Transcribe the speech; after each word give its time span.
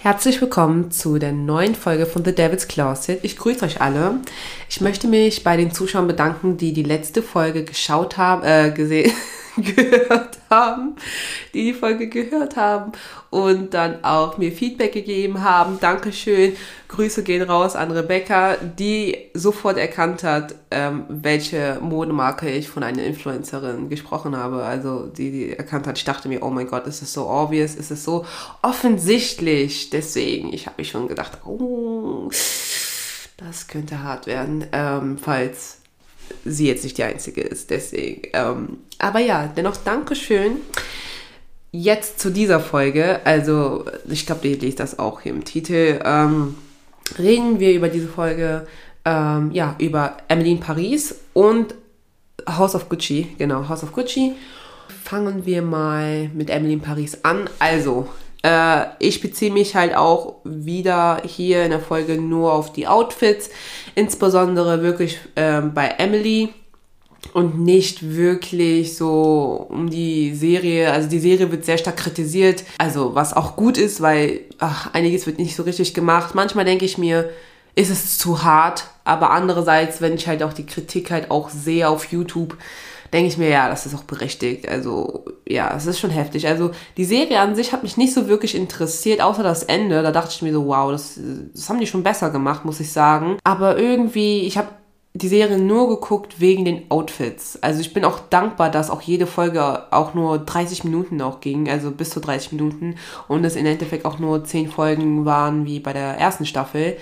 Herzlich 0.00 0.40
willkommen 0.40 0.92
zu 0.92 1.18
der 1.18 1.32
neuen 1.32 1.74
Folge 1.74 2.06
von 2.06 2.24
The 2.24 2.32
Devil's 2.32 2.68
Closet. 2.68 3.18
Ich 3.22 3.36
grüße 3.36 3.64
euch 3.64 3.80
alle. 3.80 4.20
Ich 4.70 4.80
möchte 4.80 5.08
mich 5.08 5.42
bei 5.42 5.56
den 5.56 5.72
Zuschauern 5.72 6.06
bedanken, 6.06 6.56
die 6.56 6.72
die 6.72 6.84
letzte 6.84 7.20
Folge 7.20 7.64
geschaut 7.64 8.16
haben, 8.16 8.44
äh, 8.44 8.70
gesehen, 8.70 9.10
gehört 9.76 10.38
haben, 10.50 10.96
die 11.54 11.64
die 11.64 11.74
Folge 11.74 12.08
gehört 12.08 12.56
haben 12.56 12.92
und 13.30 13.74
dann 13.74 14.04
auch 14.04 14.38
mir 14.38 14.52
Feedback 14.52 14.92
gegeben 14.92 15.42
haben. 15.42 15.78
Dankeschön. 15.80 16.56
Grüße 16.88 17.22
gehen 17.22 17.42
raus 17.42 17.76
an 17.76 17.90
Rebecca, 17.90 18.56
die 18.56 19.30
sofort 19.34 19.76
erkannt 19.76 20.22
hat, 20.24 20.54
ähm, 20.70 21.04
welche 21.08 21.78
Modemarke 21.82 22.50
ich 22.50 22.68
von 22.68 22.82
einer 22.82 23.02
Influencerin 23.02 23.88
gesprochen 23.88 24.36
habe. 24.36 24.64
Also 24.64 25.06
die, 25.06 25.30
die 25.30 25.52
erkannt 25.56 25.86
hat, 25.86 25.98
ich 25.98 26.04
dachte 26.04 26.28
mir, 26.28 26.42
oh 26.42 26.50
mein 26.50 26.66
Gott, 26.66 26.86
ist 26.86 27.02
es 27.02 27.12
so 27.12 27.28
obvious, 27.28 27.74
ist 27.74 27.90
es 27.90 28.04
so 28.04 28.24
offensichtlich. 28.62 29.90
Deswegen, 29.90 30.52
ich 30.52 30.66
habe 30.66 30.76
mich 30.78 30.88
schon 30.88 31.08
gedacht, 31.08 31.38
oh, 31.44 32.30
das 33.36 33.68
könnte 33.68 34.02
hart 34.02 34.26
werden, 34.26 34.66
ähm, 34.72 35.18
falls 35.18 35.77
sie 36.44 36.66
jetzt 36.66 36.84
nicht 36.84 36.98
die 36.98 37.04
Einzige 37.04 37.42
ist. 37.42 37.70
Deswegen. 37.70 38.22
Ähm, 38.32 38.78
aber 38.98 39.20
ja, 39.20 39.46
dennoch 39.46 39.76
Dankeschön. 39.76 40.56
Jetzt 41.70 42.18
zu 42.18 42.30
dieser 42.30 42.60
Folge. 42.60 43.20
Also, 43.24 43.84
ich 44.08 44.26
glaube, 44.26 44.48
ihr 44.48 44.58
lest 44.58 44.80
das 44.80 44.98
auch 44.98 45.20
hier 45.20 45.32
im 45.32 45.44
Titel. 45.44 46.00
Ähm, 46.04 46.54
reden 47.18 47.60
wir 47.60 47.72
über 47.72 47.88
diese 47.88 48.08
Folge, 48.08 48.66
ähm, 49.04 49.50
ja, 49.52 49.76
über 49.78 50.16
Emily 50.28 50.52
in 50.52 50.60
Paris 50.60 51.14
und 51.34 51.74
House 52.48 52.74
of 52.74 52.88
Gucci. 52.88 53.34
Genau, 53.38 53.68
House 53.68 53.82
of 53.82 53.92
Gucci. 53.92 54.34
Fangen 55.04 55.44
wir 55.44 55.60
mal 55.62 56.30
mit 56.34 56.48
Emily 56.48 56.72
in 56.72 56.80
Paris 56.80 57.18
an. 57.22 57.48
Also, 57.58 58.08
äh, 58.42 58.84
ich 58.98 59.20
beziehe 59.20 59.52
mich 59.52 59.74
halt 59.74 59.94
auch 59.94 60.36
wieder 60.44 61.22
hier 61.24 61.64
in 61.64 61.70
der 61.70 61.80
Folge 61.80 62.20
nur 62.20 62.52
auf 62.52 62.72
die 62.72 62.86
Outfits, 62.86 63.50
insbesondere 63.94 64.82
wirklich 64.82 65.18
äh, 65.34 65.60
bei 65.60 65.94
Emily 65.98 66.50
und 67.34 67.60
nicht 67.60 68.14
wirklich 68.14 68.96
so 68.96 69.66
um 69.68 69.90
die 69.90 70.34
Serie. 70.34 70.92
Also 70.92 71.08
die 71.08 71.18
Serie 71.18 71.50
wird 71.50 71.64
sehr 71.64 71.78
stark 71.78 71.96
kritisiert, 71.96 72.64
also 72.78 73.14
was 73.14 73.34
auch 73.34 73.56
gut 73.56 73.76
ist, 73.76 74.00
weil 74.00 74.40
ach, 74.58 74.92
einiges 74.94 75.26
wird 75.26 75.38
nicht 75.38 75.56
so 75.56 75.64
richtig 75.64 75.94
gemacht. 75.94 76.34
Manchmal 76.34 76.64
denke 76.64 76.84
ich 76.84 76.96
mir, 76.96 77.30
ist 77.74 77.90
es 77.90 78.18
zu 78.18 78.42
hart, 78.42 78.84
aber 79.04 79.30
andererseits, 79.30 80.00
wenn 80.00 80.14
ich 80.14 80.26
halt 80.26 80.42
auch 80.42 80.52
die 80.52 80.66
Kritik 80.66 81.10
halt 81.10 81.30
auch 81.30 81.48
sehe 81.48 81.88
auf 81.88 82.06
YouTube, 82.06 82.56
denke 83.12 83.28
ich 83.28 83.38
mir, 83.38 83.48
ja, 83.48 83.68
das 83.68 83.86
ist 83.86 83.94
auch 83.94 84.04
berechtigt. 84.04 84.68
Also, 84.68 85.24
ja, 85.46 85.74
es 85.76 85.86
ist 85.86 85.98
schon 85.98 86.10
heftig. 86.10 86.46
Also, 86.46 86.70
die 86.96 87.04
Serie 87.04 87.40
an 87.40 87.54
sich 87.54 87.72
hat 87.72 87.82
mich 87.82 87.96
nicht 87.96 88.14
so 88.14 88.28
wirklich 88.28 88.54
interessiert, 88.54 89.20
außer 89.20 89.42
das 89.42 89.62
Ende. 89.62 90.02
Da 90.02 90.10
dachte 90.10 90.30
ich 90.32 90.42
mir 90.42 90.52
so, 90.52 90.66
wow, 90.66 90.90
das, 90.90 91.18
das 91.54 91.68
haben 91.68 91.80
die 91.80 91.86
schon 91.86 92.02
besser 92.02 92.30
gemacht, 92.30 92.64
muss 92.64 92.80
ich 92.80 92.92
sagen. 92.92 93.38
Aber 93.44 93.78
irgendwie, 93.78 94.40
ich 94.40 94.58
habe 94.58 94.68
die 95.14 95.28
Serie 95.28 95.58
nur 95.58 95.88
geguckt 95.88 96.40
wegen 96.40 96.64
den 96.64 96.90
Outfits. 96.90 97.60
Also 97.62 97.80
ich 97.80 97.92
bin 97.92 98.04
auch 98.04 98.20
dankbar, 98.30 98.70
dass 98.70 98.90
auch 98.90 99.00
jede 99.00 99.26
Folge 99.26 99.92
auch 99.92 100.14
nur 100.14 100.38
30 100.38 100.84
Minuten 100.84 101.20
auch 101.22 101.40
ging, 101.40 101.68
also 101.68 101.90
bis 101.90 102.10
zu 102.10 102.20
30 102.20 102.52
Minuten 102.52 102.96
und 103.26 103.44
es 103.44 103.56
im 103.56 103.66
Endeffekt 103.66 104.04
auch 104.04 104.18
nur 104.18 104.44
10 104.44 104.70
Folgen 104.70 105.24
waren 105.24 105.66
wie 105.66 105.80
bei 105.80 105.92
der 105.92 106.18
ersten 106.18 106.46
Staffel. 106.46 106.96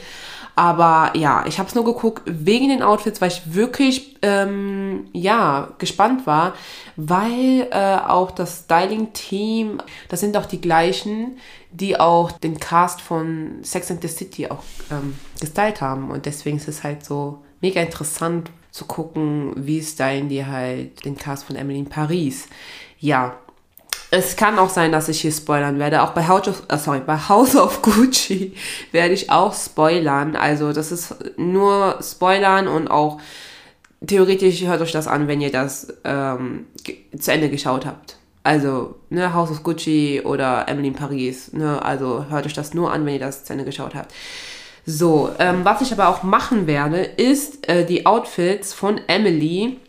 Aber 0.58 1.12
ja, 1.14 1.44
ich 1.46 1.58
habe 1.58 1.68
es 1.68 1.74
nur 1.74 1.84
geguckt 1.84 2.22
wegen 2.24 2.70
den 2.70 2.82
Outfits, 2.82 3.20
weil 3.20 3.28
ich 3.28 3.54
wirklich 3.54 4.16
ähm, 4.22 5.06
ja 5.12 5.68
gespannt 5.76 6.26
war, 6.26 6.54
weil 6.96 7.68
äh, 7.70 7.98
auch 7.98 8.30
das 8.30 8.60
Styling-Team, 8.60 9.82
das 10.08 10.20
sind 10.20 10.34
auch 10.34 10.46
die 10.46 10.60
gleichen, 10.62 11.36
die 11.70 12.00
auch 12.00 12.32
den 12.32 12.58
Cast 12.58 13.02
von 13.02 13.58
Sex 13.62 13.90
and 13.90 14.00
the 14.00 14.08
City 14.08 14.48
auch 14.48 14.62
ähm, 14.90 15.18
gestylt 15.38 15.82
haben 15.82 16.10
und 16.10 16.24
deswegen 16.24 16.56
ist 16.56 16.68
es 16.68 16.82
halt 16.82 17.04
so 17.04 17.44
mega 17.60 17.82
interessant 17.82 18.50
zu 18.70 18.86
gucken, 18.86 19.52
wie 19.56 19.82
stylen 19.82 20.30
die 20.30 20.46
halt 20.46 21.04
den 21.04 21.18
Cast 21.18 21.44
von 21.44 21.56
Emily 21.56 21.80
in 21.80 21.88
Paris. 21.88 22.48
Ja, 22.98 23.36
es 24.10 24.36
kann 24.36 24.58
auch 24.58 24.70
sein, 24.70 24.92
dass 24.92 25.08
ich 25.08 25.20
hier 25.20 25.32
spoilern 25.32 25.78
werde. 25.78 26.02
Auch 26.02 26.10
bei 26.10 26.26
House 26.28 26.48
of, 26.48 26.62
uh, 26.72 26.76
sorry, 26.76 27.00
bei 27.04 27.16
House 27.16 27.56
of 27.56 27.82
Gucci 27.82 28.54
werde 28.92 29.14
ich 29.14 29.30
auch 29.30 29.54
spoilern. 29.54 30.36
Also 30.36 30.72
das 30.72 30.92
ist 30.92 31.14
nur 31.36 31.98
spoilern 32.00 32.68
und 32.68 32.88
auch 32.88 33.20
theoretisch 34.06 34.62
hört 34.62 34.80
euch 34.80 34.92
das 34.92 35.08
an, 35.08 35.28
wenn 35.28 35.40
ihr 35.40 35.50
das 35.50 35.88
ähm, 36.04 36.66
zu 37.18 37.32
Ende 37.32 37.48
geschaut 37.48 37.86
habt. 37.86 38.16
Also, 38.44 38.94
ne, 39.10 39.34
House 39.34 39.50
of 39.50 39.64
Gucci 39.64 40.22
oder 40.24 40.68
Emily 40.68 40.88
in 40.88 40.94
Paris, 40.94 41.52
ne, 41.52 41.84
also 41.84 42.26
hört 42.30 42.46
euch 42.46 42.52
das 42.52 42.74
nur 42.74 42.92
an, 42.92 43.04
wenn 43.04 43.14
ihr 43.14 43.20
das 43.20 43.44
zu 43.44 43.52
Ende 43.52 43.64
geschaut 43.64 43.96
habt. 43.96 44.14
So, 44.84 45.30
ähm, 45.40 45.64
was 45.64 45.80
ich 45.80 45.90
aber 45.92 46.08
auch 46.08 46.22
machen 46.22 46.68
werde, 46.68 46.98
ist 46.98 47.68
äh, 47.68 47.84
die 47.84 48.06
Outfits 48.06 48.72
von 48.72 49.00
Emily 49.08 49.80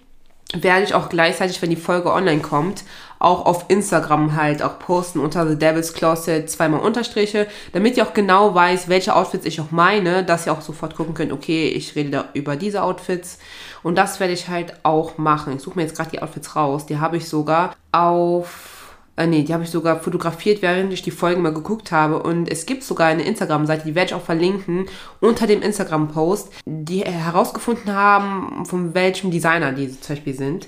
werde 0.53 0.85
ich 0.85 0.93
auch 0.93 1.09
gleichzeitig, 1.09 1.61
wenn 1.61 1.69
die 1.69 1.75
Folge 1.75 2.11
online 2.11 2.41
kommt, 2.41 2.83
auch 3.19 3.45
auf 3.45 3.65
Instagram 3.67 4.35
halt 4.35 4.61
auch 4.61 4.79
posten 4.79 5.19
unter 5.19 5.47
The 5.47 5.57
Devil's 5.57 5.93
Closet 5.93 6.49
zweimal 6.49 6.81
Unterstriche, 6.81 7.47
damit 7.73 7.97
ihr 7.97 8.03
auch 8.03 8.13
genau 8.13 8.53
weiß, 8.53 8.89
welche 8.89 9.15
Outfits 9.15 9.45
ich 9.45 9.59
auch 9.61 9.71
meine, 9.71 10.23
dass 10.23 10.45
ihr 10.45 10.53
auch 10.53 10.61
sofort 10.61 10.95
gucken 10.95 11.13
könnt, 11.13 11.31
okay, 11.31 11.67
ich 11.67 11.95
rede 11.95 12.09
da 12.09 12.25
über 12.33 12.55
diese 12.55 12.83
Outfits 12.83 13.39
und 13.83 13.97
das 13.97 14.19
werde 14.19 14.33
ich 14.33 14.47
halt 14.47 14.73
auch 14.83 15.17
machen. 15.17 15.55
Ich 15.55 15.61
suche 15.61 15.77
mir 15.77 15.83
jetzt 15.83 15.95
gerade 15.95 16.11
die 16.11 16.21
Outfits 16.21 16.55
raus, 16.55 16.85
die 16.85 16.99
habe 16.99 17.17
ich 17.17 17.27
sogar 17.27 17.75
auf 17.91 18.77
äh, 19.17 19.25
nee, 19.25 19.41
die 19.41 19.53
habe 19.53 19.63
ich 19.63 19.71
sogar 19.71 19.99
fotografiert, 19.99 20.61
während 20.61 20.93
ich 20.93 21.01
die 21.01 21.11
Folgen 21.11 21.41
mal 21.41 21.53
geguckt 21.53 21.91
habe. 21.91 22.21
Und 22.21 22.49
es 22.49 22.67
gibt 22.67 22.83
sogar 22.83 23.07
eine 23.07 23.23
Instagram-Seite, 23.23 23.83
die 23.85 23.95
werde 23.95 24.09
ich 24.09 24.13
auch 24.13 24.21
verlinken, 24.21 24.85
unter 25.19 25.47
dem 25.47 25.63
Instagram-Post, 25.63 26.51
die 26.65 27.01
herausgefunden 27.01 27.93
haben, 27.93 28.63
von 28.65 28.93
welchem 28.93 29.31
Designer 29.31 29.71
die 29.71 29.89
zum 29.99 30.15
Beispiel 30.15 30.35
sind. 30.35 30.67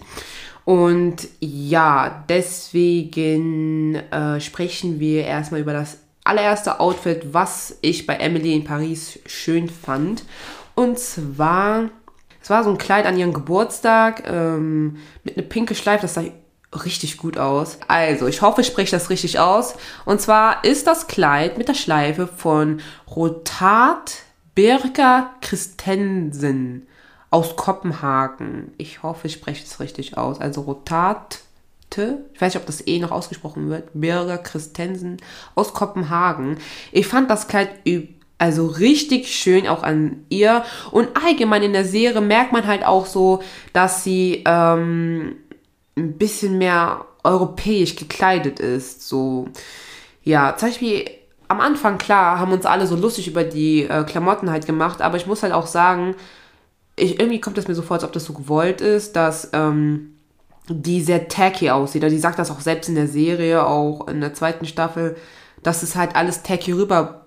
Und 0.69 1.29
ja, 1.39 2.23
deswegen 2.29 3.95
äh, 3.95 4.39
sprechen 4.39 4.99
wir 4.99 5.25
erstmal 5.25 5.61
über 5.61 5.73
das 5.73 5.97
allererste 6.23 6.79
Outfit, 6.79 7.33
was 7.33 7.79
ich 7.81 8.05
bei 8.05 8.13
Emily 8.13 8.53
in 8.53 8.65
Paris 8.65 9.17
schön 9.25 9.67
fand. 9.67 10.25
Und 10.75 10.99
zwar, 10.99 11.89
es 12.39 12.51
war 12.51 12.63
so 12.63 12.69
ein 12.69 12.77
Kleid 12.77 13.07
an 13.07 13.17
ihrem 13.17 13.33
Geburtstag 13.33 14.29
ähm, 14.31 14.97
mit 15.23 15.39
einer 15.39 15.47
pinke 15.47 15.73
Schleife, 15.73 16.03
das 16.03 16.13
sah 16.13 16.25
richtig 16.85 17.17
gut 17.17 17.39
aus. 17.39 17.79
Also, 17.87 18.27
ich 18.27 18.43
hoffe, 18.43 18.61
ich 18.61 18.67
spreche 18.67 18.91
das 18.91 19.09
richtig 19.09 19.39
aus. 19.39 19.73
Und 20.05 20.21
zwar 20.21 20.63
ist 20.63 20.85
das 20.85 21.07
Kleid 21.07 21.57
mit 21.57 21.67
der 21.67 21.73
Schleife 21.73 22.27
von 22.27 22.79
Rotat 23.09 24.17
Birka 24.53 25.31
Christensen 25.41 26.85
aus 27.31 27.55
Kopenhagen. 27.55 28.73
Ich 28.77 29.03
hoffe, 29.03 29.27
ich 29.27 29.33
spreche 29.33 29.63
es 29.65 29.79
richtig 29.79 30.17
aus. 30.17 30.39
Also 30.39 30.61
Rotat 30.61 31.39
ich 31.97 32.41
weiß 32.41 32.53
nicht, 32.53 32.61
ob 32.61 32.65
das 32.67 32.85
E 32.85 32.99
noch 32.99 33.11
ausgesprochen 33.11 33.69
wird, 33.69 33.89
Birger 33.93 34.37
Christensen 34.37 35.17
aus 35.55 35.73
Kopenhagen. 35.73 36.57
Ich 36.91 37.07
fand 37.07 37.29
das 37.29 37.47
Kleid 37.47 37.69
also 38.37 38.67
richtig 38.67 39.27
schön 39.35 39.67
auch 39.67 39.83
an 39.83 40.25
ihr. 40.29 40.63
Und 40.91 41.09
allgemein 41.21 41.63
in 41.63 41.73
der 41.73 41.85
Serie 41.85 42.21
merkt 42.21 42.53
man 42.53 42.67
halt 42.67 42.85
auch 42.85 43.05
so, 43.05 43.41
dass 43.73 44.03
sie 44.03 44.43
ähm, 44.45 45.35
ein 45.97 46.17
bisschen 46.17 46.57
mehr 46.57 47.05
europäisch 47.23 47.95
gekleidet 47.95 48.59
ist. 48.59 49.07
So, 49.07 49.49
ja, 50.23 50.55
zum 50.55 50.69
Beispiel 50.69 51.05
am 51.49 51.59
Anfang, 51.59 51.97
klar, 51.97 52.39
haben 52.39 52.53
uns 52.53 52.65
alle 52.65 52.87
so 52.87 52.95
lustig 52.95 53.27
über 53.27 53.43
die 53.43 53.83
äh, 53.83 54.03
Klamotten 54.03 54.51
halt 54.51 54.65
gemacht, 54.65 55.01
aber 55.01 55.17
ich 55.17 55.25
muss 55.25 55.43
halt 55.43 55.51
auch 55.51 55.67
sagen, 55.67 56.15
ich, 56.99 57.19
irgendwie 57.19 57.41
kommt 57.41 57.57
es 57.57 57.67
mir 57.67 57.75
so 57.75 57.81
vor, 57.81 57.95
als 57.95 58.03
ob 58.03 58.11
das 58.11 58.25
so 58.25 58.33
gewollt 58.33 58.81
ist, 58.81 59.15
dass 59.15 59.49
ähm, 59.53 60.15
die 60.67 61.01
sehr 61.01 61.27
tacky 61.27 61.69
aussieht. 61.69 62.03
Also 62.03 62.15
die 62.15 62.21
sagt 62.21 62.39
das 62.39 62.51
auch 62.51 62.59
selbst 62.59 62.89
in 62.89 62.95
der 62.95 63.07
Serie, 63.07 63.65
auch 63.65 64.07
in 64.07 64.21
der 64.21 64.33
zweiten 64.33 64.65
Staffel, 64.65 65.15
dass 65.63 65.83
es 65.83 65.95
halt 65.95 66.15
alles 66.15 66.43
tacky 66.43 66.71
rüber 66.71 67.25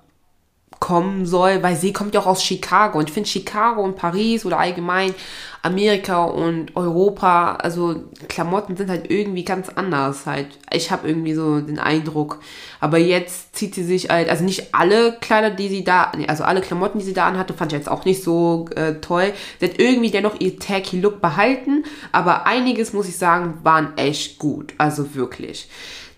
kommen 0.82 1.26
soll, 1.26 1.62
weil 1.62 1.76
sie 1.76 1.92
kommt 1.92 2.12
ja 2.12 2.18
auch 2.20 2.26
aus 2.26 2.42
Chicago 2.42 2.98
und 2.98 3.08
ich 3.08 3.14
finde 3.14 3.28
Chicago 3.28 3.84
und 3.84 3.94
Paris 3.94 4.44
oder 4.44 4.58
allgemein 4.58 5.14
Amerika 5.62 6.24
und 6.24 6.74
Europa, 6.74 7.54
also 7.54 8.02
Klamotten 8.28 8.76
sind 8.76 8.90
halt 8.90 9.08
irgendwie 9.08 9.44
ganz 9.44 9.68
anders 9.68 10.26
halt. 10.26 10.48
Ich 10.72 10.90
habe 10.90 11.06
irgendwie 11.06 11.34
so 11.34 11.60
den 11.60 11.78
Eindruck, 11.78 12.40
aber 12.80 12.98
jetzt 12.98 13.54
zieht 13.54 13.76
sie 13.76 13.84
sich 13.84 14.10
halt, 14.10 14.28
also 14.28 14.42
nicht 14.42 14.74
alle 14.74 15.12
Kleider, 15.20 15.50
die 15.50 15.68
sie 15.68 15.84
da, 15.84 16.10
also 16.26 16.42
alle 16.42 16.62
Klamotten, 16.62 16.98
die 16.98 17.04
sie 17.04 17.14
da 17.14 17.28
anhatte, 17.28 17.54
fand 17.54 17.72
ich 17.72 17.78
jetzt 17.78 17.88
auch 17.88 18.04
nicht 18.04 18.24
so 18.24 18.66
äh, 18.74 18.94
toll. 18.94 19.32
Sie 19.60 19.66
hat 19.66 19.78
irgendwie 19.78 20.10
dennoch 20.10 20.40
ihr 20.40 20.58
tacky 20.58 20.98
Look 20.98 21.20
behalten, 21.20 21.84
aber 22.10 22.44
einiges 22.44 22.92
muss 22.92 23.08
ich 23.08 23.16
sagen, 23.16 23.60
waren 23.62 23.96
echt 23.96 24.40
gut, 24.40 24.74
also 24.78 25.14
wirklich. 25.14 25.68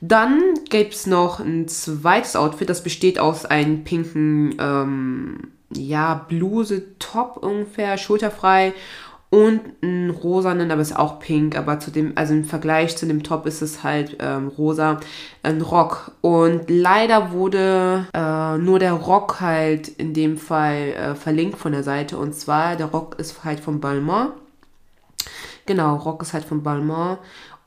Dann 0.07 0.55
gibt 0.69 0.93
es 0.93 1.07
noch 1.07 1.41
ein 1.41 1.67
zweites 1.67 2.37
Outfit, 2.37 2.69
das 2.69 2.83
besteht 2.83 3.19
aus 3.19 3.47
einem 3.47 3.85
pinken, 3.85 4.55
ähm, 4.61 5.53
ja, 5.73 6.27
Bluse-Top 6.29 7.39
ungefähr, 7.39 7.97
schulterfrei 7.97 8.75
und 9.31 9.63
einen 9.83 10.11
rosanen, 10.11 10.71
aber 10.71 10.83
ist 10.83 10.95
auch 10.95 11.21
pink, 11.21 11.57
aber 11.57 11.81
zu 11.81 11.91
dem, 11.91 12.13
also 12.17 12.35
im 12.35 12.45
Vergleich 12.45 12.99
zu 12.99 13.07
dem 13.07 13.23
Top 13.23 13.47
ist 13.47 13.63
es 13.63 13.83
halt 13.83 14.19
ähm, 14.21 14.49
rosa, 14.49 15.01
ein 15.43 15.63
Rock. 15.63 16.13
Und 16.21 16.69
leider 16.69 17.33
wurde 17.33 18.07
äh, 18.13 18.59
nur 18.59 18.79
der 18.79 18.93
Rock 18.93 19.41
halt 19.41 19.89
in 19.89 20.13
dem 20.13 20.37
Fall 20.37 20.93
äh, 20.93 21.15
verlinkt 21.15 21.57
von 21.57 21.73
der 21.73 21.83
Seite. 21.83 22.19
Und 22.19 22.35
zwar, 22.35 22.77
der 22.77 22.87
Rock 22.87 23.19
ist 23.19 23.43
halt 23.43 23.61
von 23.61 23.81
Balmain. 23.81 24.29
Genau, 25.67 25.97
Rock 25.97 26.21
ist 26.21 26.35
halt 26.35 26.45
von 26.45 26.63
Balmain 26.63 27.17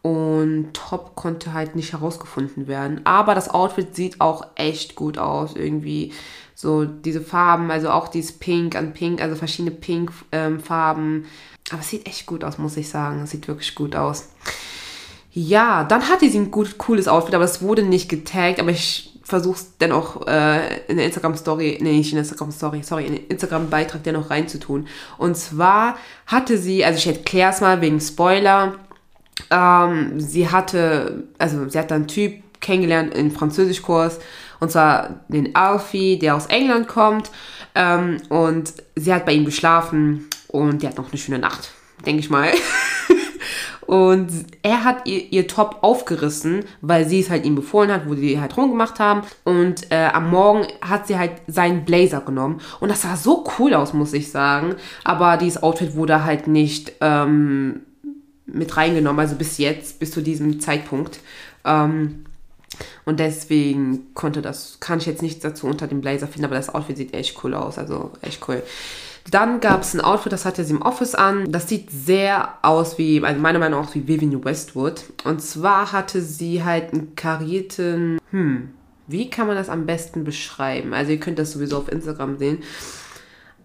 und 0.02 0.74
Top 0.74 1.16
konnte 1.16 1.54
halt 1.54 1.76
nicht 1.76 1.94
herausgefunden 1.94 2.68
werden. 2.68 3.02
Aber 3.04 3.36
das 3.36 3.50
Outfit 3.50 3.96
sieht 3.96 4.22
auch 4.22 4.48
echt 4.56 4.96
gut 4.96 5.18
aus. 5.18 5.56
Irgendwie 5.56 6.14
so 6.56 6.86
diese 6.86 7.22
Farben, 7.22 7.70
also 7.72 7.90
auch 7.90 8.08
dieses 8.08 8.32
Pink 8.32 8.76
an 8.76 8.94
Pink, 8.94 9.22
also 9.22 9.36
verschiedene 9.36 9.76
Pink-Farben. 9.76 11.16
Ähm, 11.16 11.26
Aber 11.70 11.82
es 11.82 11.90
sieht 11.90 12.08
echt 12.08 12.26
gut 12.26 12.44
aus, 12.44 12.58
muss 12.58 12.78
ich 12.78 12.90
sagen. 12.90 13.22
Es 13.24 13.32
sieht 13.32 13.48
wirklich 13.48 13.76
gut 13.76 13.96
aus. 13.96 14.30
Ja, 15.34 15.84
dann 15.84 16.10
hatte 16.10 16.30
sie 16.30 16.40
ein 16.40 16.52
gut, 16.52 16.78
cooles 16.78 17.08
Outfit, 17.08 17.36
aber 17.36 17.44
es 17.44 17.62
wurde 17.62 17.84
nicht 17.84 18.10
getaggt. 18.10 18.60
Aber 18.60 18.72
ich 18.72 19.20
versuche 19.28 19.58
es 19.58 19.78
dennoch 19.78 20.26
äh, 20.26 20.80
in 20.88 20.96
der 20.96 21.06
Instagram-Story, 21.06 21.80
nee, 21.82 21.98
nicht 21.98 22.12
in 22.12 22.16
der 22.16 22.24
Instagram-Story, 22.24 22.82
sorry, 22.82 23.06
in 23.08 23.14
den 23.14 23.28
Instagram-Beitrag 23.28 24.02
dennoch 24.04 24.30
reinzutun. 24.30 24.88
Und 25.18 25.36
zwar 25.36 25.98
hatte 26.26 26.58
sie, 26.58 26.86
also 26.86 26.98
ich 26.98 27.08
erkläre 27.08 27.52
es 27.52 27.60
mal 27.60 27.82
wegen 27.82 28.00
Spoiler, 28.00 28.76
ähm, 29.52 30.20
sie 30.20 30.50
hatte, 30.50 31.24
also 31.38 31.68
sie 31.70 31.78
hat 31.78 31.92
einen 31.92 32.08
Typ 32.08 32.34
kennengelernt 32.60 33.14
in 33.14 33.32
Französischkurs 33.32 34.20
und 34.60 34.72
zwar 34.72 35.22
den 35.28 35.56
Alfie, 35.56 36.18
der 36.18 36.36
aus 36.36 36.48
England 36.48 36.88
kommt 36.88 37.32
ähm, 37.76 38.18
und 38.30 38.74
sie 38.96 39.14
hat 39.14 39.26
bei 39.26 39.34
ihm 39.34 39.46
geschlafen 39.46 40.28
und 40.48 40.82
die 40.82 40.88
hat 40.88 40.98
noch 40.98 41.10
eine 41.10 41.18
schöne 41.18 41.40
Nacht, 41.40 41.72
denke 42.06 42.20
ich 42.20 42.30
mal. 42.30 42.50
Und 43.88 44.28
er 44.64 44.84
hat 44.84 45.08
ihr, 45.08 45.32
ihr 45.32 45.48
Top 45.48 45.78
aufgerissen, 45.82 46.66
weil 46.82 47.08
sie 47.08 47.22
es 47.22 47.30
halt 47.30 47.46
ihm 47.46 47.56
befohlen 47.56 47.90
hat, 47.90 48.08
wo 48.08 48.16
sie 48.16 48.40
halt 48.40 48.56
rumgemacht 48.58 49.00
haben. 49.00 49.22
Und 49.46 49.90
äh, 49.92 50.10
am 50.14 50.30
Morgen 50.30 50.68
hat 50.82 51.08
sie 51.08 51.18
halt 51.18 51.32
seinen 51.48 51.86
Blazer 51.86 52.20
genommen. 52.20 52.60
Und 52.82 52.90
das 52.90 53.04
sah 53.04 53.16
so 53.16 53.46
cool 53.58 53.74
aus, 53.74 53.94
muss 53.94 54.12
ich 54.12 54.30
sagen. 54.30 54.76
Aber 55.06 55.38
dieses 55.38 55.64
Outfit 55.64 55.96
wurde 55.96 56.26
halt 56.26 56.48
nicht 56.48 56.92
ähm, 57.00 57.84
mit 58.48 58.76
reingenommen, 58.76 59.20
also 59.20 59.36
bis 59.36 59.58
jetzt, 59.58 60.00
bis 60.00 60.12
zu 60.12 60.22
diesem 60.22 60.60
Zeitpunkt. 60.60 61.20
Ähm, 61.66 62.26
und 63.06 63.20
deswegen 63.20 64.14
konnte 64.14 64.42
das, 64.42 64.80
kann 64.80 65.00
ich 65.00 65.06
jetzt 65.06 65.22
nichts 65.22 65.42
dazu 65.42 65.68
unter 65.68 65.88
dem 65.88 66.02
Blazer 66.02 66.28
finden, 66.28 66.46
aber 66.46 66.56
das 66.56 66.74
Outfit 66.74 66.98
sieht 66.98 67.14
echt 67.14 67.44
cool 67.44 67.54
aus, 67.54 67.78
also 67.78 68.12
echt 68.22 68.48
cool. 68.48 68.64
Dann 69.30 69.60
gab 69.60 69.82
es 69.82 69.94
ein 69.94 70.02
Outfit, 70.02 70.32
das 70.32 70.46
hatte 70.46 70.64
sie 70.64 70.74
im 70.74 70.82
Office 70.82 71.14
an. 71.14 71.52
Das 71.52 71.68
sieht 71.68 71.92
sehr 71.92 72.54
aus 72.62 72.98
wie, 72.98 73.22
also 73.22 73.42
meiner 73.42 73.60
Meinung 73.60 73.82
nach, 73.82 73.94
wie 73.94 74.08
Vivian 74.08 74.44
Westwood. 74.44 75.04
Und 75.26 75.42
zwar 75.42 75.92
hatte 75.92 76.22
sie 76.22 76.64
halt 76.64 76.94
einen 76.94 77.16
karierten, 77.16 78.20
hm, 78.32 78.70
wie 79.08 79.30
kann 79.30 79.48
man 79.48 79.58
das 79.58 79.70
am 79.70 79.86
besten 79.86 80.24
beschreiben? 80.24 80.94
Also 80.94 81.12
ihr 81.12 81.20
könnt 81.20 81.40
das 81.40 81.52
sowieso 81.52 81.78
auf 81.78 81.92
Instagram 81.92 82.38
sehen. 82.38 82.60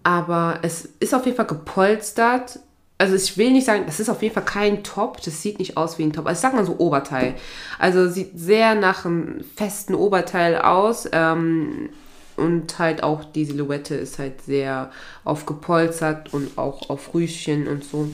Aber 0.02 0.58
es 0.62 0.88
ist 0.99 1.14
auf 1.14 1.25
jeden 1.26 1.37
Fall 1.37 1.46
gepolstert 1.46 2.58
also 3.02 3.16
ich 3.16 3.37
will 3.37 3.50
nicht 3.50 3.66
sagen, 3.66 3.82
das 3.84 3.99
ist 3.99 4.08
auf 4.08 4.22
jeden 4.22 4.32
Fall 4.32 4.44
kein 4.44 4.84
Top, 4.84 5.20
das 5.20 5.43
sieht 5.43 5.58
nicht 5.58 5.76
aus 5.76 5.99
wie 5.99 6.04
ein 6.04 6.12
Top. 6.12 6.25
Also 6.25 6.38
ich 6.38 6.43
sag 6.43 6.54
mal 6.54 6.64
so 6.64 6.76
Oberteil. 6.78 7.34
Also 7.81 8.08
sieht 8.08 8.38
sehr 8.38 8.76
nach 8.76 9.04
einem 9.04 9.43
festen 9.56 9.96
Oberteil 9.96 10.56
aus. 10.56 11.08
Ähm, 11.10 11.88
und 12.37 12.78
halt 12.78 13.02
auch 13.02 13.25
die 13.25 13.44
Silhouette 13.44 13.96
ist 13.96 14.20
halt 14.20 14.40
sehr 14.43 14.93
aufgepolstert 15.25 16.32
und 16.32 16.56
auch 16.56 16.90
auf 16.90 17.12
Rüschen 17.12 17.66
und 17.66 17.82
so. 17.82 18.08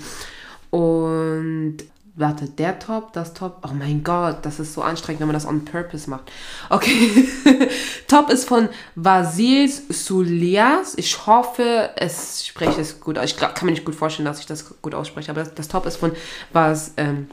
Und 0.70 1.76
warte, 2.18 2.46
der 2.46 2.78
Top, 2.78 3.12
das 3.12 3.32
Top, 3.32 3.58
oh 3.62 3.72
mein 3.72 4.02
Gott, 4.02 4.38
das 4.42 4.58
ist 4.58 4.74
so 4.74 4.82
anstrengend, 4.82 5.20
wenn 5.20 5.28
man 5.28 5.34
das 5.34 5.46
on 5.46 5.64
purpose 5.64 6.10
macht. 6.10 6.30
Okay, 6.68 7.28
Top 8.08 8.30
ist 8.30 8.48
von 8.48 8.68
Vasils 8.96 9.82
Soulias. 9.88 10.94
Ich 10.96 11.26
hoffe, 11.26 11.90
es 11.96 12.44
spreche 12.46 12.80
es 12.80 13.00
gut. 13.00 13.18
Ich 13.22 13.36
kann 13.36 13.54
mir 13.62 13.70
nicht 13.70 13.84
gut 13.84 13.94
vorstellen, 13.94 14.26
dass 14.26 14.40
ich 14.40 14.46
das 14.46 14.80
gut 14.82 14.94
ausspreche, 14.94 15.30
aber 15.30 15.44
das, 15.44 15.54
das 15.54 15.68
Top 15.68 15.86
ist 15.86 15.96
von 15.96 16.12
Vas, 16.52 16.92
ähm, 16.96 17.28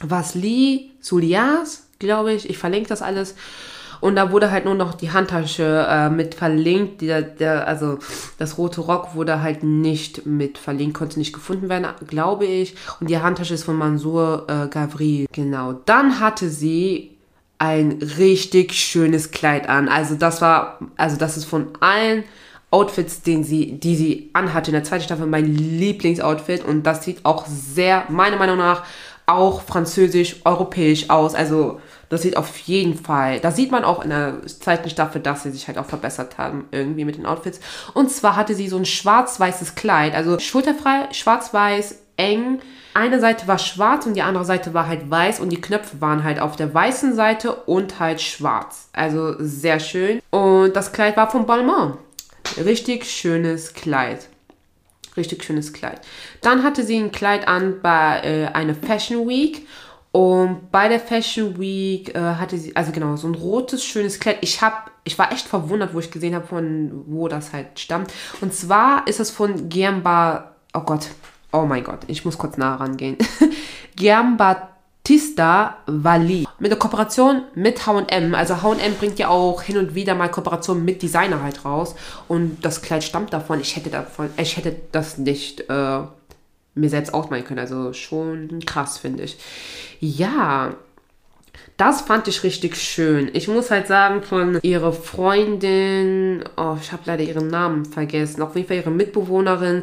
Vasili 0.00 0.92
Soulias, 1.00 1.86
glaube 1.98 2.32
ich. 2.32 2.50
Ich 2.50 2.58
verlinke 2.58 2.88
das 2.88 3.02
alles. 3.02 3.34
Und 4.00 4.16
da 4.16 4.30
wurde 4.30 4.50
halt 4.50 4.64
nur 4.64 4.74
noch 4.74 4.94
die 4.94 5.12
Handtasche 5.12 5.86
äh, 5.88 6.10
mit 6.10 6.34
verlinkt. 6.34 7.00
Der, 7.00 7.22
der, 7.22 7.66
also 7.66 7.98
das 8.38 8.58
rote 8.58 8.80
Rock 8.80 9.14
wurde 9.14 9.42
halt 9.42 9.62
nicht 9.62 10.26
mit 10.26 10.58
verlinkt, 10.58 10.96
konnte 10.96 11.18
nicht 11.18 11.32
gefunden 11.32 11.68
werden, 11.68 11.86
glaube 12.06 12.44
ich. 12.44 12.74
Und 13.00 13.10
die 13.10 13.18
Handtasche 13.18 13.54
ist 13.54 13.64
von 13.64 13.76
Mansour 13.76 14.46
äh, 14.48 14.68
Gavri. 14.68 15.26
Genau. 15.32 15.74
Dann 15.84 16.20
hatte 16.20 16.48
sie 16.48 17.16
ein 17.58 17.98
richtig 18.18 18.74
schönes 18.74 19.30
Kleid 19.30 19.68
an. 19.68 19.88
Also 19.88 20.14
das 20.14 20.42
war, 20.42 20.78
also 20.96 21.16
das 21.16 21.36
ist 21.36 21.44
von 21.44 21.68
allen 21.80 22.24
Outfits, 22.70 23.22
den 23.22 23.44
sie, 23.44 23.78
die 23.78 23.96
sie 23.96 24.30
anhatte 24.32 24.70
in 24.70 24.74
der 24.74 24.84
zweiten 24.84 25.04
Staffel, 25.04 25.26
mein 25.26 25.46
Lieblingsoutfit. 25.46 26.64
Und 26.64 26.82
das 26.82 27.04
sieht 27.04 27.24
auch 27.24 27.46
sehr, 27.46 28.04
meiner 28.08 28.36
Meinung 28.36 28.58
nach, 28.58 28.84
auch 29.26 29.62
französisch, 29.62 30.40
europäisch 30.44 31.08
aus. 31.10 31.34
Also 31.34 31.80
das 32.08 32.22
sieht 32.22 32.36
auf 32.36 32.56
jeden 32.58 32.96
Fall, 32.96 33.40
da 33.40 33.50
sieht 33.50 33.70
man 33.70 33.84
auch 33.84 34.02
in 34.02 34.10
der 34.10 34.46
zweiten 34.46 34.90
Staffel, 34.90 35.20
dass 35.20 35.42
sie 35.42 35.50
sich 35.50 35.66
halt 35.66 35.78
auch 35.78 35.86
verbessert 35.86 36.38
haben, 36.38 36.68
irgendwie 36.70 37.04
mit 37.04 37.16
den 37.16 37.26
Outfits. 37.26 37.60
Und 37.94 38.10
zwar 38.10 38.36
hatte 38.36 38.54
sie 38.54 38.68
so 38.68 38.76
ein 38.76 38.84
schwarz-weißes 38.84 39.74
Kleid, 39.74 40.14
also 40.14 40.38
schulterfrei, 40.38 41.08
schwarz-weiß, 41.12 41.96
eng. 42.16 42.60
Eine 42.94 43.20
Seite 43.20 43.46
war 43.46 43.58
schwarz 43.58 44.06
und 44.06 44.14
die 44.14 44.22
andere 44.22 44.44
Seite 44.44 44.72
war 44.72 44.88
halt 44.88 45.10
weiß 45.10 45.40
und 45.40 45.50
die 45.50 45.60
Knöpfe 45.60 46.00
waren 46.00 46.24
halt 46.24 46.40
auf 46.40 46.56
der 46.56 46.72
weißen 46.72 47.14
Seite 47.14 47.54
und 47.54 48.00
halt 48.00 48.22
schwarz. 48.22 48.88
Also 48.92 49.34
sehr 49.38 49.80
schön. 49.80 50.22
Und 50.30 50.74
das 50.74 50.92
Kleid 50.92 51.16
war 51.16 51.30
von 51.30 51.44
Balmain. 51.44 51.94
Richtig 52.56 53.04
schönes 53.04 53.74
Kleid. 53.74 54.28
Richtig 55.16 55.44
schönes 55.44 55.72
Kleid. 55.72 56.00
Dann 56.40 56.62
hatte 56.62 56.84
sie 56.84 56.96
ein 56.96 57.12
Kleid 57.12 57.48
an 57.48 57.80
bei 57.82 58.20
äh, 58.22 58.46
einer 58.54 58.74
Fashion 58.74 59.28
Week 59.28 59.66
und 60.16 60.72
bei 60.72 60.88
der 60.88 60.98
Fashion 60.98 61.58
Week 61.58 62.14
äh, 62.14 62.18
hatte 62.18 62.56
sie, 62.56 62.74
also 62.74 62.90
genau, 62.90 63.16
so 63.16 63.28
ein 63.28 63.34
rotes, 63.34 63.84
schönes 63.84 64.18
Kleid. 64.18 64.38
Ich 64.40 64.62
habe, 64.62 64.90
ich 65.04 65.18
war 65.18 65.30
echt 65.30 65.46
verwundert, 65.46 65.92
wo 65.92 65.98
ich 65.98 66.10
gesehen 66.10 66.34
habe, 66.34 66.46
von 66.46 67.04
wo 67.06 67.28
das 67.28 67.52
halt 67.52 67.78
stammt. 67.78 68.10
Und 68.40 68.54
zwar 68.54 69.06
ist 69.06 69.20
es 69.20 69.30
von 69.30 69.68
Giamba, 69.68 70.52
oh 70.72 70.80
Gott, 70.80 71.08
oh 71.52 71.66
mein 71.66 71.84
Gott, 71.84 71.98
ich 72.06 72.24
muss 72.24 72.38
kurz 72.38 72.56
nah 72.56 72.76
rangehen. 72.76 73.18
Giambattista 73.96 75.76
Valli. 75.84 76.48
Mit 76.60 76.70
der 76.70 76.78
Kooperation 76.78 77.42
mit 77.54 77.86
H&M. 77.86 78.34
Also 78.34 78.62
H&M 78.62 78.94
bringt 78.94 79.18
ja 79.18 79.28
auch 79.28 79.60
hin 79.60 79.76
und 79.76 79.94
wieder 79.94 80.14
mal 80.14 80.30
Kooperationen 80.30 80.82
mit 80.82 81.02
Designer 81.02 81.42
halt 81.42 81.62
raus. 81.66 81.94
Und 82.26 82.64
das 82.64 82.80
Kleid 82.80 83.04
stammt 83.04 83.34
davon. 83.34 83.60
Ich 83.60 83.76
hätte 83.76 83.90
davon, 83.90 84.30
ich 84.38 84.56
hätte 84.56 84.76
das 84.92 85.18
nicht 85.18 85.68
äh, 85.68 86.00
mir 86.76 86.90
selbst 86.90 87.12
ausmalen 87.12 87.44
können. 87.44 87.58
Also 87.58 87.92
schon 87.92 88.60
krass, 88.64 88.98
finde 88.98 89.24
ich. 89.24 89.36
Ja, 90.00 90.74
das 91.76 92.02
fand 92.02 92.28
ich 92.28 92.42
richtig 92.42 92.76
schön. 92.76 93.30
Ich 93.34 93.48
muss 93.48 93.70
halt 93.70 93.86
sagen, 93.86 94.22
von 94.22 94.58
ihrer 94.62 94.92
Freundin, 94.92 96.44
oh, 96.56 96.76
ich 96.80 96.92
habe 96.92 97.02
leider 97.06 97.22
ihren 97.22 97.48
Namen 97.48 97.84
vergessen, 97.84 98.42
auf 98.42 98.54
jeden 98.56 98.68
Fall 98.68 98.78
ihre 98.78 98.90
Mitbewohnerin, 98.90 99.82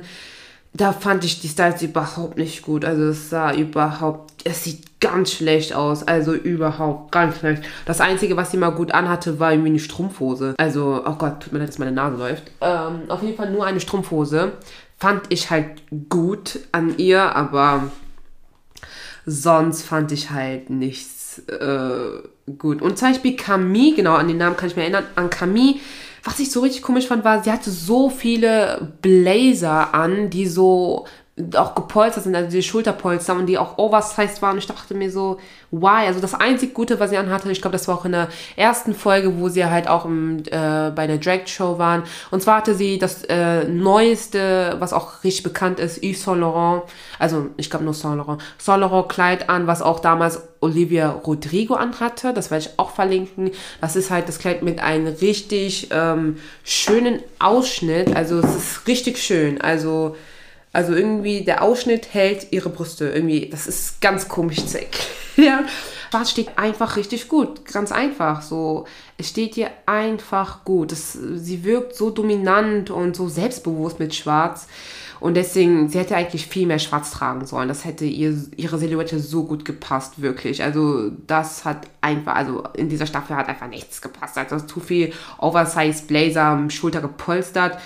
da 0.74 0.92
fand 0.92 1.24
ich 1.24 1.40
die 1.40 1.50
Styles 1.50 1.84
überhaupt 1.84 2.38
nicht 2.38 2.64
gut. 2.64 2.84
Also 2.84 3.04
es 3.04 3.30
sah 3.30 3.54
überhaupt, 3.54 4.32
es 4.44 4.64
sieht 4.64 5.00
ganz 5.00 5.34
schlecht 5.34 5.76
aus. 5.76 6.08
Also 6.08 6.34
überhaupt 6.34 7.12
ganz 7.12 7.38
schlecht. 7.38 7.64
Das 7.86 8.02
Einzige, 8.02 8.38
was 8.38 8.52
sie 8.52 8.58
mal 8.58 8.72
gut 8.72 8.92
anhatte, 8.92 9.40
war 9.40 9.52
irgendwie 9.52 9.70
eine 9.70 9.80
Strumpfhose. 9.80 10.56
Also, 10.58 11.04
oh 11.06 11.16
Gott, 11.16 11.42
tut 11.42 11.54
mir 11.54 11.60
leid, 11.60 11.68
dass 11.68 11.78
meine 11.78 11.92
Nase 11.92 12.18
läuft. 12.18 12.44
Ähm, 12.62 13.02
auf 13.10 13.22
jeden 13.22 13.38
Fall 13.38 13.52
nur 13.52 13.66
eine 13.66 13.80
Strumpfhose 13.80 14.54
fand 14.98 15.24
ich 15.30 15.50
halt 15.50 15.84
gut 16.10 16.60
an 16.72 16.98
ihr, 16.98 17.36
aber 17.36 17.92
sonst 19.26 19.84
fand 19.84 20.12
ich 20.12 20.32
halt 20.32 20.70
nichts 20.70 21.40
äh, 21.48 22.52
gut. 22.58 22.82
Und 22.82 22.98
zum 22.98 23.10
Beispiel 23.10 23.36
Camille, 23.36 23.96
genau, 23.96 24.16
an 24.16 24.28
den 24.28 24.38
Namen 24.38 24.58
kann 24.58 24.70
ich 24.70 24.76
mich 24.76 24.84
erinnern, 24.84 25.06
an 25.16 25.30
Camille, 25.30 25.76
was 26.24 26.40
ich 26.40 26.52
so 26.52 26.62
richtig 26.62 26.82
komisch 26.82 27.08
fand, 27.08 27.26
war, 27.26 27.44
sie 27.44 27.52
hatte 27.52 27.72
so 27.72 28.10
viele 28.10 28.94
Blazer 29.02 29.94
an, 29.94 30.30
die 30.30 30.48
so 30.48 31.06
auch 31.56 31.74
gepolstert 31.74 32.26
sind, 32.26 32.36
also 32.36 32.52
die 32.52 32.62
Schulterpolster 32.62 33.34
und 33.34 33.48
die 33.48 33.58
auch 33.58 33.80
oversized 33.80 34.44
waren. 34.44 34.60
Ich 34.60 34.68
dachte 34.68 34.94
mir 34.94 35.10
so, 35.10 35.40
why? 35.72 36.06
Also 36.06 36.20
das 36.20 36.36
einzig 36.36 36.76
Gute, 36.76 37.00
was 37.00 37.10
sie 37.10 37.18
anhatte, 37.18 37.52
ich 37.52 37.60
glaube, 37.60 37.74
das 37.74 37.88
war 37.88 37.96
auch 37.96 38.06
in 38.06 38.12
der 38.12 38.28
ersten 38.56 38.94
Folge, 38.94 39.40
wo 39.40 39.50
sie 39.50 39.66
halt 39.66 39.88
auch 39.88 40.06
im, 40.06 40.44
äh, 40.52 40.92
bei 40.92 41.08
der 41.08 41.18
Drag 41.18 41.48
Show 41.48 41.80
waren. 41.80 42.04
Und 42.30 42.44
zwar 42.44 42.58
hatte 42.58 42.76
sie 42.76 43.00
das 43.00 43.24
äh, 43.24 43.64
neueste, 43.64 44.76
was 44.78 44.94
auch 44.94 45.24
richtig 45.24 45.42
bekannt 45.42 45.80
ist, 45.80 46.04
Yves 46.04 46.24
Saint 46.24 46.40
Laurent, 46.40 46.84
also 47.18 47.48
ich 47.58 47.72
glaube 47.72 47.86
nur 47.86 47.96
Saint 47.96 48.18
Laurent, 48.18 48.40
Saint 48.60 48.82
Laurent 48.82 49.10
Kleid 49.10 49.50
an, 49.50 49.66
was 49.66 49.82
auch 49.82 50.02
damals 50.02 50.40
Olivia 50.60 51.10
Rodrigo 51.10 51.74
anhatte. 51.74 52.32
Das 52.34 52.52
werde 52.52 52.66
ich 52.68 52.80
auch 52.80 52.92
verlinken. 52.92 53.52
Das 53.82 53.96
ist 53.96 54.12
halt 54.12 54.30
das 54.30 54.38
Kleid 54.38 54.62
mit 54.62 54.80
einem 54.80 55.08
richtig 55.08 55.90
ähm, 55.92 56.38
schönen 56.64 57.20
Ausschnitt. 57.40 58.16
Also 58.16 58.38
es 58.38 58.56
ist 58.56 58.88
richtig 58.88 59.18
schön. 59.18 59.60
Also 59.60 60.16
Also 60.74 60.94
irgendwie 60.94 61.46
der 61.46 61.62
Ausschnitt 61.62 62.14
hält 62.14 62.48
ihre 62.52 62.70
Brüste. 62.70 63.08
Irgendwie, 63.10 63.48
das 63.50 63.68
ist 63.68 64.02
ganz 64.02 64.28
komisch 64.28 64.66
zu 64.66 64.80
erklären. 64.80 65.66
Schwarz 66.14 66.30
steht 66.30 66.58
einfach 66.58 66.96
richtig 66.96 67.28
gut. 67.28 67.66
Ganz 67.72 67.92
einfach. 67.92 68.42
So, 68.42 68.86
es 69.18 69.30
steht 69.30 69.58
ihr 69.58 69.70
einfach 69.86 70.64
gut. 70.64 70.92
Das, 70.92 71.14
sie 71.14 71.64
wirkt 71.64 71.96
so 71.96 72.10
dominant 72.10 72.92
und 72.92 73.16
so 73.16 73.30
selbstbewusst 73.30 74.00
mit 74.00 74.14
Schwarz. 74.14 74.68
Und 75.20 75.36
deswegen, 75.36 75.90
sie 75.90 76.00
hätte 76.00 76.16
eigentlich 76.16 76.48
viel 76.48 76.68
mehr 76.68 76.80
schwarz 76.80 77.12
tragen 77.12 77.46
sollen. 77.46 77.68
Das 77.68 77.86
hätte 77.86 78.06
ihr, 78.06 78.36
ihre 78.58 78.78
Silhouette 78.78 79.20
so 79.20 79.46
gut 79.46 79.64
gepasst, 79.66 80.22
wirklich. 80.22 80.62
Also, 80.62 81.12
das 81.26 81.66
hat 81.66 81.88
einfach, 82.02 82.36
also 82.36 82.64
in 82.76 82.90
dieser 82.90 83.06
Staffel 83.06 83.36
hat 83.36 83.48
einfach 83.48 83.68
nichts 83.68 84.02
gepasst. 84.02 84.38
Also, 84.38 84.60
zu 84.60 84.82
viel 84.82 85.14
Oversize 85.38 86.04
Blazer 86.06 86.44
am 86.44 86.70
Schulter 86.70 87.02
gepolstert. 87.02 87.78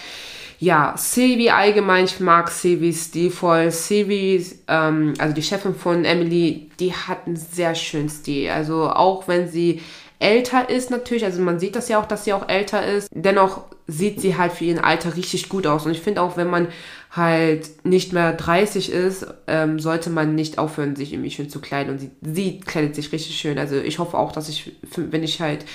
Ja, 0.59 0.95
Sylvie 0.97 1.51
allgemein, 1.51 2.05
ich 2.05 2.19
mag 2.19 2.49
Sylvie 2.49 2.93
stilvoll. 2.93 3.69
Sylvie, 3.69 4.43
ähm, 4.67 5.13
also 5.19 5.35
die 5.35 5.43
Chefin 5.43 5.75
von 5.75 6.03
Emily, 6.03 6.71
die 6.79 6.93
hat 6.93 7.27
einen 7.27 7.35
sehr 7.35 7.75
schönen 7.75 8.09
Stil. 8.09 8.49
Also 8.49 8.89
auch 8.89 9.27
wenn 9.27 9.47
sie 9.47 9.81
älter 10.19 10.67
ist 10.69 10.89
natürlich, 10.89 11.25
also 11.25 11.41
man 11.41 11.59
sieht 11.59 11.75
das 11.75 11.89
ja 11.89 11.99
auch, 11.99 12.07
dass 12.07 12.25
sie 12.25 12.33
auch 12.33 12.49
älter 12.49 12.83
ist, 12.83 13.07
dennoch 13.13 13.65
sieht 13.85 14.19
sie 14.19 14.35
halt 14.35 14.51
für 14.51 14.65
ihren 14.65 14.83
Alter 14.83 15.15
richtig 15.15 15.47
gut 15.47 15.67
aus. 15.67 15.85
Und 15.85 15.91
ich 15.91 16.01
finde 16.01 16.21
auch, 16.23 16.37
wenn 16.37 16.49
man 16.49 16.69
halt 17.11 17.85
nicht 17.85 18.11
mehr 18.11 18.33
30 18.33 18.91
ist, 18.91 19.27
ähm, 19.45 19.79
sollte 19.79 20.09
man 20.09 20.33
nicht 20.33 20.57
aufhören, 20.57 20.95
sich 20.95 21.13
irgendwie 21.13 21.31
schön 21.31 21.49
zu 21.49 21.61
kleiden. 21.61 21.93
Und 21.93 21.99
sie, 21.99 22.09
sie 22.21 22.59
kleidet 22.59 22.95
sich 22.95 23.11
richtig 23.11 23.37
schön. 23.37 23.59
Also 23.59 23.75
ich 23.75 23.99
hoffe 23.99 24.17
auch, 24.17 24.31
dass 24.31 24.49
ich, 24.49 24.71
wenn 24.95 25.23
ich 25.23 25.39
halt 25.39 25.65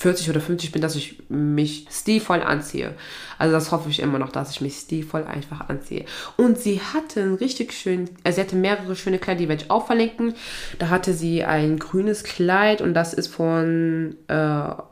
40 0.00 0.30
oder 0.30 0.40
50 0.40 0.72
bin, 0.72 0.80
dass 0.80 0.96
ich 0.96 1.16
mich 1.28 1.86
stilvoll 1.90 2.40
anziehe. 2.40 2.94
Also 3.38 3.52
das 3.52 3.70
hoffe 3.70 3.90
ich 3.90 4.00
immer 4.00 4.18
noch, 4.18 4.32
dass 4.32 4.50
ich 4.50 4.62
mich 4.62 4.76
stilvoll 4.76 5.24
einfach 5.24 5.68
anziehe. 5.68 6.06
Und 6.38 6.58
sie 6.58 6.80
hatte 6.80 7.20
einen 7.20 7.34
richtig 7.34 7.74
schönen, 7.74 8.08
also 8.24 8.36
sie 8.36 8.40
hatte 8.40 8.56
mehrere 8.56 8.96
schöne 8.96 9.18
Kleider, 9.18 9.40
die 9.40 9.48
werde 9.50 9.64
ich 9.64 9.70
auch 9.70 9.86
verlinken. 9.86 10.32
Da 10.78 10.88
hatte 10.88 11.12
sie 11.12 11.44
ein 11.44 11.78
grünes 11.78 12.24
Kleid 12.24 12.80
und 12.80 12.94
das 12.94 13.12
ist 13.12 13.26
von, 13.26 14.16
äh, 14.28 14.34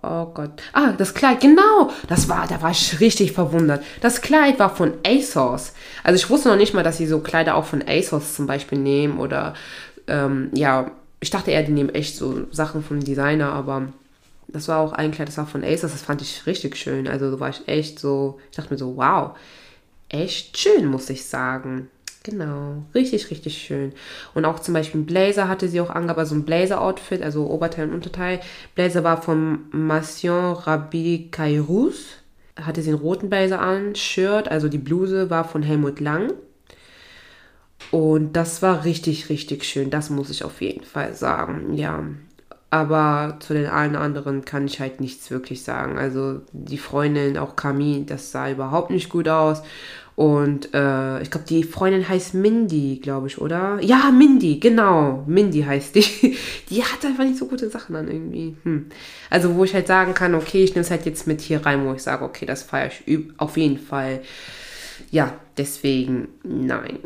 oh 0.03 0.27
Gott, 0.35 0.63
ah, 0.75 0.93
das 0.93 1.15
Kleid, 1.15 1.41
genau, 1.41 1.91
das 2.07 2.29
war, 2.29 2.47
da 2.47 2.61
war 2.61 2.73
ich 2.73 3.01
richtig 3.01 3.33
verwundert. 3.33 3.83
Das 4.03 4.21
Kleid 4.21 4.59
war 4.59 4.77
von 4.77 4.93
ASOS. 5.07 5.73
Also 6.05 6.23
ich 6.23 6.29
wusste 6.29 6.51
noch 6.51 6.57
nicht 6.57 6.75
mal, 6.75 6.85
dass 6.85 6.99
sie 6.99 7.07
so 7.07 7.21
Kleider 7.21 7.55
auch 7.55 7.65
von 7.65 7.83
ASOS 7.89 8.35
zum 8.35 8.47
Beispiel 8.47 8.79
nehmen 8.79 9.21
oder, 9.21 9.55
ähm, 10.07 10.51
ja, 10.53 10.91
ich 11.21 11.31
dachte 11.31 11.51
eher, 11.51 11.63
die 11.63 11.73
nehmen 11.73 11.95
echt 11.95 12.15
so 12.15 12.47
Sachen 12.51 12.85
vom 12.85 13.01
Designer, 13.01 13.53
aber 13.53 13.89
das 14.49 14.69
war 14.69 14.79
auch 14.81 14.93
ein 14.93 15.13
Kleid, 15.13 15.29
das 15.29 15.39
war 15.39 15.47
von 15.47 15.63
Ace, 15.63 15.83
das 15.83 16.03
fand 16.03 16.23
ich 16.23 16.47
richtig 16.47 16.77
schön. 16.77 17.07
Also 17.07 17.31
da 17.31 17.41
war 17.41 17.51
ich 17.51 17.69
echt 17.69 17.99
so, 17.99 18.39
ich 18.51 18.57
dachte 18.57 18.73
mir 18.73 18.79
so, 18.79 18.97
wow, 18.97 19.37
echt 20.09 20.57
schön, 20.59 20.87
muss 20.87 21.11
ich 21.11 21.27
sagen. 21.27 21.89
Genau, 22.25 22.83
richtig, 22.95 23.31
richtig 23.31 23.57
schön. 23.59 23.93
Und 24.35 24.45
auch 24.45 24.59
zum 24.59 24.75
Beispiel 24.75 25.01
ein 25.01 25.07
Blazer 25.07 25.49
hatte 25.49 25.69
sie 25.69 25.81
auch 25.81 25.91
angehabt, 25.91 26.19
also 26.19 26.35
ein 26.35 26.45
Blazer-Outfit, 26.45 27.23
also 27.23 27.47
Oberteil 27.47 27.89
und 27.89 27.95
Unterteil. 27.95 28.41
Blazer 28.75 29.05
war 29.05 29.23
von 29.23 29.61
Massion 29.71 30.55
Rabi 30.55 31.29
Kairus. 31.31 32.07
Hatte 32.61 32.83
sie 32.83 32.91
einen 32.91 32.99
roten 32.99 33.31
Blazer 33.31 33.61
an, 33.61 33.95
Shirt, 33.95 34.49
also 34.49 34.69
die 34.69 34.79
Bluse 34.79 35.31
war 35.31 35.45
von 35.45 35.63
Helmut 35.63 36.01
Lang. 36.01 36.33
Und 37.91 38.33
das 38.35 38.61
war 38.63 38.85
richtig, 38.85 39.29
richtig 39.31 39.65
schön. 39.65 39.91
Das 39.91 40.11
muss 40.11 40.29
ich 40.29 40.45
auf 40.45 40.61
jeden 40.61 40.85
Fall 40.85 41.15
sagen. 41.15 41.75
Ja, 41.75 42.05
aber 42.71 43.37
zu 43.41 43.55
den 43.55 43.67
allen 43.67 43.97
anderen 43.97 44.45
kann 44.45 44.67
ich 44.67 44.81
halt 44.81 45.01
nichts 45.01 45.31
wirklich 45.31 45.63
sagen. 45.63 45.99
Also 45.99 46.43
die 46.53 46.79
Freundin, 46.79 47.39
auch 47.39 47.57
Kami, 47.57 48.05
das 48.07 48.31
sah 48.31 48.51
überhaupt 48.51 48.91
nicht 48.91 49.09
gut 49.09 49.29
aus. 49.29 49.63
Und 50.17 50.75
äh, 50.75 51.23
ich 51.23 51.31
glaube, 51.31 51.47
die 51.49 51.63
Freundin 51.63 52.07
heißt 52.07 52.35
Mindy, 52.35 52.99
glaube 53.01 53.29
ich, 53.29 53.41
oder? 53.41 53.79
Ja, 53.81 54.11
Mindy, 54.11 54.59
genau. 54.59 55.23
Mindy 55.29 55.63
heißt 55.63 55.95
die. 55.95 56.37
Die 56.69 56.83
hat 56.83 57.05
einfach 57.07 57.25
nicht 57.25 57.39
so 57.39 57.47
gute 57.47 57.71
Sachen 57.71 57.95
an 57.95 58.09
irgendwie. 58.09 58.57
Hm. 58.65 58.87
Also, 59.31 59.55
wo 59.55 59.65
ich 59.65 59.73
halt 59.75 59.87
sagen 59.87 60.15
kann, 60.15 60.35
okay, 60.35 60.65
ich 60.65 60.71
nehme 60.71 60.81
es 60.81 60.91
halt 60.91 61.07
jetzt 61.07 61.29
mit 61.29 61.41
hier 61.41 61.65
rein, 61.65 61.87
wo 61.87 61.95
ich 61.95 62.03
sage, 62.03 62.25
okay, 62.25 62.47
das 62.47 62.65
feiere 62.65 62.91
ich 63.07 63.19
auf 63.39 63.57
jeden 63.57 63.79
Fall. 63.79 64.21
Ja, 65.13 65.33
deswegen, 65.57 66.29
nein, 66.43 66.99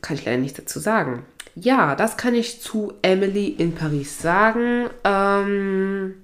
kann 0.00 0.16
ich 0.16 0.24
leider 0.24 0.38
nichts 0.38 0.58
dazu 0.58 0.78
sagen 0.78 1.24
ja, 1.60 1.94
das 1.94 2.16
kann 2.16 2.34
ich 2.34 2.60
zu 2.60 2.92
Emily 3.02 3.48
in 3.48 3.74
Paris 3.74 4.20
sagen. 4.20 4.88
Ähm, 5.04 6.14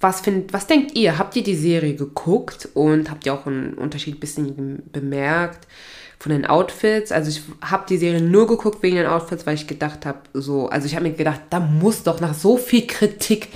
was, 0.00 0.20
find, 0.20 0.52
was 0.52 0.66
denkt 0.66 0.96
ihr? 0.96 1.18
Habt 1.18 1.36
ihr 1.36 1.42
die 1.42 1.56
Serie 1.56 1.94
geguckt 1.94 2.68
und 2.74 3.10
habt 3.10 3.26
ihr 3.26 3.34
auch 3.34 3.46
einen 3.46 3.74
Unterschied 3.74 4.16
ein 4.16 4.20
bisschen 4.20 4.82
bemerkt 4.92 5.66
von 6.18 6.32
den 6.32 6.46
Outfits? 6.46 7.12
Also 7.12 7.30
ich 7.30 7.42
habe 7.62 7.86
die 7.88 7.96
Serie 7.96 8.20
nur 8.20 8.46
geguckt 8.46 8.82
wegen 8.82 8.96
den 8.96 9.06
Outfits, 9.06 9.46
weil 9.46 9.54
ich 9.54 9.66
gedacht 9.66 10.06
habe, 10.06 10.20
so, 10.34 10.68
also 10.68 10.86
ich 10.86 10.94
habe 10.94 11.08
mir 11.08 11.14
gedacht, 11.14 11.40
da 11.50 11.60
muss 11.60 12.02
doch 12.02 12.20
nach 12.20 12.34
so 12.34 12.56
viel 12.56 12.86
Kritik, 12.86 13.48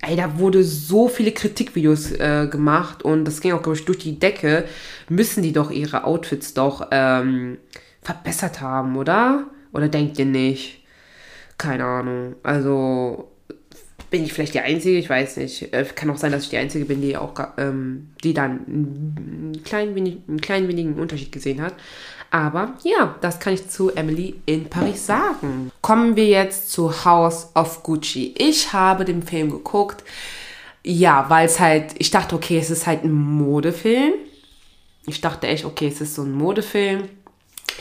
ey, 0.00 0.16
da 0.16 0.38
wurde 0.38 0.62
so 0.62 1.08
viele 1.08 1.32
Kritikvideos 1.32 2.12
äh, 2.12 2.46
gemacht 2.50 3.02
und 3.02 3.24
das 3.24 3.40
ging 3.40 3.52
auch, 3.52 3.62
glaube 3.62 3.76
ich, 3.76 3.84
durch 3.84 3.98
die 3.98 4.18
Decke, 4.18 4.64
müssen 5.08 5.42
die 5.42 5.52
doch 5.52 5.70
ihre 5.70 6.04
Outfits 6.04 6.54
doch 6.54 6.86
ähm, 6.92 7.58
verbessert 8.02 8.60
haben, 8.60 8.96
oder? 8.96 9.48
Oder 9.72 9.88
denkt 9.88 10.18
ihr 10.18 10.26
nicht? 10.26 10.82
Keine 11.56 11.84
Ahnung. 11.84 12.36
Also 12.42 13.30
bin 14.10 14.24
ich 14.24 14.32
vielleicht 14.32 14.54
die 14.54 14.60
Einzige, 14.60 14.98
ich 14.98 15.10
weiß 15.10 15.36
nicht. 15.38 15.72
Äh, 15.72 15.84
kann 15.94 16.10
auch 16.10 16.16
sein, 16.16 16.32
dass 16.32 16.44
ich 16.44 16.50
die 16.50 16.56
Einzige 16.56 16.84
bin, 16.84 17.02
die 17.02 17.16
auch, 17.16 17.34
ähm, 17.58 18.10
die 18.24 18.32
dann 18.32 18.60
einen 18.66 19.60
kleinen, 19.64 19.94
wenig, 19.94 20.18
einen 20.26 20.40
kleinen 20.40 20.68
wenigen 20.68 20.94
Unterschied 20.94 21.32
gesehen 21.32 21.60
hat. 21.60 21.74
Aber 22.30 22.74
ja, 22.84 23.16
das 23.20 23.40
kann 23.40 23.54
ich 23.54 23.68
zu 23.68 23.90
Emily 23.90 24.40
in 24.44 24.68
Paris 24.68 25.06
sagen. 25.06 25.70
Kommen 25.80 26.16
wir 26.16 26.26
jetzt 26.26 26.70
zu 26.70 27.04
House 27.04 27.48
of 27.54 27.82
Gucci. 27.82 28.34
Ich 28.36 28.72
habe 28.72 29.04
den 29.04 29.22
Film 29.22 29.50
geguckt. 29.50 30.04
Ja, 30.84 31.26
weil 31.28 31.46
es 31.46 31.58
halt, 31.58 31.94
ich 31.98 32.10
dachte, 32.10 32.34
okay, 32.34 32.58
es 32.58 32.70
ist 32.70 32.86
halt 32.86 33.04
ein 33.04 33.12
Modefilm. 33.12 34.12
Ich 35.06 35.20
dachte 35.20 35.46
echt, 35.46 35.64
okay, 35.64 35.88
es 35.88 36.00
ist 36.00 36.14
so 36.14 36.22
ein 36.22 36.32
Modefilm. 36.32 37.08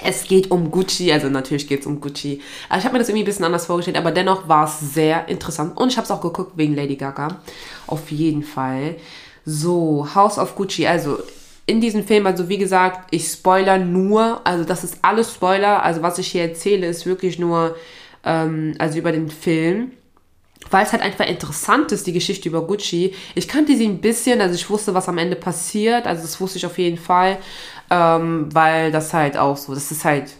Es 0.04 0.26
geht 0.26 0.52
um 0.52 0.70
Gucci, 0.70 1.12
also 1.12 1.30
natürlich 1.30 1.68
geht 1.68 1.82
es 1.82 1.88
um 1.88 2.00
Gucci. 2.00 2.42
Also 2.70 2.80
ich 2.80 2.86
habe 2.86 2.94
mir 2.94 3.00
das 3.00 3.10
irgendwie 3.10 3.24
ein 3.24 3.26
bisschen 3.26 3.46
anders 3.46 3.66
vorgestellt, 3.66 3.98
aber 3.98 4.12
dennoch 4.12 4.48
war 4.48 4.66
es 4.66 4.80
sehr 4.94 5.28
interessant. 5.28 5.78
Und 5.78 5.92
ich 5.92 5.98
habe 5.98 6.06
es 6.06 6.12
auch 6.12 6.22
geguckt 6.22 6.54
wegen 6.56 6.76
Lady 6.76 6.96
Gaga. 6.96 7.42
Auf 7.88 8.12
jeden 8.12 8.44
Fall. 8.44 8.98
So, 9.46 10.08
House 10.14 10.38
of 10.38 10.56
Gucci. 10.56 10.86
Also 10.86 11.18
in 11.66 11.82
diesem 11.82 12.06
Film, 12.06 12.28
also 12.28 12.48
wie 12.48 12.58
gesagt, 12.58 13.08
ich 13.12 13.28
spoiler 13.28 13.78
nur, 13.78 14.42
also 14.44 14.64
das 14.64 14.84
ist 14.84 15.00
alles 15.02 15.34
Spoiler. 15.34 15.84
Also 15.84 16.02
was 16.02 16.18
ich 16.20 16.28
hier 16.28 16.44
erzähle, 16.44 16.88
ist 16.88 17.06
wirklich 17.06 17.40
nur, 17.40 17.76
ähm, 18.24 18.76
also 18.78 19.00
über 19.00 19.12
den 19.12 19.30
Film 19.30 19.92
weil 20.70 20.86
es 20.86 20.92
halt 20.92 21.02
einfach 21.04 21.26
interessant 21.26 21.92
ist, 21.92 22.08
die 22.08 22.14
Geschichte 22.14 22.50
über 22.50 22.66
Gucci. 22.66 23.14
Ich 23.36 23.48
kannte 23.48 23.76
sie 23.76 23.86
ein 23.86 24.00
bisschen, 24.00 24.42
also 24.42 24.56
ich 24.56 24.70
wusste, 24.70 24.94
was 24.94 25.08
am 25.08 25.18
Ende 25.18 25.36
passiert, 25.36 26.06
also 26.08 26.22
das 26.22 26.40
wusste 26.42 26.58
ich 26.58 26.66
auf 26.66 26.78
jeden 26.78 26.98
Fall, 26.98 27.38
ähm, 27.90 28.54
weil 28.54 28.92
das 28.92 29.14
halt 29.14 29.38
auch 29.38 29.58
so, 29.58 29.74
das 29.74 29.92
ist 29.92 30.06
halt, 30.06 30.36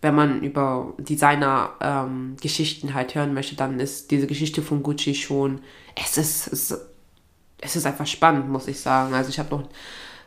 wenn 0.00 0.14
man 0.14 0.42
über 0.42 0.94
Designer-Geschichten 0.98 2.88
ähm, 2.88 2.94
halt 2.94 3.14
hören 3.14 3.34
möchte, 3.34 3.54
dann 3.54 3.80
ist 3.80 4.10
diese 4.10 4.26
Geschichte 4.26 4.62
von 4.62 4.82
Gucci 4.82 5.14
schon, 5.14 5.60
es 5.94 6.16
ist, 6.16 6.46
es, 6.52 6.78
es 7.60 7.76
ist 7.76 7.86
einfach 7.86 8.06
spannend, 8.06 8.48
muss 8.48 8.68
ich 8.68 8.80
sagen. 8.80 9.12
Also 9.12 9.28
ich 9.28 9.38
habe 9.38 9.54
noch, 9.54 9.64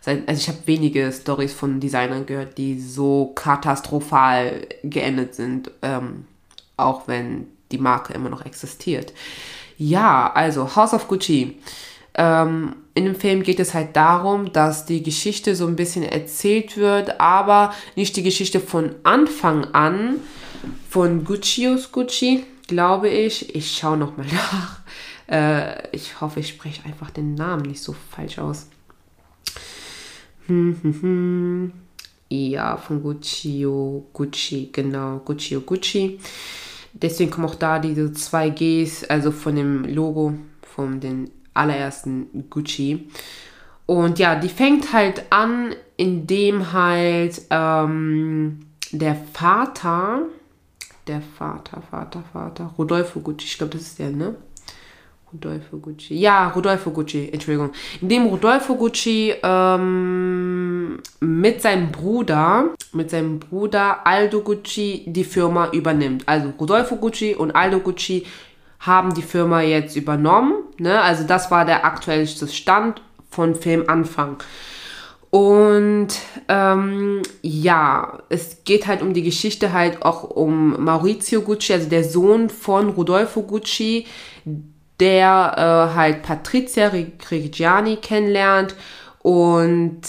also 0.05 0.33
ich 0.33 0.47
habe 0.47 0.59
wenige 0.65 1.11
Stories 1.11 1.53
von 1.53 1.79
Designern 1.79 2.25
gehört, 2.25 2.57
die 2.57 2.79
so 2.79 3.31
katastrophal 3.33 4.67
geendet 4.83 5.33
sind, 5.33 5.71
ähm, 5.81 6.25
auch 6.77 7.07
wenn 7.07 7.47
die 7.71 7.77
Marke 7.79 8.13
immer 8.13 8.29
noch 8.29 8.45
existiert. 8.45 9.13
Ja, 9.77 10.31
also 10.33 10.75
House 10.75 10.93
of 10.93 11.07
Gucci. 11.07 11.57
Ähm, 12.15 12.75
in 12.95 13.05
dem 13.05 13.15
Film 13.15 13.41
geht 13.43 13.59
es 13.59 13.73
halt 13.73 13.95
darum, 13.95 14.53
dass 14.53 14.85
die 14.85 15.01
Geschichte 15.01 15.55
so 15.55 15.65
ein 15.65 15.75
bisschen 15.75 16.03
erzählt 16.03 16.77
wird, 16.77 17.19
aber 17.19 17.73
nicht 17.95 18.15
die 18.15 18.23
Geschichte 18.23 18.59
von 18.59 18.93
Anfang 19.03 19.65
an 19.73 20.15
von 20.89 21.23
Guccius 21.23 21.91
Gucci, 21.91 22.45
glaube 22.67 23.09
ich. 23.09 23.55
Ich 23.55 23.75
schaue 23.75 23.97
nochmal 23.97 24.27
nach. 24.31 24.79
Äh, 25.27 25.95
ich 25.95 26.21
hoffe, 26.21 26.39
ich 26.39 26.49
spreche 26.49 26.85
einfach 26.85 27.09
den 27.09 27.33
Namen 27.33 27.63
nicht 27.63 27.81
so 27.81 27.95
falsch 28.11 28.37
aus. 28.37 28.67
Hm, 30.47 30.77
hm, 30.81 31.01
hm. 31.01 31.73
Ja, 32.29 32.77
von 32.77 33.01
Guccio 33.01 34.07
Gucci, 34.13 34.69
genau, 34.71 35.19
Guccio 35.19 35.61
Gucci. 35.61 36.19
Deswegen 36.93 37.31
kommen 37.31 37.47
auch 37.47 37.55
da 37.55 37.79
diese 37.79 38.11
zwei 38.13 38.49
Gs, 38.49 39.05
also 39.05 39.31
von 39.31 39.55
dem 39.55 39.83
Logo, 39.85 40.33
von 40.75 40.99
den 40.99 41.29
allerersten 41.53 42.49
Gucci. 42.49 43.09
Und 43.85 44.19
ja, 44.19 44.35
die 44.35 44.49
fängt 44.49 44.93
halt 44.93 45.25
an, 45.29 45.75
indem 45.97 46.71
halt 46.71 47.41
ähm, 47.49 48.65
der 48.91 49.15
Vater, 49.33 50.21
der 51.07 51.21
Vater, 51.21 51.81
Vater, 51.89 52.23
Vater, 52.31 52.73
Rodolfo 52.77 53.19
Gucci, 53.19 53.45
ich 53.45 53.57
glaube, 53.57 53.73
das 53.73 53.81
ist 53.81 53.99
der, 53.99 54.11
ne? 54.11 54.35
Rodolfo 55.33 55.77
Gucci. 55.77 56.15
Ja, 56.15 56.49
Rodolfo 56.49 56.91
Gucci, 56.91 57.29
Entschuldigung. 57.31 57.71
In 58.01 58.09
dem 58.09 58.25
Rodolfo 58.27 58.75
Gucci 58.75 59.33
ähm, 59.41 60.99
mit 61.19 61.61
seinem 61.61 61.91
Bruder, 61.91 62.69
mit 62.93 63.09
seinem 63.09 63.39
Bruder 63.39 64.05
Aldo 64.05 64.41
Gucci 64.41 65.05
die 65.07 65.23
Firma 65.23 65.69
übernimmt. 65.71 66.23
Also 66.27 66.53
Rodolfo 66.59 66.97
Gucci 66.97 67.33
und 67.35 67.51
Aldo 67.51 67.79
Gucci 67.79 68.25
haben 68.85 69.13
die 69.13 69.21
Firma 69.21 69.61
jetzt 69.61 69.95
übernommen. 69.95 70.55
Ne? 70.77 71.01
Also 71.01 71.23
das 71.23 71.49
war 71.51 71.65
der 71.65 71.85
aktuellste 71.85 72.47
Stand 72.47 73.01
von 73.29 73.55
Filmanfang. 73.55 74.37
Und 75.29 76.09
ähm, 76.47 77.23
ja, 77.41 78.19
es 78.29 78.63
geht 78.65 78.85
halt 78.85 79.01
um 79.01 79.13
die 79.13 79.23
Geschichte 79.23 79.73
halt 79.73 80.03
auch 80.03 80.23
um 80.23 80.83
Maurizio 80.83 81.41
Gucci, 81.41 81.73
also 81.73 81.89
der 81.89 82.03
Sohn 82.03 82.49
von 82.49 82.89
Rodolfo 82.89 83.41
Gucci, 83.41 84.05
der 84.99 85.55
äh, 85.57 85.95
halt 85.95 86.21
Patrizia 86.21 86.89
Reggiani 86.89 87.95
kennenlernt. 87.95 88.75
Und 89.23 90.01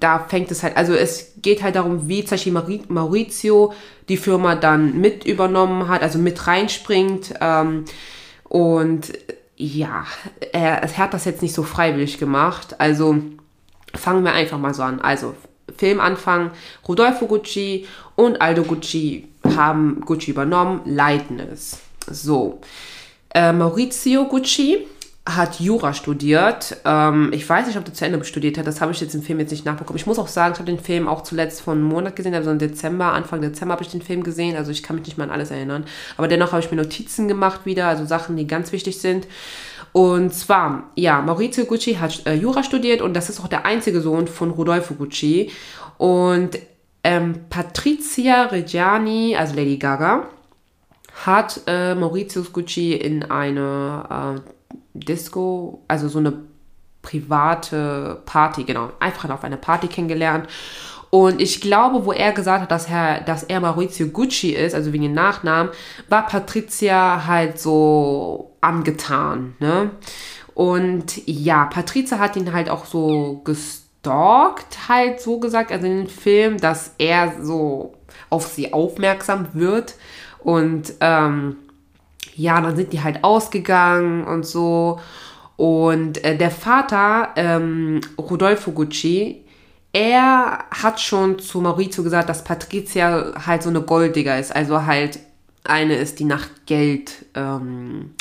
da 0.00 0.18
fängt 0.18 0.50
es 0.50 0.62
halt, 0.62 0.76
also 0.76 0.94
es 0.94 1.34
geht 1.42 1.62
halt 1.62 1.76
darum, 1.76 2.08
wie 2.08 2.24
zum 2.24 2.36
Beispiel 2.36 2.82
Maurizio 2.88 3.74
die 4.08 4.16
Firma 4.16 4.56
dann 4.56 4.98
mit 4.98 5.24
übernommen 5.24 5.86
hat, 5.88 6.02
also 6.02 6.18
mit 6.18 6.46
reinspringt. 6.46 7.34
Ähm, 7.40 7.84
und 8.52 9.10
ja, 9.56 10.04
er, 10.52 10.82
er 10.82 10.98
hat 10.98 11.14
das 11.14 11.24
jetzt 11.24 11.40
nicht 11.40 11.54
so 11.54 11.62
freiwillig 11.62 12.18
gemacht. 12.18 12.78
Also 12.78 13.16
fangen 13.94 14.24
wir 14.24 14.34
einfach 14.34 14.58
mal 14.58 14.74
so 14.74 14.82
an. 14.82 15.00
Also 15.00 15.34
Filmanfang, 15.78 16.50
Rodolfo 16.86 17.26
Gucci 17.26 17.86
und 18.14 18.42
Aldo 18.42 18.64
Gucci 18.64 19.26
haben 19.56 20.02
Gucci 20.02 20.32
übernommen, 20.32 20.82
leiten 20.84 21.40
es. 21.40 21.78
So. 22.10 22.60
Äh, 23.34 23.54
Maurizio 23.54 24.26
Gucci 24.26 24.86
hat 25.24 25.60
Jura 25.60 25.94
studiert. 25.94 26.78
Ähm, 26.84 27.30
ich 27.32 27.48
weiß 27.48 27.66
nicht, 27.66 27.78
ob 27.78 27.86
er 27.86 27.94
zu 27.94 28.04
Ende 28.04 28.24
studiert 28.24 28.58
hat. 28.58 28.66
Das 28.66 28.80
habe 28.80 28.90
ich 28.90 29.00
jetzt 29.00 29.14
im 29.14 29.22
Film 29.22 29.38
jetzt 29.38 29.52
nicht 29.52 29.64
nachbekommen. 29.64 29.98
Ich 29.98 30.06
muss 30.06 30.18
auch 30.18 30.26
sagen, 30.26 30.54
ich 30.54 30.58
habe 30.58 30.70
den 30.70 30.80
Film 30.80 31.06
auch 31.06 31.22
zuletzt 31.22 31.60
vor 31.60 31.74
einem 31.74 31.84
Monat 31.84 32.16
gesehen, 32.16 32.34
also 32.34 32.50
im 32.50 32.58
Dezember, 32.58 33.12
Anfang 33.12 33.40
Dezember 33.40 33.72
habe 33.72 33.84
ich 33.84 33.90
den 33.90 34.02
Film 34.02 34.24
gesehen. 34.24 34.56
Also 34.56 34.72
ich 34.72 34.82
kann 34.82 34.96
mich 34.96 35.06
nicht 35.06 35.18
mehr 35.18 35.26
an 35.26 35.32
alles 35.32 35.52
erinnern. 35.52 35.84
Aber 36.16 36.26
dennoch 36.26 36.52
habe 36.52 36.60
ich 36.60 36.70
mir 36.70 36.76
Notizen 36.76 37.28
gemacht 37.28 37.60
wieder, 37.64 37.86
also 37.86 38.04
Sachen, 38.04 38.36
die 38.36 38.48
ganz 38.48 38.72
wichtig 38.72 39.00
sind. 39.00 39.28
Und 39.92 40.34
zwar, 40.34 40.90
ja, 40.96 41.20
Maurizio 41.20 41.66
Gucci 41.66 41.94
hat 41.94 42.26
äh, 42.26 42.34
Jura 42.34 42.62
studiert 42.64 43.02
und 43.02 43.14
das 43.14 43.28
ist 43.28 43.40
auch 43.40 43.48
der 43.48 43.64
einzige 43.64 44.00
Sohn 44.00 44.26
von 44.26 44.50
Rodolfo 44.50 44.94
Gucci. 44.94 45.50
Und 45.98 46.58
ähm, 47.04 47.44
Patrizia 47.48 48.44
Reggiani, 48.44 49.36
also 49.36 49.54
Lady 49.54 49.76
Gaga, 49.76 50.28
hat 51.26 51.60
äh, 51.66 51.94
Maurizio 51.94 52.42
Gucci 52.42 52.94
in 52.94 53.30
eine 53.30 54.40
äh, 54.46 54.50
Disco, 54.94 55.82
also 55.88 56.08
so 56.08 56.18
eine 56.18 56.34
private 57.02 58.22
Party, 58.24 58.64
genau, 58.64 58.90
einfach 59.00 59.28
auf 59.30 59.44
einer 59.44 59.56
Party 59.56 59.88
kennengelernt. 59.88 60.48
Und 61.10 61.42
ich 61.42 61.60
glaube, 61.60 62.06
wo 62.06 62.12
er 62.12 62.32
gesagt 62.32 62.62
hat, 62.62 62.70
dass 62.70 62.88
er, 62.88 63.20
dass 63.20 63.42
er 63.42 63.60
Maurizio 63.60 64.08
Gucci 64.08 64.52
ist, 64.52 64.74
also 64.74 64.94
wegen 64.94 65.02
dem 65.02 65.12
Nachnamen, 65.12 65.70
war 66.08 66.26
Patricia 66.26 67.26
halt 67.26 67.58
so 67.58 68.56
angetan, 68.62 69.54
ne? 69.58 69.90
Und 70.54 71.26
ja, 71.26 71.66
Patricia 71.66 72.18
hat 72.18 72.36
ihn 72.36 72.52
halt 72.52 72.70
auch 72.70 72.84
so 72.86 73.42
gestalkt, 73.44 74.88
halt 74.88 75.20
so 75.20 75.38
gesagt, 75.38 75.72
also 75.72 75.86
in 75.86 75.98
dem 75.98 76.08
Film, 76.08 76.58
dass 76.58 76.94
er 76.98 77.42
so 77.42 77.94
auf 78.30 78.46
sie 78.46 78.72
aufmerksam 78.72 79.48
wird. 79.52 79.94
Und 80.40 80.94
ähm, 81.00 81.56
ja, 82.34 82.60
dann 82.60 82.76
sind 82.76 82.92
die 82.92 83.02
halt 83.02 83.24
ausgegangen 83.24 84.24
und 84.24 84.46
so. 84.46 85.00
Und 85.56 86.24
äh, 86.24 86.36
der 86.36 86.50
Vater, 86.50 87.30
ähm, 87.36 88.00
Rodolfo 88.18 88.72
Gucci, 88.72 89.44
er 89.92 90.64
hat 90.70 91.00
schon 91.00 91.38
zu 91.38 91.60
Maurizio 91.60 92.02
gesagt, 92.02 92.28
dass 92.28 92.44
Patricia 92.44 93.32
halt 93.46 93.62
so 93.62 93.68
eine 93.68 93.82
Golddigger 93.82 94.38
ist. 94.38 94.54
Also 94.54 94.86
halt 94.86 95.18
eine 95.64 95.96
ist, 95.96 96.18
die 96.18 96.24
nach 96.24 96.46
Geld, 96.66 97.26
ähm, 97.34 98.14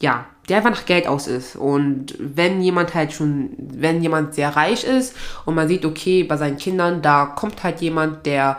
ja, 0.00 0.26
der 0.48 0.58
einfach 0.58 0.70
nach 0.70 0.86
Geld 0.86 1.06
aus 1.06 1.28
ist. 1.28 1.56
Und 1.56 2.14
wenn 2.18 2.60
jemand 2.60 2.94
halt 2.94 3.12
schon, 3.12 3.50
wenn 3.56 4.02
jemand 4.02 4.34
sehr 4.34 4.54
reich 4.56 4.84
ist 4.84 5.16
und 5.44 5.54
man 5.54 5.68
sieht, 5.68 5.84
okay, 5.84 6.24
bei 6.24 6.36
seinen 6.36 6.58
Kindern, 6.58 7.02
da 7.02 7.26
kommt 7.26 7.62
halt 7.62 7.80
jemand, 7.80 8.26
der 8.26 8.58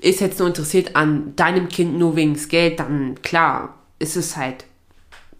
ist 0.00 0.20
jetzt 0.20 0.38
nur 0.38 0.48
interessiert 0.48 0.96
an 0.96 1.34
deinem 1.36 1.68
Kind 1.68 1.98
nur 1.98 2.16
wegen 2.16 2.36
Geld, 2.48 2.80
dann 2.80 3.20
klar, 3.22 3.74
ist 4.00 4.16
es 4.16 4.36
halt 4.36 4.64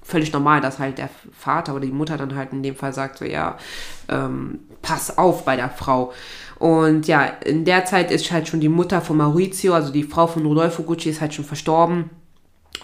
völlig 0.02 0.32
normal, 0.32 0.60
dass 0.60 0.78
halt 0.78 0.98
der 0.98 1.10
Vater 1.32 1.74
oder 1.74 1.86
die 1.86 1.92
Mutter 1.92 2.16
dann 2.16 2.36
halt 2.36 2.52
in 2.52 2.62
dem 2.62 2.76
Fall 2.76 2.92
sagt, 2.92 3.18
so 3.18 3.24
ja, 3.24 3.58
ähm, 4.08 4.60
pass 4.82 5.18
auf 5.18 5.44
bei 5.44 5.56
der 5.56 5.70
Frau. 5.70 6.12
Und 6.58 7.06
ja, 7.06 7.24
in 7.24 7.64
der 7.64 7.84
Zeit 7.84 8.10
ist 8.10 8.30
halt 8.30 8.48
schon 8.48 8.60
die 8.60 8.68
Mutter 8.68 9.00
von 9.00 9.16
Maurizio, 9.16 9.72
also 9.74 9.92
die 9.92 10.02
Frau 10.02 10.26
von 10.26 10.44
Rodolfo 10.44 10.82
Gucci, 10.82 11.10
ist 11.10 11.20
halt 11.20 11.34
schon 11.34 11.44
verstorben. 11.44 12.10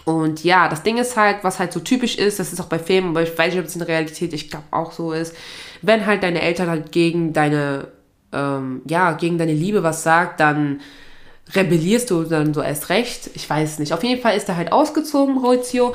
Und 0.05 0.43
ja, 0.43 0.67
das 0.69 0.83
Ding 0.83 0.97
ist 0.97 1.17
halt, 1.17 1.43
was 1.43 1.59
halt 1.59 1.73
so 1.73 1.79
typisch 1.79 2.17
ist, 2.17 2.39
das 2.39 2.53
ist 2.53 2.59
auch 2.61 2.67
bei 2.67 2.79
Filmen, 2.79 3.09
aber 3.09 3.23
ich 3.23 3.37
weiß 3.37 3.53
nicht, 3.53 3.59
ob 3.59 3.67
es 3.67 3.75
in 3.75 3.79
der 3.79 3.87
Realität, 3.87 4.33
ich 4.33 4.49
glaube 4.49 4.65
auch 4.71 4.91
so 4.91 5.11
ist, 5.11 5.35
wenn 5.81 6.05
halt 6.05 6.23
deine 6.23 6.41
Eltern 6.41 6.69
halt 6.69 6.91
gegen 6.91 7.33
deine, 7.33 7.89
ähm, 8.31 8.81
ja, 8.87 9.13
gegen 9.13 9.37
deine 9.37 9.53
Liebe 9.53 9.83
was 9.83 10.03
sagt, 10.03 10.39
dann 10.39 10.81
rebellierst 11.53 12.11
du 12.11 12.23
dann 12.23 12.53
so 12.53 12.61
erst 12.61 12.89
recht. 12.89 13.29
Ich 13.33 13.49
weiß 13.49 13.79
nicht. 13.79 13.93
Auf 13.93 14.03
jeden 14.03 14.21
Fall 14.21 14.35
ist 14.35 14.49
er 14.49 14.57
halt 14.57 14.71
ausgezogen, 14.71 15.35
Maurizio, 15.35 15.93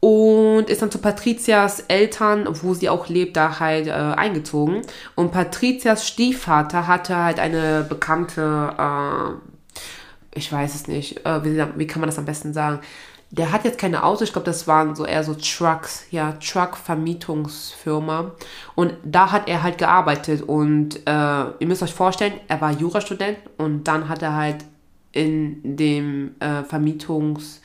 und 0.00 0.70
ist 0.70 0.80
dann 0.80 0.90
zu 0.90 0.98
Patrizias 0.98 1.80
Eltern, 1.80 2.48
wo 2.62 2.72
sie 2.72 2.88
auch 2.88 3.08
lebt, 3.08 3.36
da 3.36 3.60
halt 3.60 3.86
äh, 3.86 3.90
eingezogen. 3.90 4.80
Und 5.14 5.30
Patrizias 5.30 6.08
Stiefvater 6.08 6.86
hatte 6.86 7.16
halt 7.16 7.38
eine 7.38 7.84
bekannte, 7.86 8.74
äh, 8.78 9.78
ich 10.34 10.50
weiß 10.50 10.74
es 10.74 10.88
nicht, 10.88 11.24
äh, 11.26 11.44
wie, 11.44 11.62
wie, 11.76 11.86
kann 11.86 12.00
man 12.00 12.08
das 12.08 12.18
am 12.18 12.24
besten 12.24 12.54
sagen? 12.54 12.80
Der 13.32 13.52
hat 13.52 13.64
jetzt 13.64 13.78
keine 13.78 14.02
Autos, 14.02 14.22
ich 14.22 14.32
glaube, 14.32 14.46
das 14.46 14.66
waren 14.66 14.96
so 14.96 15.04
eher 15.04 15.22
so 15.22 15.34
Trucks, 15.34 16.04
ja, 16.10 16.32
Truck-Vermietungsfirma. 16.32 18.32
Und 18.74 18.94
da 19.04 19.30
hat 19.30 19.48
er 19.48 19.62
halt 19.62 19.78
gearbeitet. 19.78 20.42
Und 20.42 21.06
äh, 21.06 21.44
ihr 21.58 21.66
müsst 21.66 21.82
euch 21.82 21.94
vorstellen, 21.94 22.32
er 22.48 22.60
war 22.60 22.72
Jurastudent 22.72 23.38
und 23.58 23.84
dann 23.84 24.08
hat 24.08 24.22
er 24.22 24.34
halt 24.34 24.64
in 25.12 25.76
dem 25.76 26.34
äh, 26.40 26.62
Vermietungs- 26.62 27.60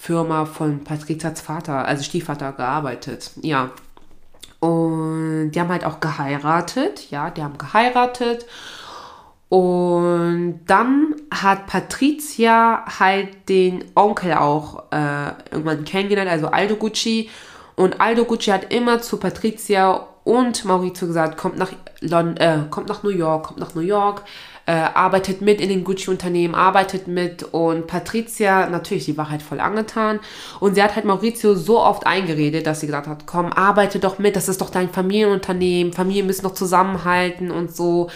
Firma 0.00 0.44
von 0.44 0.84
Patrizias 0.84 1.40
Vater, 1.40 1.84
also 1.84 2.04
Stiefvater, 2.04 2.52
gearbeitet. 2.52 3.32
Ja. 3.42 3.72
Und 4.60 5.50
die 5.50 5.60
haben 5.60 5.70
halt 5.70 5.84
auch 5.84 5.98
geheiratet. 5.98 7.10
Ja, 7.10 7.30
die 7.30 7.42
haben 7.42 7.58
geheiratet. 7.58 8.46
Und 9.48 10.60
dann 10.66 11.16
hat 11.32 11.66
Patricia 11.66 12.84
halt 13.00 13.48
den 13.48 13.84
Onkel 13.96 14.34
auch 14.34 14.84
äh, 14.92 15.30
irgendwann 15.50 15.84
kennengelernt, 15.84 16.30
also 16.30 16.46
Aldo 16.46 16.76
Gucci. 16.76 17.28
Und 17.74 18.00
Aldo 18.00 18.24
Gucci 18.24 18.50
hat 18.50 18.72
immer 18.72 19.02
zu 19.02 19.16
Patricia 19.16 20.06
und 20.22 20.64
Maurizio 20.64 21.08
gesagt, 21.08 21.36
kommt 21.36 21.58
nach, 21.58 21.72
London, 22.00 22.36
äh, 22.36 22.58
kommt 22.70 22.88
nach 22.88 23.02
New 23.02 23.10
York, 23.10 23.46
kommt 23.46 23.58
nach 23.58 23.74
New 23.74 23.80
York 23.80 24.22
äh, 24.68 24.72
arbeitet 24.72 25.40
mit 25.40 25.62
in 25.62 25.70
den 25.70 25.82
Gucci-Unternehmen, 25.82 26.54
arbeitet 26.54 27.08
mit 27.08 27.42
und 27.42 27.86
Patricia, 27.86 28.68
natürlich, 28.68 29.06
die 29.06 29.16
war 29.16 29.30
halt 29.30 29.40
voll 29.40 29.60
angetan 29.60 30.20
und 30.60 30.74
sie 30.74 30.82
hat 30.82 30.94
halt 30.94 31.06
Maurizio 31.06 31.54
so 31.54 31.80
oft 31.80 32.06
eingeredet, 32.06 32.66
dass 32.66 32.80
sie 32.80 32.86
gesagt 32.86 33.06
hat, 33.06 33.24
komm, 33.24 33.50
arbeite 33.50 33.98
doch 33.98 34.18
mit, 34.18 34.36
das 34.36 34.46
ist 34.46 34.60
doch 34.60 34.68
dein 34.68 34.90
Familienunternehmen, 34.90 35.94
Familien 35.94 36.26
müssen 36.26 36.42
doch 36.42 36.52
zusammenhalten 36.52 37.50
und 37.50 37.74
so 37.74 38.10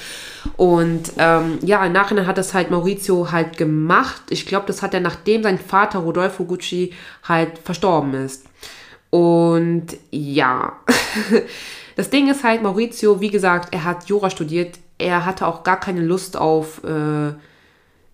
und 0.59 1.13
ähm, 1.17 1.59
ja, 1.63 1.87
im 1.87 1.93
Nachhinein 1.93 2.27
hat 2.27 2.37
das 2.37 2.53
halt 2.53 2.71
Maurizio 2.71 3.33
halt 3.33 3.57
gemacht. 3.57 4.21
Ich 4.29 4.45
glaube, 4.45 4.67
das 4.67 4.83
hat 4.83 4.93
er, 4.93 5.01
nachdem 5.01 5.43
sein 5.43 5.59
Vater 5.59 6.01
Rodolfo 6.01 6.45
Gucci 6.45 6.93
halt 7.27 7.59
verstorben 7.65 8.13
ist. 8.13 8.45
Und 9.09 9.87
ja, 10.11 10.75
das 11.97 12.11
Ding 12.11 12.29
ist 12.29 12.45
halt, 12.45 12.63
Maurizio, 12.63 13.23
wie 13.23 13.31
gesagt, 13.31 13.73
er 13.73 13.85
hat 13.85 14.05
Jura 14.05 14.29
studiert 14.29 14.79
er 15.03 15.27
hatte 15.27 15.47
auch 15.47 15.63
gar 15.63 15.79
keine 15.79 16.01
Lust 16.01 16.37
auf 16.37 16.83
äh, 16.85 17.33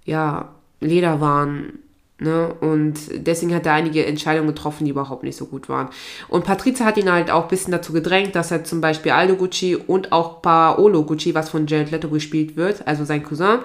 ja, 0.05 0.48
Lederwaren. 0.81 1.81
Ne? 2.20 2.53
Und 2.61 2.94
deswegen 3.14 3.55
hat 3.55 3.66
er 3.66 3.74
einige 3.74 4.05
Entscheidungen 4.05 4.48
getroffen, 4.48 4.85
die 4.85 4.90
überhaupt 4.90 5.22
nicht 5.22 5.37
so 5.37 5.46
gut 5.46 5.68
waren. 5.68 5.88
Und 6.29 6.44
Patrizia 6.44 6.85
hat 6.85 6.96
ihn 6.96 7.11
halt 7.11 7.31
auch 7.31 7.44
ein 7.44 7.48
bisschen 7.48 7.70
dazu 7.70 7.92
gedrängt, 7.92 8.35
dass 8.35 8.51
er 8.51 8.64
zum 8.64 8.81
Beispiel 8.81 9.12
Aldo 9.12 9.37
Gucci 9.37 9.77
und 9.77 10.11
auch 10.11 10.42
Paolo 10.42 11.05
Gucci, 11.05 11.35
was 11.35 11.51
von 11.51 11.66
Jared 11.66 11.92
Leto 11.92 12.09
gespielt 12.09 12.57
wird, 12.57 12.87
also 12.88 13.05
sein 13.05 13.22
Cousin 13.22 13.61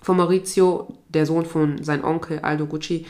von 0.00 0.16
Maurizio, 0.16 0.88
der 1.08 1.26
Sohn 1.26 1.44
von 1.44 1.82
seinem 1.82 2.04
Onkel 2.04 2.40
Aldo 2.40 2.66
Gucci, 2.66 3.06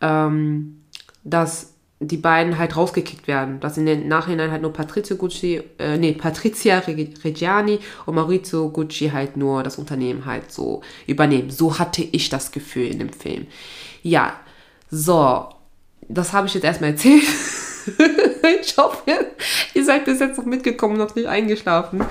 ähm, 0.00 0.82
dass 1.24 1.69
die 2.00 2.16
beiden 2.16 2.58
halt 2.58 2.76
rausgekickt 2.76 3.28
werden. 3.28 3.60
Dass 3.60 3.76
in 3.76 3.84
den 3.84 4.08
Nachhinein 4.08 4.50
halt 4.50 4.62
nur 4.62 4.72
Patrizio 4.72 5.16
Gucci, 5.16 5.62
äh, 5.78 5.98
nee, 5.98 6.12
Patrizia 6.12 6.78
Reggiani 6.78 7.78
und 8.06 8.14
Maurizio 8.14 8.70
Gucci 8.70 9.10
halt 9.10 9.36
nur 9.36 9.62
das 9.62 9.76
Unternehmen 9.76 10.24
halt 10.24 10.50
so 10.50 10.80
übernehmen. 11.06 11.50
So 11.50 11.78
hatte 11.78 12.02
ich 12.02 12.30
das 12.30 12.52
Gefühl 12.52 12.86
in 12.86 12.98
dem 12.98 13.12
Film. 13.12 13.46
Ja, 14.02 14.32
so, 14.90 15.46
das 16.08 16.32
habe 16.32 16.46
ich 16.46 16.54
jetzt 16.54 16.64
erstmal 16.64 16.90
erzählt. 16.90 17.22
ich 18.62 18.76
hoffe, 18.78 19.02
ihr 19.74 19.84
seid 19.84 20.06
bis 20.06 20.20
jetzt 20.20 20.38
noch 20.38 20.46
mitgekommen, 20.46 20.96
noch 20.96 21.14
nicht 21.14 21.28
eingeschlafen. 21.28 22.04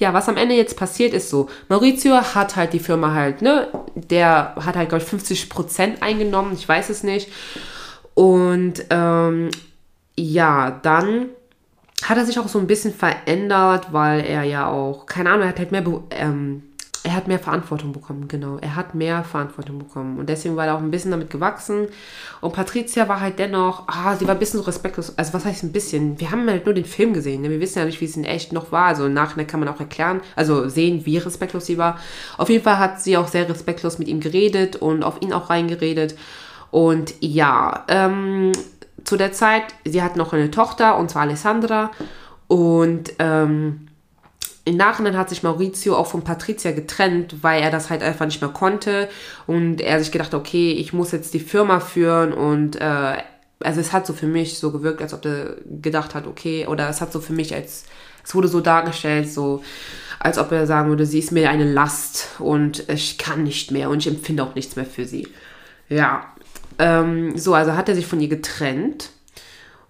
Ja, 0.00 0.12
was 0.12 0.28
am 0.28 0.36
Ende 0.36 0.56
jetzt 0.56 0.76
passiert 0.76 1.14
ist 1.14 1.30
so, 1.30 1.48
Maurizio 1.68 2.16
hat 2.16 2.56
halt 2.56 2.72
die 2.72 2.80
Firma 2.80 3.12
halt, 3.12 3.42
ne, 3.42 3.68
der 3.94 4.56
hat 4.56 4.74
halt, 4.74 4.88
glaube 4.88 5.04
ich, 5.04 5.10
50% 5.10 6.02
eingenommen, 6.02 6.52
ich 6.54 6.68
weiß 6.68 6.90
es 6.90 7.04
nicht. 7.04 7.28
Und 8.16 8.86
ähm, 8.88 9.50
ja, 10.16 10.70
dann 10.70 11.26
hat 12.02 12.16
er 12.16 12.24
sich 12.24 12.38
auch 12.38 12.48
so 12.48 12.58
ein 12.58 12.66
bisschen 12.66 12.94
verändert, 12.94 13.92
weil 13.92 14.24
er 14.24 14.42
ja 14.42 14.68
auch, 14.68 15.04
keine 15.04 15.30
Ahnung, 15.30 15.42
er 15.42 15.48
hat 15.50 15.58
halt 15.58 15.70
mehr, 15.70 15.84
ähm, 16.10 16.62
er 17.02 17.14
hat 17.14 17.28
mehr 17.28 17.38
Verantwortung 17.38 17.92
bekommen, 17.92 18.26
genau. 18.26 18.56
Er 18.56 18.74
hat 18.74 18.94
mehr 18.94 19.22
Verantwortung 19.22 19.78
bekommen. 19.78 20.18
Und 20.18 20.30
deswegen 20.30 20.56
war 20.56 20.66
er 20.66 20.76
auch 20.76 20.80
ein 20.80 20.90
bisschen 20.90 21.10
damit 21.10 21.28
gewachsen. 21.28 21.88
Und 22.40 22.54
Patricia 22.54 23.06
war 23.06 23.20
halt 23.20 23.38
dennoch, 23.38 23.86
ah, 23.86 24.16
sie 24.16 24.26
war 24.26 24.34
ein 24.34 24.38
bisschen 24.40 24.60
respektlos. 24.60 25.12
Also 25.18 25.34
was 25.34 25.44
heißt 25.44 25.64
ein 25.64 25.72
bisschen? 25.72 26.18
Wir 26.18 26.30
haben 26.30 26.48
halt 26.48 26.64
nur 26.64 26.74
den 26.74 26.86
Film 26.86 27.12
gesehen. 27.12 27.42
Ne? 27.42 27.50
Wir 27.50 27.60
wissen 27.60 27.80
ja 27.80 27.84
nicht, 27.84 28.00
wie 28.00 28.06
es 28.06 28.16
in 28.16 28.24
echt 28.24 28.54
noch 28.54 28.72
war. 28.72 28.86
Also 28.86 29.04
im 29.04 29.12
Nachhinein 29.12 29.46
kann 29.46 29.60
man 29.60 29.68
auch 29.68 29.78
erklären, 29.78 30.22
also 30.36 30.70
sehen, 30.70 31.04
wie 31.04 31.18
respektlos 31.18 31.66
sie 31.66 31.76
war. 31.76 32.00
Auf 32.38 32.48
jeden 32.48 32.64
Fall 32.64 32.78
hat 32.78 33.02
sie 33.02 33.18
auch 33.18 33.28
sehr 33.28 33.46
respektlos 33.46 33.98
mit 33.98 34.08
ihm 34.08 34.20
geredet 34.20 34.76
und 34.76 35.04
auf 35.04 35.20
ihn 35.20 35.34
auch 35.34 35.50
reingeredet. 35.50 36.16
Und 36.76 37.14
ja, 37.20 37.86
ähm, 37.88 38.52
zu 39.02 39.16
der 39.16 39.32
Zeit, 39.32 39.62
sie 39.86 40.02
hat 40.02 40.16
noch 40.16 40.34
eine 40.34 40.50
Tochter, 40.50 40.98
und 40.98 41.10
zwar 41.10 41.22
Alessandra. 41.22 41.90
Und 42.48 43.14
ähm, 43.18 43.88
im 44.66 44.76
Nachhinein 44.76 45.16
hat 45.16 45.30
sich 45.30 45.42
Maurizio 45.42 45.96
auch 45.96 46.08
von 46.08 46.22
Patricia 46.22 46.72
getrennt, 46.72 47.36
weil 47.42 47.62
er 47.62 47.70
das 47.70 47.88
halt 47.88 48.02
einfach 48.02 48.26
nicht 48.26 48.42
mehr 48.42 48.50
konnte. 48.50 49.08
Und 49.46 49.80
er 49.80 49.98
sich 50.00 50.12
gedacht, 50.12 50.34
okay, 50.34 50.72
ich 50.72 50.92
muss 50.92 51.12
jetzt 51.12 51.32
die 51.32 51.40
Firma 51.40 51.80
führen. 51.80 52.34
Und 52.34 52.76
äh, 52.76 53.22
also 53.60 53.80
es 53.80 53.94
hat 53.94 54.06
so 54.06 54.12
für 54.12 54.26
mich 54.26 54.58
so 54.58 54.70
gewirkt, 54.70 55.00
als 55.00 55.14
ob 55.14 55.24
er 55.24 55.56
gedacht 55.64 56.14
hat, 56.14 56.26
okay, 56.26 56.66
oder 56.66 56.90
es 56.90 57.00
hat 57.00 57.10
so 57.10 57.20
für 57.20 57.32
mich 57.32 57.54
als, 57.54 57.86
es 58.22 58.34
wurde 58.34 58.48
so 58.48 58.60
dargestellt, 58.60 59.32
so 59.32 59.62
als 60.18 60.36
ob 60.36 60.52
er 60.52 60.66
sagen 60.66 60.90
würde, 60.90 61.06
sie 61.06 61.20
ist 61.20 61.32
mir 61.32 61.48
eine 61.48 61.72
Last 61.72 62.28
und 62.38 62.86
ich 62.90 63.16
kann 63.16 63.44
nicht 63.44 63.70
mehr 63.70 63.88
und 63.88 64.00
ich 64.00 64.08
empfinde 64.08 64.42
auch 64.42 64.54
nichts 64.54 64.76
mehr 64.76 64.84
für 64.84 65.06
sie. 65.06 65.26
Ja, 65.88 66.26
ähm, 66.78 67.36
so, 67.36 67.54
also 67.54 67.74
hat 67.74 67.88
er 67.88 67.94
sich 67.94 68.06
von 68.06 68.20
ihr 68.20 68.28
getrennt. 68.28 69.10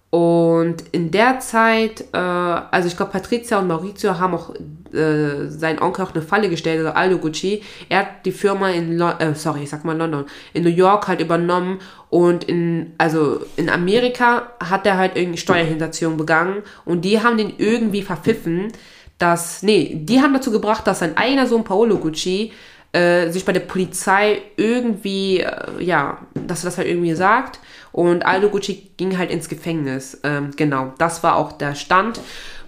Und 0.09 0.85
in 0.93 1.11
der 1.11 1.39
Zeit, 1.41 2.05
äh, 2.13 2.17
also 2.17 2.87
ich 2.87 2.95
glaube, 2.95 3.11
Patricia 3.11 3.59
und 3.59 3.67
Maurizio 3.67 4.17
haben 4.17 4.35
auch 4.35 4.53
äh, 4.93 5.49
seinen 5.49 5.79
Onkel 5.79 6.05
auch 6.05 6.13
eine 6.13 6.21
Falle 6.21 6.49
gestellt, 6.49 6.79
also 6.79 6.91
Aldo 6.91 7.17
Gucci. 7.17 7.61
Er 7.89 7.99
hat 7.99 8.25
die 8.25 8.31
Firma 8.31 8.69
in, 8.69 8.97
Lo 8.97 9.09
äh, 9.19 9.35
sorry, 9.35 9.63
ich 9.63 9.69
sag 9.69 9.83
mal 9.83 9.97
London, 9.97 10.25
in 10.53 10.63
New 10.63 10.69
York 10.69 11.09
halt 11.09 11.19
übernommen 11.19 11.79
und 12.09 12.45
in, 12.45 12.93
also 12.97 13.41
in 13.57 13.69
Amerika 13.69 14.53
hat 14.63 14.85
er 14.85 14.97
halt 14.97 15.17
irgendwie 15.17 15.37
Steuerhinterziehung 15.37 16.15
begangen 16.15 16.63
und 16.85 17.03
die 17.03 17.21
haben 17.21 17.37
den 17.37 17.53
irgendwie 17.57 18.01
verpfiffen, 18.01 18.71
dass, 19.17 19.61
nee, 19.61 19.99
die 20.03 20.21
haben 20.21 20.33
dazu 20.33 20.51
gebracht, 20.51 20.87
dass 20.87 20.99
sein 20.99 21.17
eigener 21.17 21.47
Sohn 21.47 21.65
Paolo 21.65 21.97
Gucci 21.97 22.53
äh, 22.93 23.29
sich 23.29 23.45
bei 23.45 23.53
der 23.53 23.61
Polizei 23.61 24.41
irgendwie, 24.55 25.41
äh, 25.41 25.83
ja, 25.83 26.19
dass 26.33 26.63
er 26.63 26.69
das 26.69 26.77
halt 26.77 26.87
irgendwie 26.87 27.13
sagt. 27.15 27.59
Und 27.91 28.25
Aldo 28.25 28.49
Gucci 28.49 28.91
ging 28.97 29.17
halt 29.17 29.31
ins 29.31 29.49
Gefängnis. 29.49 30.19
Ähm, 30.23 30.51
genau, 30.55 30.93
das 30.97 31.23
war 31.23 31.35
auch 31.35 31.51
der 31.51 31.75
Stand, 31.75 32.19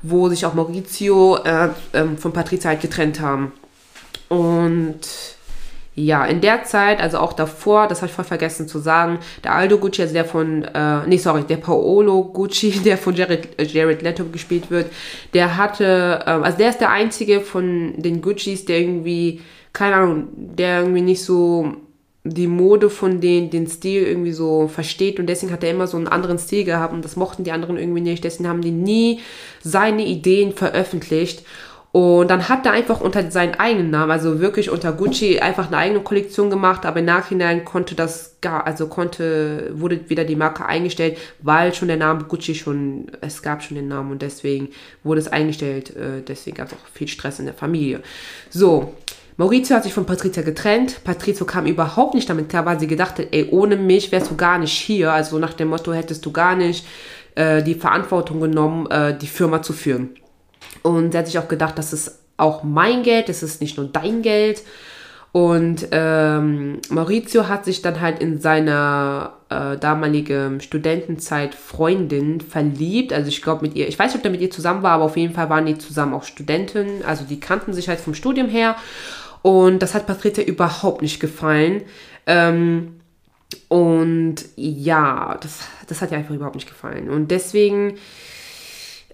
wo 0.01 0.29
sich 0.29 0.45
auch 0.45 0.53
Maurizio 0.53 1.37
äh, 1.43 1.69
ähm, 1.93 2.17
von 2.17 2.33
Patrizia 2.33 2.71
halt 2.71 2.81
getrennt 2.81 3.19
haben. 3.19 3.51
Und 4.27 4.99
ja, 5.95 6.25
in 6.25 6.39
der 6.39 6.63
Zeit, 6.63 7.01
also 7.01 7.17
auch 7.17 7.33
davor, 7.33 7.87
das 7.87 7.99
habe 8.01 8.09
ich 8.09 8.15
voll 8.15 8.23
vergessen 8.23 8.67
zu 8.67 8.79
sagen, 8.79 9.19
der 9.43 9.53
Aldo 9.53 9.77
Gucci, 9.79 10.01
also 10.01 10.13
der 10.13 10.23
von, 10.23 10.63
äh, 10.63 11.05
nee, 11.07 11.17
sorry, 11.17 11.43
der 11.43 11.57
Paolo 11.57 12.23
Gucci, 12.23 12.71
der 12.85 12.97
von 12.97 13.15
Jared, 13.15 13.61
Jared 13.61 14.01
Leto 14.01 14.23
gespielt 14.25 14.71
wird, 14.71 14.91
der 15.33 15.57
hatte, 15.57 16.23
äh, 16.25 16.29
also 16.29 16.57
der 16.57 16.69
ist 16.69 16.79
der 16.79 16.91
einzige 16.91 17.41
von 17.41 17.93
den 17.97 18.21
Guccis, 18.21 18.65
der 18.65 18.79
irgendwie 18.79 19.41
keine 19.79 19.95
Ahnung, 19.95 20.27
der 20.35 20.81
irgendwie 20.81 20.99
nicht 20.99 21.23
so 21.23 21.73
die 22.25 22.47
Mode 22.47 22.89
von 22.89 23.21
denen, 23.21 23.49
den 23.49 23.65
Stil 23.65 24.03
irgendwie 24.03 24.33
so 24.33 24.67
versteht 24.67 25.21
und 25.21 25.27
deswegen 25.27 25.53
hat 25.53 25.63
er 25.63 25.71
immer 25.71 25.87
so 25.87 25.95
einen 25.95 26.09
anderen 26.09 26.37
Stil 26.37 26.65
gehabt 26.65 26.93
und 26.93 27.05
das 27.05 27.15
mochten 27.15 27.45
die 27.45 27.53
anderen 27.53 27.77
irgendwie 27.77 28.01
nicht, 28.01 28.25
deswegen 28.25 28.49
haben 28.49 28.61
die 28.61 28.71
nie 28.71 29.21
seine 29.63 30.05
Ideen 30.05 30.51
veröffentlicht 30.51 31.45
und 31.93 32.29
dann 32.29 32.49
hat 32.49 32.65
er 32.65 32.73
einfach 32.73 32.99
unter 32.99 33.31
seinen 33.31 33.55
eigenen 33.55 33.89
Namen, 33.89 34.11
also 34.11 34.41
wirklich 34.41 34.69
unter 34.69 34.91
Gucci, 34.91 35.39
einfach 35.39 35.67
eine 35.67 35.77
eigene 35.77 36.01
Kollektion 36.01 36.49
gemacht, 36.49 36.85
aber 36.85 36.99
im 36.99 37.05
Nachhinein 37.05 37.63
konnte 37.63 37.95
das 37.95 38.35
gar, 38.41 38.67
also 38.67 38.87
konnte, 38.87 39.71
wurde 39.73 40.09
wieder 40.09 40.25
die 40.25 40.35
Marke 40.35 40.65
eingestellt, 40.65 41.17
weil 41.41 41.73
schon 41.73 41.87
der 41.87 41.95
Name 41.95 42.25
Gucci 42.25 42.53
schon, 42.53 43.07
es 43.21 43.41
gab 43.41 43.63
schon 43.63 43.75
den 43.75 43.87
Namen 43.87 44.11
und 44.11 44.21
deswegen 44.21 44.69
wurde 45.05 45.21
es 45.21 45.29
eingestellt, 45.29 45.95
äh, 45.95 46.21
deswegen 46.21 46.57
gab 46.57 46.67
es 46.67 46.73
auch 46.73 46.87
viel 46.93 47.07
Stress 47.07 47.39
in 47.39 47.45
der 47.45 47.55
Familie. 47.55 48.01
So, 48.49 48.93
Maurizio 49.39 49.77
hat 49.77 49.83
sich 49.83 49.93
von 49.93 50.05
Patrizia 50.05 50.43
getrennt. 50.43 51.01
Patrizio 51.05 51.45
kam 51.45 51.65
überhaupt 51.65 52.13
nicht 52.13 52.29
damit 52.29 52.49
klar, 52.49 52.65
weil 52.65 52.77
sie 52.77 52.87
gedacht 52.87 53.19
hat, 53.19 53.27
ey, 53.31 53.47
ohne 53.51 53.77
mich 53.77 54.11
wärst 54.11 54.29
du 54.29 54.35
gar 54.35 54.57
nicht 54.57 54.73
hier. 54.73 55.13
Also 55.13 55.39
nach 55.39 55.53
dem 55.53 55.69
Motto 55.69 55.93
hättest 55.93 56.25
du 56.25 56.33
gar 56.33 56.57
nicht 56.57 56.85
äh, 57.35 57.63
die 57.63 57.75
Verantwortung 57.75 58.41
genommen, 58.41 58.91
äh, 58.91 59.17
die 59.17 59.27
Firma 59.27 59.61
zu 59.61 59.71
führen. 59.71 60.09
Und 60.83 61.13
sie 61.13 61.17
hat 61.17 61.27
sich 61.27 61.39
auch 61.39 61.47
gedacht, 61.47 61.77
das 61.77 61.93
ist 61.93 62.19
auch 62.35 62.63
mein 62.63 63.01
Geld, 63.01 63.29
das 63.29 63.41
ist 63.41 63.61
nicht 63.61 63.77
nur 63.77 63.87
dein 63.87 64.23
Geld. 64.23 64.61
Und 65.31 65.87
ähm, 65.91 66.79
Maurizio 66.89 67.47
hat 67.47 67.63
sich 67.63 67.81
dann 67.81 68.01
halt 68.01 68.19
in 68.19 68.41
seiner 68.41 69.37
äh, 69.49 69.77
damalige 69.77 70.57
Studentenzeit 70.59 71.55
Freundin 71.55 72.41
verliebt. 72.41 73.13
Also 73.13 73.29
ich 73.29 73.41
glaube 73.41 73.61
mit 73.61 73.75
ihr, 73.75 73.87
ich 73.87 73.97
weiß 73.97 74.07
nicht, 74.07 74.17
ob 74.17 74.23
der 74.23 74.31
mit 74.31 74.41
ihr 74.41 74.49
zusammen 74.49 74.83
war, 74.83 74.93
aber 74.93 75.05
auf 75.05 75.17
jeden 75.17 75.33
Fall 75.33 75.49
waren 75.49 75.65
die 75.65 75.77
zusammen 75.77 76.13
auch 76.13 76.23
Studenten. 76.23 77.05
Also 77.05 77.23
die 77.23 77.39
kannten 77.39 77.73
sich 77.73 77.87
halt 77.87 77.99
vom 78.01 78.15
Studium 78.15 78.49
her. 78.49 78.75
Und 79.41 79.79
das 79.79 79.93
hat 79.93 80.07
Patricia 80.07 80.43
überhaupt 80.43 81.01
nicht 81.01 81.19
gefallen. 81.19 81.83
Ähm, 82.25 82.99
und 83.67 84.35
ja, 84.55 85.37
das, 85.41 85.61
das 85.87 86.01
hat 86.01 86.11
ihr 86.11 86.17
einfach 86.17 86.35
überhaupt 86.35 86.55
nicht 86.55 86.69
gefallen. 86.69 87.09
Und 87.09 87.31
deswegen 87.31 87.95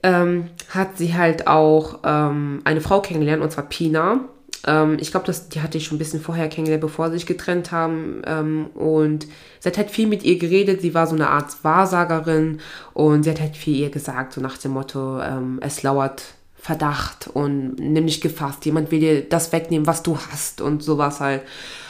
ähm, 0.04 0.50
hat 0.70 0.98
sie 0.98 1.14
halt 1.14 1.48
auch 1.48 2.00
ähm, 2.04 2.62
eine 2.64 2.82
Frau 2.82 3.02
kennengelernt, 3.02 3.44
und 3.44 3.52
zwar 3.52 3.68
Pina. 3.68 4.22
Ähm, 4.68 4.98
ich 5.00 5.12
glaube, 5.12 5.32
die 5.54 5.62
hatte 5.62 5.78
ich 5.78 5.86
schon 5.86 5.96
ein 5.96 6.00
bisschen 6.00 6.22
vorher 6.22 6.50
kennengelernt, 6.50 6.82
bevor 6.82 7.08
sie 7.08 7.18
sich 7.18 7.26
getrennt 7.26 7.72
haben. 7.72 8.22
Ähm, 8.26 8.68
und 8.76 9.28
sie 9.60 9.70
hat 9.70 9.78
halt 9.78 9.92
viel 9.92 10.08
mit 10.08 10.24
ihr 10.24 10.38
geredet. 10.38 10.82
Sie 10.82 10.94
war 10.94 11.08
so 11.08 11.16
eine 11.16 11.30
Art 11.30 11.64
Wahrsagerin 11.64 12.60
und 12.94 13.24
sie 13.24 13.30
hat 13.30 13.42
halt 13.42 13.56
viel 13.56 13.76
ihr 13.76 13.90
gesagt, 13.90 14.34
so 14.34 14.42
nach 14.42 14.58
dem 14.58 14.72
Motto, 14.72 15.22
ähm, 15.22 15.60
es 15.62 15.84
lauert 15.84 16.24
Verdacht 16.66 17.28
und 17.32 17.76
nimm 17.78 18.08
dich 18.08 18.22
gefasst. 18.22 18.66
Jemand 18.66 18.90
will 18.90 19.00
dir 19.00 19.22
das 19.22 19.52
wegnehmen, 19.52 19.86
was 19.86 20.02
du 20.02 20.18
hast 20.18 20.62
und 20.62 20.82
sowas 20.82 21.20
halt. 21.20 21.44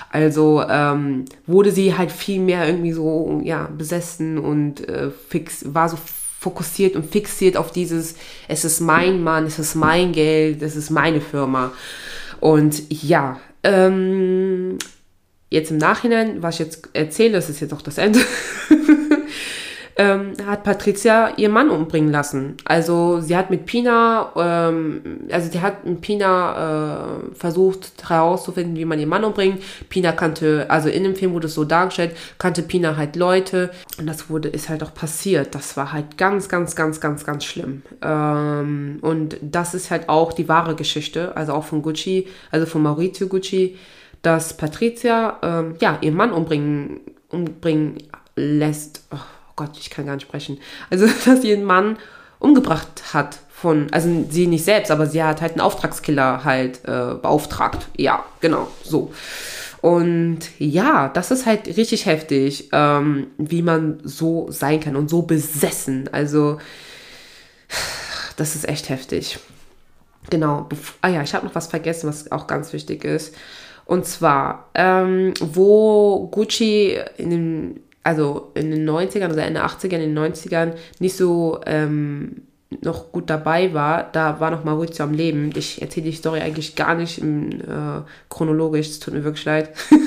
Also 0.10 0.62
ähm, 0.70 1.24
wurde 1.48 1.72
sie 1.72 1.98
halt 1.98 2.12
viel 2.12 2.42
mehr 2.42 2.68
irgendwie 2.68 2.92
so, 2.92 3.40
ja, 3.42 3.70
besessen 3.78 4.38
und 4.38 4.86
äh, 4.90 5.12
fix, 5.30 5.64
war 5.74 5.88
so 5.88 5.98
fokussiert 6.42 6.98
und 6.98 7.06
fixiert 7.06 7.56
auf 7.56 7.72
dieses, 7.72 8.16
es 8.50 8.66
ist 8.66 8.82
mein 8.82 9.24
Mann, 9.24 9.46
es 9.46 9.60
ist 9.60 9.76
mein 9.76 10.12
Geld, 10.12 10.62
es 10.62 10.76
ist 10.76 10.90
meine 10.90 11.22
Firma. 11.22 11.72
Und 12.42 12.92
ja, 12.92 13.40
ähm, 13.64 14.78
jetzt 15.50 15.72
im 15.72 15.78
Nachhinein, 15.78 16.44
was 16.44 16.56
ich 16.56 16.66
jetzt 16.66 16.90
erzähle, 16.92 17.32
das 17.32 17.50
ist 17.50 17.62
jetzt 17.62 17.74
auch 17.74 17.82
das 17.82 17.98
Ende. 17.98 18.20
ähm, 19.98 20.34
hat 20.46 20.64
Patricia 20.64 21.34
ihren 21.38 21.54
Mann 21.54 21.70
umbringen 21.70 22.12
lassen. 22.12 22.58
Also 22.66 23.22
sie 23.22 23.36
hat 23.36 23.50
mit 23.50 23.66
Pina, 23.66 24.32
ähm, 24.36 25.22
also 25.32 25.50
sie 25.50 25.62
hat 25.62 25.86
mit 25.86 26.02
Pina 26.02 27.30
äh, 27.32 27.36
versucht 27.36 27.94
herauszufinden, 28.08 28.76
wie 28.76 28.86
man 28.86 29.00
ihren 29.00 29.10
Mann 29.10 29.24
umbringt. 29.24 29.62
Pina 29.88 30.12
kannte, 30.12 30.66
also 30.70 30.90
in 30.90 31.04
dem 31.04 31.16
Film 31.16 31.34
wurde 31.34 31.48
es 31.48 31.54
so 31.54 31.64
dargestellt, 31.64 32.16
kannte 32.38 32.62
Pina 32.62 32.98
halt 32.98 33.16
Leute 33.16 33.72
und 33.98 34.08
das 34.08 34.30
wurde, 34.30 34.50
ist 34.50 34.68
halt 34.68 34.84
auch 34.84 34.94
passiert. 34.94 35.56
Das 35.56 35.78
war 35.78 35.94
halt 35.94 36.18
ganz, 36.18 36.50
ganz, 36.50 36.76
ganz, 36.76 37.00
ganz, 37.00 37.26
ganz 37.26 37.46
schlimm. 37.46 37.84
Ähm, 38.02 39.00
und 39.02 39.38
das 39.42 39.74
ist 39.74 39.92
halt 39.92 40.10
auch 40.10 40.34
die 40.34 40.50
wahre 40.50 40.76
Geschichte, 40.76 41.38
also 41.38 41.54
auch 41.54 41.64
von 41.64 41.82
Gucci, 41.82 42.28
also 42.52 42.66
von 42.66 42.84
Maurizio 42.84 43.28
Gucci, 43.28 43.78
dass 44.22 44.58
Patricia, 44.58 45.38
ähm, 45.42 45.76
ja, 45.80 46.00
ihren 46.02 46.16
Mann 46.16 46.34
umbringen, 46.34 47.00
umbringen 47.30 47.98
lässt. 48.36 49.06
Oh 49.12 49.35
Gott, 49.56 49.78
ich 49.80 49.90
kann 49.90 50.06
gar 50.06 50.16
nicht 50.16 50.28
sprechen. 50.28 50.60
Also, 50.90 51.08
dass 51.26 51.42
sie 51.42 51.54
einen 51.54 51.66
Mann 51.66 51.98
umgebracht 52.40 53.14
hat 53.14 53.40
von, 53.50 53.88
also 53.92 54.26
sie 54.30 54.48
nicht 54.48 54.66
selbst, 54.66 54.92
aber 54.92 55.08
sie 55.08 55.24
hat 55.24 55.42
halt 55.42 55.54
einen 55.54 55.62
Auftragskiller 55.62 56.44
halt 56.44 56.80
äh, 56.86 57.16
beauftragt. 57.22 57.88
Ja, 57.98 58.24
genau, 58.42 58.68
so. 58.84 59.14
Und 59.82 60.40
ja, 60.58 61.10
das 61.10 61.32
ist 61.32 61.46
halt 61.46 61.68
richtig 61.78 62.06
heftig, 62.06 62.70
ähm, 62.72 63.28
wie 63.38 63.62
man 63.62 64.00
so 64.04 64.48
sein 64.50 64.80
kann 64.80 64.96
und 64.96 65.10
so 65.10 65.22
besessen. 65.22 66.10
Also, 66.12 66.60
das 68.36 68.56
ist 68.56 68.68
echt 68.68 68.90
heftig. 68.90 69.40
Genau. 70.30 70.68
Ah 71.02 71.10
ja, 71.10 71.22
ich 71.22 71.34
habe 71.34 71.46
noch 71.46 71.56
was 71.56 71.68
vergessen, 71.68 72.10
was 72.10 72.32
auch 72.32 72.48
ganz 72.48 72.74
wichtig 72.74 73.04
ist. 73.04 73.36
Und 73.86 74.06
zwar, 74.06 74.70
ähm, 74.74 75.34
wo 75.40 76.28
Gucci 76.28 77.00
in 77.18 77.30
den 77.30 77.80
also 78.06 78.52
in 78.54 78.70
den 78.70 78.88
90ern 78.88 79.34
oder 79.34 79.46
Ende 79.46 79.66
80ern, 79.66 79.98
in 79.98 80.14
den 80.14 80.18
90ern 80.18 80.74
nicht 81.00 81.18
so 81.18 81.60
ähm, 81.66 82.44
noch 82.82 83.12
gut 83.12 83.32
dabei 83.32 83.74
war, 83.74 84.08
da 84.12 84.40
war 84.40 84.52
noch 84.52 84.64
Maurizio 84.64 85.06
am 85.06 85.14
Leben. 85.14 85.52
Ich 85.56 85.82
erzähle 85.82 86.12
die 86.12 86.16
Story 86.16 86.40
eigentlich 86.40 86.76
gar 86.76 86.94
nicht 86.94 87.18
im, 87.18 87.62
äh, 87.62 88.02
chronologisch, 88.30 88.90
es 88.90 89.00
tut 89.00 89.16
mir 89.16 89.24
wirklich 89.24 89.46
leid. 89.46 89.72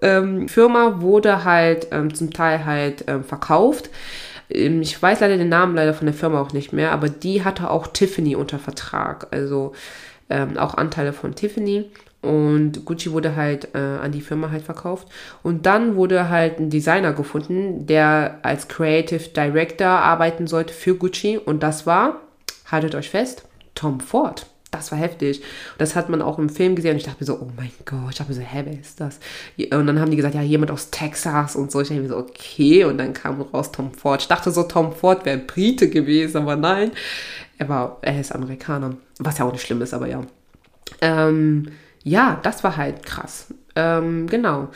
ähm, 0.00 0.48
Firma 0.48 1.02
wurde 1.02 1.44
halt 1.44 1.88
ähm, 1.90 2.14
zum 2.14 2.32
Teil 2.32 2.64
halt 2.64 3.04
ähm, 3.06 3.22
verkauft. 3.22 3.90
Ähm, 4.48 4.80
ich 4.80 5.00
weiß 5.00 5.20
leider 5.20 5.36
den 5.36 5.50
Namen 5.50 5.76
leider 5.76 5.92
von 5.92 6.06
der 6.06 6.14
Firma 6.14 6.40
auch 6.40 6.54
nicht 6.54 6.72
mehr, 6.72 6.92
aber 6.92 7.10
die 7.10 7.44
hatte 7.44 7.68
auch 7.68 7.86
Tiffany 7.86 8.34
unter 8.34 8.58
Vertrag, 8.58 9.26
also 9.30 9.74
ähm, 10.30 10.56
auch 10.56 10.74
Anteile 10.74 11.12
von 11.12 11.34
Tiffany. 11.34 11.90
Und 12.20 12.84
Gucci 12.84 13.12
wurde 13.12 13.36
halt 13.36 13.74
äh, 13.74 13.78
an 13.78 14.10
die 14.10 14.20
Firma 14.20 14.50
halt 14.50 14.62
verkauft. 14.62 15.08
Und 15.42 15.66
dann 15.66 15.94
wurde 15.94 16.28
halt 16.28 16.58
ein 16.58 16.68
Designer 16.68 17.12
gefunden, 17.12 17.86
der 17.86 18.40
als 18.42 18.66
Creative 18.66 19.28
Director 19.28 19.86
arbeiten 19.86 20.46
sollte 20.46 20.74
für 20.74 20.96
Gucci. 20.96 21.38
Und 21.38 21.62
das 21.62 21.86
war, 21.86 22.20
haltet 22.66 22.96
euch 22.96 23.10
fest, 23.10 23.44
Tom 23.74 24.00
Ford. 24.00 24.46
Das 24.70 24.92
war 24.92 24.98
heftig. 24.98 25.42
Das 25.78 25.96
hat 25.96 26.10
man 26.10 26.20
auch 26.20 26.38
im 26.38 26.50
Film 26.50 26.74
gesehen. 26.74 26.92
Und 26.92 26.98
ich 26.98 27.04
dachte 27.04 27.18
mir 27.20 27.26
so, 27.26 27.38
oh 27.40 27.50
mein 27.56 27.70
Gott, 27.86 28.10
ich 28.10 28.16
dachte 28.16 28.32
mir 28.32 28.36
so, 28.36 28.42
hä, 28.42 28.62
wer 28.64 28.78
ist 28.78 29.00
das? 29.00 29.18
Und 29.56 29.86
dann 29.86 29.98
haben 29.98 30.10
die 30.10 30.16
gesagt, 30.16 30.34
ja, 30.34 30.42
jemand 30.42 30.70
aus 30.70 30.90
Texas 30.90 31.56
und 31.56 31.70
so. 31.70 31.80
Ich 31.80 31.88
dachte 31.88 32.02
mir 32.02 32.08
so, 32.08 32.18
okay. 32.18 32.84
Und 32.84 32.98
dann 32.98 33.14
kam 33.14 33.40
raus 33.40 33.72
Tom 33.72 33.94
Ford. 33.94 34.20
Ich 34.20 34.28
dachte 34.28 34.50
so, 34.50 34.64
Tom 34.64 34.92
Ford 34.92 35.24
wäre 35.24 35.38
Brite 35.38 35.88
gewesen, 35.88 36.38
aber 36.38 36.56
nein. 36.56 36.90
Er 37.56 37.68
war, 37.68 37.98
er 38.02 38.20
ist 38.20 38.34
Amerikaner. 38.34 38.96
Was 39.20 39.38
ja 39.38 39.46
auch 39.46 39.52
nicht 39.52 39.62
schlimm 39.62 39.80
ist, 39.80 39.94
aber 39.94 40.06
ja. 40.06 40.20
Ähm, 41.00 41.68
ja, 42.08 42.40
das 42.42 42.64
war 42.64 42.76
halt 42.76 43.04
krass. 43.04 43.46
Ähm, 43.76 44.26
genau. 44.26 44.68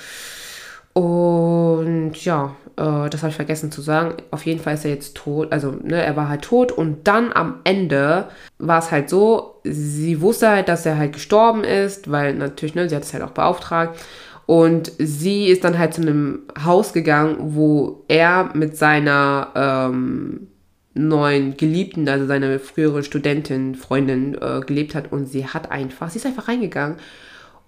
Und 0.94 2.22
ja, 2.24 2.54
äh, 2.76 3.08
das 3.08 3.22
habe 3.22 3.30
ich 3.30 3.36
vergessen 3.36 3.72
zu 3.72 3.80
sagen. 3.80 4.16
Auf 4.30 4.44
jeden 4.44 4.60
Fall 4.60 4.74
ist 4.74 4.84
er 4.84 4.90
jetzt 4.90 5.16
tot. 5.16 5.52
Also, 5.52 5.70
ne, 5.82 6.02
er 6.02 6.16
war 6.16 6.28
halt 6.28 6.42
tot. 6.42 6.72
Und 6.72 7.08
dann 7.08 7.32
am 7.32 7.60
Ende 7.64 8.28
war 8.58 8.78
es 8.78 8.90
halt 8.90 9.08
so, 9.08 9.60
sie 9.64 10.20
wusste 10.20 10.50
halt, 10.50 10.68
dass 10.68 10.84
er 10.86 10.98
halt 10.98 11.14
gestorben 11.14 11.64
ist, 11.64 12.10
weil 12.10 12.34
natürlich, 12.34 12.74
ne, 12.74 12.88
sie 12.88 12.96
hat 12.96 13.04
es 13.04 13.12
halt 13.14 13.22
auch 13.22 13.30
beauftragt. 13.30 13.98
Und 14.44 14.92
sie 14.98 15.46
ist 15.46 15.64
dann 15.64 15.78
halt 15.78 15.94
zu 15.94 16.02
einem 16.02 16.40
Haus 16.62 16.92
gegangen, 16.92 17.36
wo 17.54 18.04
er 18.08 18.50
mit 18.54 18.76
seiner 18.76 19.48
ähm, 19.54 20.48
neuen 20.94 21.56
Geliebten, 21.56 22.08
also 22.08 22.26
seine 22.26 22.58
frühere 22.58 23.02
Studentin, 23.02 23.74
Freundin, 23.74 24.34
äh, 24.34 24.60
gelebt 24.60 24.94
hat. 24.94 25.12
Und 25.12 25.26
sie 25.26 25.46
hat 25.46 25.70
einfach, 25.70 26.10
sie 26.10 26.18
ist 26.18 26.26
einfach 26.26 26.48
reingegangen 26.48 26.96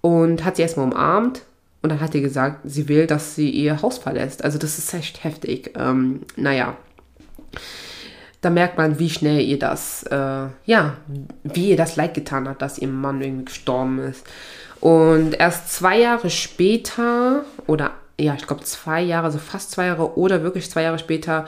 und 0.01 0.43
hat 0.43 0.55
sie 0.55 0.61
erstmal 0.61 0.87
umarmt. 0.87 1.41
Und 1.81 1.89
dann 1.89 2.01
hat 2.01 2.13
sie 2.13 2.21
gesagt, 2.21 2.61
sie 2.63 2.87
will, 2.87 3.05
dass 3.05 3.35
sie 3.35 3.49
ihr 3.49 3.81
Haus 3.81 3.99
verlässt. 3.99 4.43
Also 4.43 4.57
das 4.57 4.79
ist 4.79 4.93
echt 4.93 5.23
heftig. 5.23 5.73
Ähm, 5.77 6.21
naja, 6.35 6.75
da 8.41 8.49
merkt 8.49 8.77
man, 8.77 8.99
wie 8.99 9.09
schnell 9.09 9.41
ihr 9.41 9.59
das, 9.59 10.03
äh, 10.03 10.47
ja, 10.65 10.97
wie 11.43 11.69
ihr 11.69 11.77
das 11.77 11.95
leid 11.95 12.13
getan 12.13 12.47
hat, 12.47 12.61
dass 12.61 12.77
ihr 12.77 12.87
Mann 12.87 13.21
irgendwie 13.21 13.45
gestorben 13.45 13.99
ist. 13.99 14.25
Und 14.79 15.39
erst 15.39 15.73
zwei 15.73 15.99
Jahre 15.99 16.29
später, 16.29 17.43
oder 17.65 17.91
ja, 18.19 18.35
ich 18.35 18.45
glaube 18.45 18.63
zwei 18.63 19.01
Jahre, 19.01 19.25
also 19.25 19.39
fast 19.39 19.71
zwei 19.71 19.87
Jahre 19.87 20.17
oder 20.17 20.43
wirklich 20.43 20.69
zwei 20.69 20.83
Jahre 20.83 20.99
später, 20.99 21.45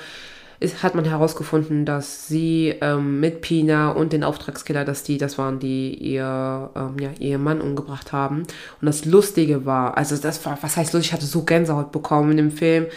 ist, 0.60 0.82
hat 0.82 0.96
man 0.96 1.06
herausgefunden, 1.06 1.86
dass 1.86 2.28
sie 2.28 2.74
ähm, 2.82 3.20
mit 3.20 3.42
Pina 3.42 3.92
und 3.92 4.12
den 4.12 4.24
Auftragskiller, 4.24 4.86
dass 4.86 5.04
die 5.04 5.18
das 5.18 5.38
waren, 5.38 5.60
die 5.60 5.94
ihr, 5.94 6.70
ähm, 6.76 6.96
ja, 7.20 7.38
Mann 7.38 7.62
umgebracht 7.62 8.12
haben. 8.12 8.40
Und 8.82 8.86
das 8.86 9.06
Lustige 9.06 9.66
war, 9.66 9.98
also 9.98 10.18
das 10.18 10.44
war, 10.46 10.58
was 10.62 10.76
heißt 10.76 10.94
lustig, 10.94 11.10
ich 11.10 11.14
hatte 11.14 11.26
so 11.26 11.44
Gänsehaut 11.44 11.92
bekommen 11.92 12.32
in 12.32 12.38
dem 12.38 12.52
Film. 12.52 12.88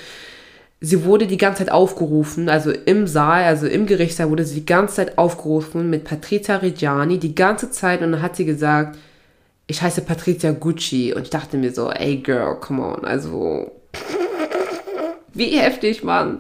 Sie 0.81 1.05
wurde 1.05 1.27
die 1.27 1.37
ganze 1.37 1.64
Zeit 1.64 1.73
aufgerufen, 1.73 2.49
also 2.49 2.70
im 2.70 3.07
Saal, 3.07 3.44
also 3.44 3.66
im 3.66 3.85
Gerichtssaal 3.85 4.31
wurde 4.31 4.46
sie 4.46 4.61
die 4.61 4.66
ganze 4.66 4.94
Zeit 4.94 5.18
aufgerufen 5.18 5.90
mit 5.90 6.05
Patrizia 6.05 6.57
Reggiani, 6.57 7.18
die 7.18 7.35
ganze 7.35 7.70
Zeit. 7.70 8.01
Und 8.01 8.12
dann 8.12 8.23
hat 8.23 8.37
sie 8.37 8.46
gesagt, 8.46 8.96
ich 9.66 9.83
heiße 9.83 10.01
Patrizia 10.01 10.53
Gucci. 10.53 11.12
Und 11.12 11.25
ich 11.25 11.31
dachte 11.31 11.59
mir 11.59 11.73
so, 11.73 11.90
ey 11.90 12.16
Girl, 12.16 12.57
come 12.59 12.83
on, 12.83 13.05
also 13.05 13.70
wie 15.35 15.59
heftig, 15.59 16.03
Mann 16.03 16.38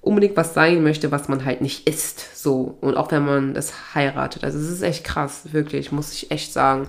unbedingt 0.00 0.36
was 0.36 0.54
sein 0.54 0.82
möchte, 0.82 1.10
was 1.10 1.28
man 1.28 1.44
halt 1.44 1.60
nicht 1.60 1.88
ist. 1.88 2.40
So. 2.40 2.76
Und 2.80 2.96
auch 2.96 3.10
wenn 3.10 3.24
man 3.24 3.54
das 3.54 3.94
heiratet. 3.94 4.44
Also 4.44 4.58
es 4.58 4.70
ist 4.70 4.82
echt 4.82 5.04
krass, 5.04 5.52
wirklich, 5.52 5.92
muss 5.92 6.12
ich 6.12 6.30
echt 6.30 6.52
sagen. 6.52 6.88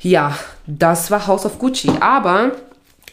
Ja, 0.00 0.36
das 0.66 1.10
war 1.10 1.26
House 1.26 1.46
of 1.46 1.58
Gucci. 1.58 1.90
Aber 2.00 2.52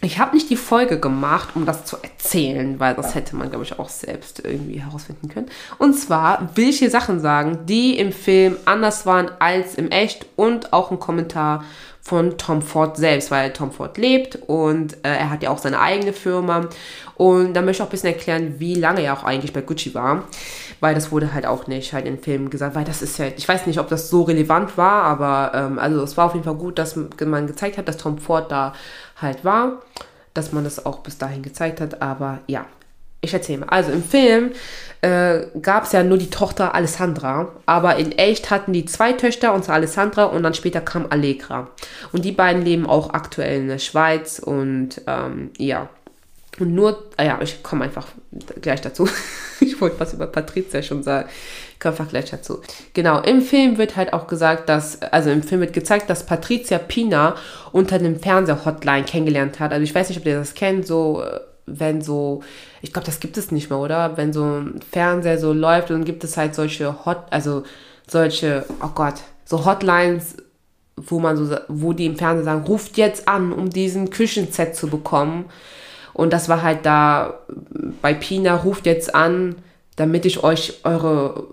ich 0.02 0.20
habe 0.20 0.36
nicht 0.36 0.50
die 0.50 0.56
Folge 0.56 1.00
gemacht, 1.00 1.50
um 1.56 1.66
das 1.66 1.86
zu 1.86 1.98
erzählen, 2.02 2.80
weil 2.80 2.96
das 2.96 3.16
hätte 3.16 3.36
man, 3.36 3.50
glaube 3.50 3.64
ich, 3.64 3.80
auch 3.80 3.90
selbst 3.90 4.42
irgendwie 4.44 4.80
herausfinden 4.80 5.30
können. 5.30 5.50
Und 5.78 5.94
zwar 5.94 6.56
will 6.56 6.70
ich 6.70 6.80
hier 6.80 6.92
Sachen 6.92 7.20
sagen, 7.20 7.66
die 7.66 7.98
im 7.98 8.12
Film 8.12 8.58
anders 8.66 9.06
waren 9.06 9.32
als 9.40 9.76
im 9.76 9.90
Echt 9.90 10.26
und 10.36 10.74
auch 10.74 10.92
ein 10.92 11.00
Kommentar 11.00 11.64
von 12.06 12.38
Tom 12.38 12.62
Ford 12.62 12.98
selbst, 12.98 13.32
weil 13.32 13.52
Tom 13.52 13.72
Ford 13.72 13.98
lebt 13.98 14.38
und 14.46 14.94
äh, 14.98 15.10
er 15.10 15.32
hat 15.32 15.42
ja 15.42 15.50
auch 15.50 15.58
seine 15.58 15.80
eigene 15.80 16.14
Firma. 16.14 16.68
Und 17.16 17.56
da 17.56 17.64
möchte 17.64 17.82
ich 17.82 17.82
auch 17.82 17.88
ein 17.88 17.92
bisschen 17.92 18.14
erklären, 18.14 18.60
wie 18.60 18.76
lange 18.76 19.02
er 19.02 19.18
auch 19.18 19.24
eigentlich 19.24 19.54
bei 19.54 19.62
Gucci 19.62 19.96
war, 19.96 20.26
weil 20.82 20.94
das 20.94 21.12
wurde 21.12 21.34
halt 21.34 21.48
auch 21.48 21.66
nicht 21.66 21.94
halt 21.94 22.06
in 22.06 22.20
Filmen 22.20 22.52
gesagt, 22.52 22.76
weil 22.76 22.84
das 22.84 23.02
ist 23.02 23.18
halt, 23.18 23.40
ich 23.40 23.48
weiß 23.48 23.66
nicht, 23.66 23.80
ob 23.80 23.90
das 23.90 24.12
so 24.12 24.22
relevant 24.22 24.78
war, 24.78 25.04
aber 25.04 25.52
ähm, 25.56 25.80
also 25.80 26.04
es 26.04 26.16
war 26.16 26.28
auf 26.28 26.34
jeden 26.34 26.46
Fall 26.46 26.56
gut, 26.56 26.78
dass 26.78 26.96
man 26.96 27.48
gezeigt 27.48 27.80
hat, 27.80 27.88
dass 27.88 27.98
Tom 27.98 28.20
Ford 28.20 28.52
da 28.52 28.74
halt 29.20 29.44
war, 29.44 29.82
dass 30.36 30.52
man 30.52 30.64
das 30.64 30.86
auch 30.86 31.00
bis 31.00 31.18
dahin 31.18 31.42
gezeigt 31.42 31.82
hat, 31.82 32.04
aber 32.04 32.38
ja, 32.46 32.66
ich 33.22 33.34
erzähle 33.34 33.60
mal. 33.60 33.70
Also 33.70 33.92
im 33.92 34.04
Film 34.04 34.52
äh, 35.02 35.48
gab 35.62 35.84
es 35.84 35.92
ja 35.92 36.04
nur 36.04 36.18
die 36.18 36.30
Tochter 36.30 36.74
Alessandra, 36.74 37.52
aber 37.66 37.98
in 37.98 38.12
echt 38.14 38.50
hatten 38.50 38.74
die 38.74 38.86
zwei 38.86 39.14
Töchter, 39.14 39.54
unsere 39.54 39.74
Alessandra 39.74 40.26
und 40.26 40.44
dann 40.44 40.54
später 40.54 40.82
kam 40.82 41.08
Allegra. 41.10 41.68
Und 42.12 42.26
die 42.26 42.32
beiden 42.32 42.64
leben 42.64 42.88
auch 42.88 43.14
aktuell 43.14 43.62
in 43.62 43.68
der 43.68 43.80
Schweiz 43.80 44.40
und 44.40 45.02
ähm, 45.08 45.52
ja. 45.58 45.90
Und 46.58 46.74
nur, 46.74 47.04
ah 47.18 47.24
ja, 47.24 47.40
ich 47.42 47.62
komme 47.64 47.84
einfach 47.84 48.08
gleich 48.62 48.80
dazu. 48.80 49.10
ich 49.60 49.80
wollte 49.82 50.00
was 50.00 50.14
über 50.14 50.26
Patricia 50.26 50.82
schon 50.82 51.04
sagen. 51.04 51.28
Ich 51.74 51.80
komme 51.80 51.92
einfach 51.92 52.10
gleich 52.10 52.32
dazu. 52.32 52.62
Genau, 52.94 53.22
im 53.22 53.42
Film 53.42 53.78
wird 53.78 53.98
halt 53.98 54.14
auch 54.14 54.26
gesagt, 54.26 54.70
dass, 54.70 55.02
also 55.02 55.30
im 55.30 55.44
Film 55.44 55.60
wird 55.60 55.74
gezeigt, 55.74 56.10
dass 56.10 56.26
Patricia 56.26 56.78
Pina 56.78 57.36
unter 57.74 57.98
einem 57.98 58.18
Fernseher-Hotline 58.20 59.04
kennengelernt 59.04 59.60
hat. 59.60 59.74
Also 59.74 59.84
ich 59.84 59.94
weiß 59.94 60.08
nicht, 60.08 60.20
ob 60.20 60.26
ihr 60.26 60.40
das 60.40 60.54
kennt, 60.54 60.88
so 60.88 61.22
äh, 61.22 61.42
wenn 61.66 62.02
so, 62.02 62.42
ich 62.82 62.94
glaube, 62.94 63.06
das 63.06 63.20
gibt 63.20 63.38
es 63.38 63.52
nicht 63.52 63.70
mehr, 63.70 63.80
oder? 63.80 64.18
Wenn 64.18 64.34
so 64.34 64.44
ein 64.44 64.80
Fernseher 64.92 65.40
so 65.40 65.54
läuft 65.54 65.92
und 65.92 66.06
gibt 66.06 66.24
es 66.24 66.38
halt 66.38 66.56
solche 66.56 67.06
Hot, 67.06 67.24
also 67.32 67.64
solche, 68.08 68.66
oh 68.82 68.92
Gott, 68.94 69.16
so 69.46 69.66
Hotlines, 69.66 70.38
wo 70.96 71.20
man 71.20 71.38
so, 71.38 71.56
wo 71.68 71.94
die 71.94 72.06
im 72.06 72.18
Fernsehen 72.18 72.46
sagen, 72.46 72.66
ruft 72.66 72.98
jetzt 72.98 73.28
an, 73.28 73.52
um 73.52 73.70
diesen 73.70 74.10
Küchenset 74.10 74.76
zu 74.76 74.88
bekommen. 74.88 75.46
Und 76.14 76.32
das 76.32 76.48
war 76.48 76.62
halt 76.62 76.86
da 76.86 77.40
bei 78.02 78.14
Pina, 78.14 78.56
ruft 78.56 78.86
jetzt 78.86 79.14
an, 79.14 79.56
damit 79.98 80.26
ich 80.26 80.44
euch 80.44 80.80
eure 80.84 81.48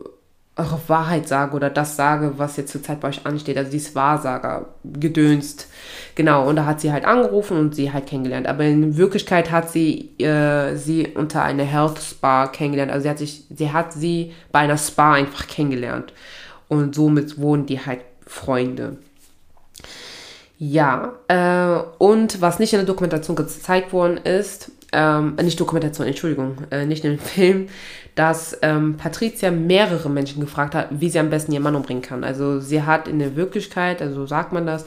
eure 0.57 0.81
Wahrheit 0.87 1.29
sage 1.29 1.57
oder 1.57 1.71
das 1.71 1.97
sage, 1.97 2.35
was 2.37 2.59
jetzt 2.59 2.73
zurzeit 2.73 3.01
bei 3.01 3.09
euch 3.09 3.25
ansteht. 3.25 3.57
Also 3.57 3.71
dieses 3.71 3.95
Wahrsager 3.95 4.67
gedönst. 4.85 5.69
Genau, 6.15 6.47
und 6.47 6.57
da 6.57 6.67
hat 6.67 6.81
sie 6.81 6.93
halt 6.93 7.07
angerufen 7.07 7.57
und 7.57 7.75
sie 7.75 7.93
halt 7.93 8.07
kennengelernt. 8.07 8.47
Aber 8.47 8.65
in 8.65 8.97
Wirklichkeit 8.99 9.51
hat 9.51 9.71
sie 9.71 10.11
äh, 10.19 10.77
sie 10.77 11.09
unter 11.15 11.43
einer 11.43 11.65
Health 11.65 11.99
Spa 12.01 12.49
kennengelernt. 12.49 12.93
Also 12.93 13.05
sie 13.05 13.11
hat 13.11 13.19
sich, 13.19 13.45
sie 13.49 13.73
hat 13.73 13.93
sie 13.95 14.33
bei 14.51 14.61
einer 14.61 14.77
Spa 14.77 15.15
einfach 15.15 15.47
kennengelernt. 15.47 16.13
Und 16.69 16.95
somit 16.95 17.39
wurden 17.39 17.67
die 17.67 17.81
halt 17.81 18.01
Freunde. 18.27 18.99
Ja, 20.59 21.15
äh, 21.29 21.83
und 21.99 22.41
was 22.41 22.59
nicht 22.59 22.73
in 22.73 22.79
der 22.79 22.87
Dokumentation 22.87 23.37
gezeigt 23.37 23.93
worden 23.93 24.19
ist, 24.19 24.71
ähm, 24.93 25.35
nicht 25.43 25.59
Dokumentation, 25.59 26.07
Entschuldigung, 26.07 26.59
äh, 26.71 26.85
nicht 26.85 27.05
in 27.05 27.17
dem 27.17 27.19
Film, 27.25 27.69
dass 28.15 28.59
ähm, 28.63 28.97
Patricia 28.97 29.51
mehrere 29.51 30.11
Menschen 30.11 30.41
gefragt 30.41 30.75
hat, 30.75 30.89
wie 30.91 31.09
sie 31.09 31.19
am 31.19 31.31
besten 31.31 31.53
ihren 31.53 31.63
Mann 31.63 31.75
umbringen 31.75 32.03
kann. 32.03 32.25
Also 32.25 32.61
sie 32.61 32.83
hat 32.83 33.09
in 33.09 33.19
der 33.19 33.37
Wirklichkeit, 33.37 34.03
also 34.03 34.15
so 34.17 34.27
sagt 34.27 34.53
man 34.53 34.67
das, 34.67 34.85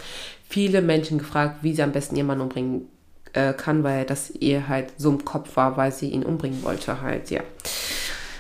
viele 0.48 0.82
Menschen 0.82 1.18
gefragt, 1.18 1.58
wie 1.62 1.74
sie 1.74 1.82
am 1.82 1.92
besten 1.92 2.16
ihren 2.16 2.28
Mann 2.28 2.42
umbringen 2.42 2.88
äh, 3.34 3.54
kann, 3.54 3.84
weil 3.84 4.06
das 4.06 4.32
ihr 4.32 4.68
halt 4.68 4.94
so 4.98 5.10
im 5.10 5.26
Kopf 5.26 5.56
war, 5.56 5.76
weil 5.78 5.92
sie 5.92 6.10
ihn 6.10 6.24
umbringen 6.24 6.64
wollte 6.64 7.02
halt, 7.02 7.32
ja. 7.32 7.42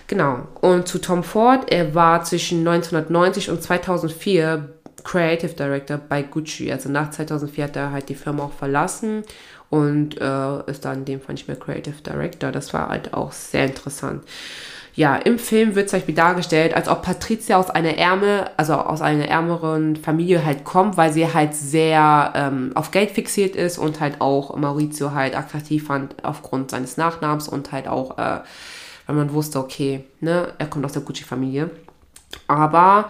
Genau. 0.07 0.47
Und 0.61 0.87
zu 0.87 0.99
Tom 0.99 1.23
Ford, 1.23 1.71
er 1.71 1.95
war 1.95 2.23
zwischen 2.23 2.59
1990 2.59 3.49
und 3.49 3.63
2004 3.63 4.69
Creative 5.03 5.53
Director 5.53 5.97
bei 5.97 6.21
Gucci. 6.21 6.71
Also 6.71 6.89
nach 6.89 7.09
2004 7.11 7.63
hat 7.63 7.75
er 7.75 7.91
halt 7.91 8.09
die 8.09 8.15
Firma 8.15 8.43
auch 8.43 8.53
verlassen 8.53 9.23
und 9.69 10.19
äh, 10.21 10.69
ist 10.69 10.85
dann 10.85 10.99
in 10.99 11.05
dem 11.05 11.21
Fall 11.21 11.33
nicht 11.33 11.47
mehr 11.47 11.57
Creative 11.57 12.01
Director. 12.01 12.51
Das 12.51 12.73
war 12.73 12.89
halt 12.89 13.13
auch 13.13 13.31
sehr 13.31 13.65
interessant. 13.65 14.23
Ja, 14.95 15.17
im 15.17 15.37
Film 15.37 15.75
wird 15.75 15.89
zum 15.89 15.99
Beispiel 15.99 16.15
dargestellt, 16.15 16.73
als 16.73 16.87
ob 16.87 17.01
Patricia 17.01 17.57
aus 17.57 17.69
einer 17.69 17.97
Ärme, 17.97 18.49
also 18.55 18.75
aus 18.75 19.01
einer 19.01 19.27
ärmeren 19.27 19.97
Familie 19.97 20.45
halt 20.45 20.63
kommt, 20.63 20.95
weil 20.95 21.11
sie 21.11 21.33
halt 21.33 21.53
sehr 21.53 22.31
ähm, 22.33 22.71
auf 22.75 22.91
Geld 22.91 23.11
fixiert 23.11 23.57
ist 23.57 23.77
und 23.77 23.99
halt 23.99 24.21
auch 24.21 24.55
Maurizio 24.55 25.11
halt 25.11 25.35
attraktiv 25.35 25.87
fand 25.87 26.15
aufgrund 26.23 26.71
seines 26.71 26.95
Nachnamens 26.95 27.49
und 27.49 27.73
halt 27.73 27.89
auch, 27.89 28.17
äh, 28.17 28.39
weil 29.05 29.15
man 29.17 29.33
wusste, 29.33 29.59
okay, 29.59 30.05
ne, 30.21 30.53
er 30.59 30.67
kommt 30.67 30.85
aus 30.85 30.93
der 30.93 31.01
Gucci-Familie. 31.01 31.69
Aber 32.47 33.09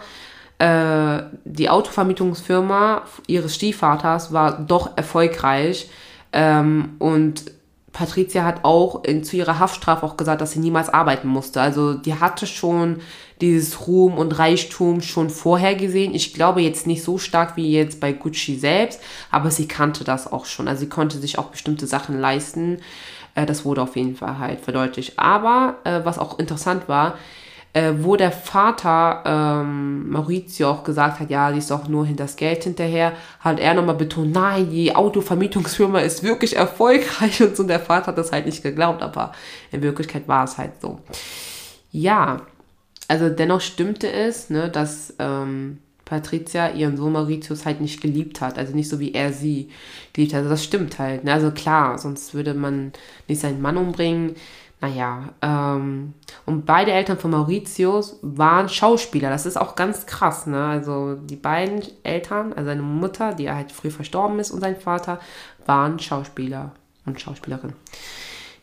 äh, 0.58 1.22
die 1.44 1.70
Autovermietungsfirma 1.70 3.02
ihres 3.28 3.54
Stiefvaters 3.54 4.32
war 4.32 4.58
doch 4.58 4.96
erfolgreich 4.96 5.88
ähm, 6.32 6.96
und 6.98 7.44
Patricia 7.96 8.44
hat 8.44 8.62
auch 8.62 9.04
in, 9.04 9.24
zu 9.24 9.36
ihrer 9.36 9.58
Haftstrafe 9.58 10.04
auch 10.04 10.18
gesagt, 10.18 10.42
dass 10.42 10.52
sie 10.52 10.58
niemals 10.58 10.90
arbeiten 10.90 11.28
musste. 11.28 11.62
Also 11.62 11.94
die 11.94 12.20
hatte 12.20 12.46
schon 12.46 13.00
dieses 13.40 13.86
Ruhm 13.86 14.18
und 14.18 14.38
Reichtum 14.38 15.00
schon 15.00 15.30
vorher 15.30 15.74
gesehen. 15.74 16.14
Ich 16.14 16.34
glaube 16.34 16.60
jetzt 16.60 16.86
nicht 16.86 17.02
so 17.02 17.16
stark 17.16 17.56
wie 17.56 17.72
jetzt 17.72 17.98
bei 17.98 18.12
Gucci 18.12 18.58
selbst, 18.58 19.00
aber 19.30 19.50
sie 19.50 19.66
kannte 19.66 20.04
das 20.04 20.30
auch 20.30 20.44
schon. 20.44 20.68
Also 20.68 20.80
sie 20.80 20.90
konnte 20.90 21.16
sich 21.16 21.38
auch 21.38 21.46
bestimmte 21.46 21.86
Sachen 21.86 22.20
leisten. 22.20 22.82
Äh, 23.34 23.46
das 23.46 23.64
wurde 23.64 23.80
auf 23.80 23.96
jeden 23.96 24.14
Fall 24.14 24.38
halt 24.38 24.60
verdeutlicht. 24.60 25.18
Aber 25.18 25.76
äh, 25.84 26.00
was 26.04 26.18
auch 26.18 26.38
interessant 26.38 26.90
war, 26.90 27.14
äh, 27.76 27.92
wo 28.02 28.16
der 28.16 28.32
Vater 28.32 29.22
ähm, 29.26 30.08
Maurizio 30.08 30.70
auch 30.70 30.82
gesagt 30.82 31.20
hat, 31.20 31.28
ja, 31.28 31.52
die 31.52 31.58
ist 31.58 31.70
doch 31.70 31.88
nur 31.88 32.06
hinter 32.06 32.24
das 32.24 32.36
Geld 32.36 32.64
hinterher, 32.64 33.12
hat 33.40 33.60
er 33.60 33.74
nochmal 33.74 33.96
betont, 33.96 34.32
nein, 34.32 34.70
die 34.70 34.96
Autovermietungsfirma 34.96 35.98
ist 35.98 36.22
wirklich 36.22 36.56
erfolgreich 36.56 37.42
und 37.42 37.54
so. 37.54 37.64
Und 37.64 37.68
der 37.68 37.80
Vater 37.80 38.06
hat 38.06 38.18
das 38.18 38.32
halt 38.32 38.46
nicht 38.46 38.62
geglaubt, 38.62 39.02
aber 39.02 39.32
in 39.72 39.82
Wirklichkeit 39.82 40.26
war 40.26 40.44
es 40.44 40.56
halt 40.56 40.80
so. 40.80 41.00
Ja, 41.92 42.40
also 43.08 43.28
dennoch 43.28 43.60
stimmte 43.60 44.10
es, 44.10 44.48
ne, 44.48 44.70
dass 44.70 45.12
ähm, 45.18 45.76
Patricia 46.06 46.70
ihren 46.70 46.96
Sohn 46.96 47.12
Mauritius 47.12 47.66
halt 47.66 47.82
nicht 47.82 48.00
geliebt 48.00 48.40
hat, 48.40 48.56
also 48.56 48.74
nicht 48.74 48.88
so 48.88 49.00
wie 49.00 49.12
er 49.12 49.34
sie 49.34 49.68
geliebt 50.14 50.32
hat. 50.32 50.38
Also 50.38 50.50
das 50.50 50.64
stimmt 50.64 50.98
halt. 50.98 51.24
Ne? 51.24 51.32
Also 51.34 51.50
klar, 51.50 51.98
sonst 51.98 52.32
würde 52.32 52.54
man 52.54 52.92
nicht 53.28 53.42
seinen 53.42 53.60
Mann 53.60 53.76
umbringen. 53.76 54.34
Naja, 54.80 55.30
ähm, 55.40 56.12
und 56.44 56.66
beide 56.66 56.92
Eltern 56.92 57.18
von 57.18 57.30
Mauritius 57.30 58.18
waren 58.20 58.68
Schauspieler. 58.68 59.30
Das 59.30 59.46
ist 59.46 59.56
auch 59.56 59.74
ganz 59.74 60.04
krass, 60.04 60.46
ne? 60.46 60.66
Also 60.66 61.14
die 61.14 61.36
beiden 61.36 61.82
Eltern, 62.02 62.52
also 62.52 62.66
seine 62.66 62.82
Mutter, 62.82 63.32
die 63.32 63.50
halt 63.50 63.72
früh 63.72 63.90
verstorben 63.90 64.38
ist, 64.38 64.50
und 64.50 64.60
sein 64.60 64.76
Vater 64.76 65.18
waren 65.64 65.98
Schauspieler 65.98 66.72
und 67.06 67.20
Schauspielerin. 67.20 67.72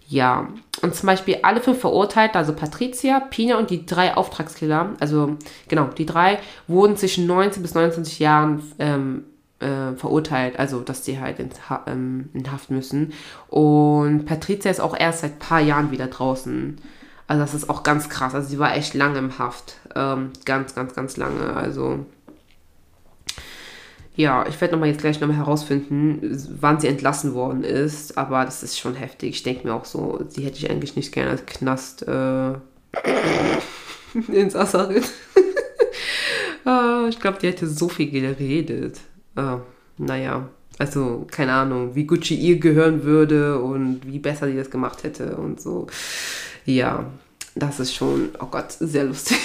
Ja, 0.07 0.49
und 0.83 0.93
zum 0.93 1.07
Beispiel 1.07 1.39
alle 1.41 1.61
fünf 1.61 1.79
Verurteilten, 1.79 2.37
also 2.37 2.53
Patricia, 2.53 3.19
Pina 3.19 3.57
und 3.57 3.71
die 3.71 3.85
drei 3.85 4.15
Auftragskiller, 4.15 4.91
also 4.99 5.37
genau, 5.67 5.85
die 5.85 6.05
drei 6.05 6.37
wurden 6.67 6.95
zwischen 6.97 7.25
19 7.25 7.63
bis 7.63 7.73
29 7.73 8.19
Jahren 8.19 8.61
ähm, 8.77 9.23
äh, 9.63 9.95
verurteilt, 9.95 10.59
also 10.59 10.81
dass 10.81 11.05
sie 11.05 11.19
halt 11.19 11.39
in, 11.39 11.49
ähm, 11.87 12.29
in, 12.33 12.51
Haft 12.51 12.69
müssen. 12.69 13.13
Und 13.47 14.25
Patricia 14.25 14.69
ist 14.69 14.81
auch 14.81 14.95
erst 14.97 15.21
seit 15.21 15.33
ein 15.33 15.39
paar 15.39 15.61
Jahren 15.61 15.91
wieder 15.91 16.07
draußen. 16.07 16.77
Also 17.27 17.41
das 17.41 17.53
ist 17.53 17.69
auch 17.69 17.83
ganz 17.83 18.09
krass. 18.09 18.35
Also 18.35 18.49
sie 18.49 18.59
war 18.59 18.75
echt 18.75 18.93
lange 18.93 19.19
im 19.19 19.39
Haft. 19.39 19.77
Ähm, 19.95 20.31
ganz, 20.45 20.75
ganz, 20.75 20.93
ganz 20.93 21.17
lange. 21.17 21.53
Also 21.53 22.05
ja, 24.15 24.45
ich 24.47 24.59
werde 24.61 24.73
nochmal 24.73 24.89
jetzt 24.89 25.01
gleich 25.01 25.19
nochmal 25.19 25.37
herausfinden, 25.37 26.21
wann 26.59 26.79
sie 26.79 26.87
entlassen 26.87 27.33
worden 27.33 27.63
ist. 27.63 28.17
Aber 28.17 28.45
das 28.45 28.61
ist 28.61 28.77
schon 28.77 28.95
heftig. 28.95 29.29
Ich 29.31 29.43
denke 29.43 29.67
mir 29.67 29.73
auch 29.73 29.85
so, 29.85 30.23
sie 30.27 30.43
hätte 30.43 30.57
ich 30.57 30.69
eigentlich 30.69 30.95
nicht 30.95 31.13
gerne 31.13 31.31
als 31.31 31.45
Knast 31.45 32.07
äh, 32.07 32.53
ins 34.31 34.55
Assarin. 34.55 35.03
Ah, 36.65 37.07
ich 37.09 37.19
glaube, 37.19 37.39
die 37.41 37.47
hätte 37.47 37.67
so 37.67 37.89
viel 37.89 38.09
geredet 38.09 39.01
äh, 39.35 39.57
naja, 39.97 40.49
also 40.79 41.25
keine 41.29 41.53
Ahnung, 41.53 41.95
wie 41.95 42.05
Gucci 42.05 42.35
ihr 42.35 42.59
gehören 42.59 43.03
würde 43.03 43.61
und 43.61 44.01
wie 44.05 44.19
besser 44.19 44.47
sie 44.47 44.55
das 44.55 44.71
gemacht 44.71 45.03
hätte 45.03 45.35
und 45.37 45.61
so. 45.61 45.87
Ja, 46.65 47.05
das 47.55 47.79
ist 47.79 47.93
schon, 47.93 48.29
oh 48.39 48.47
Gott, 48.47 48.71
sehr 48.71 49.03
lustig. 49.03 49.37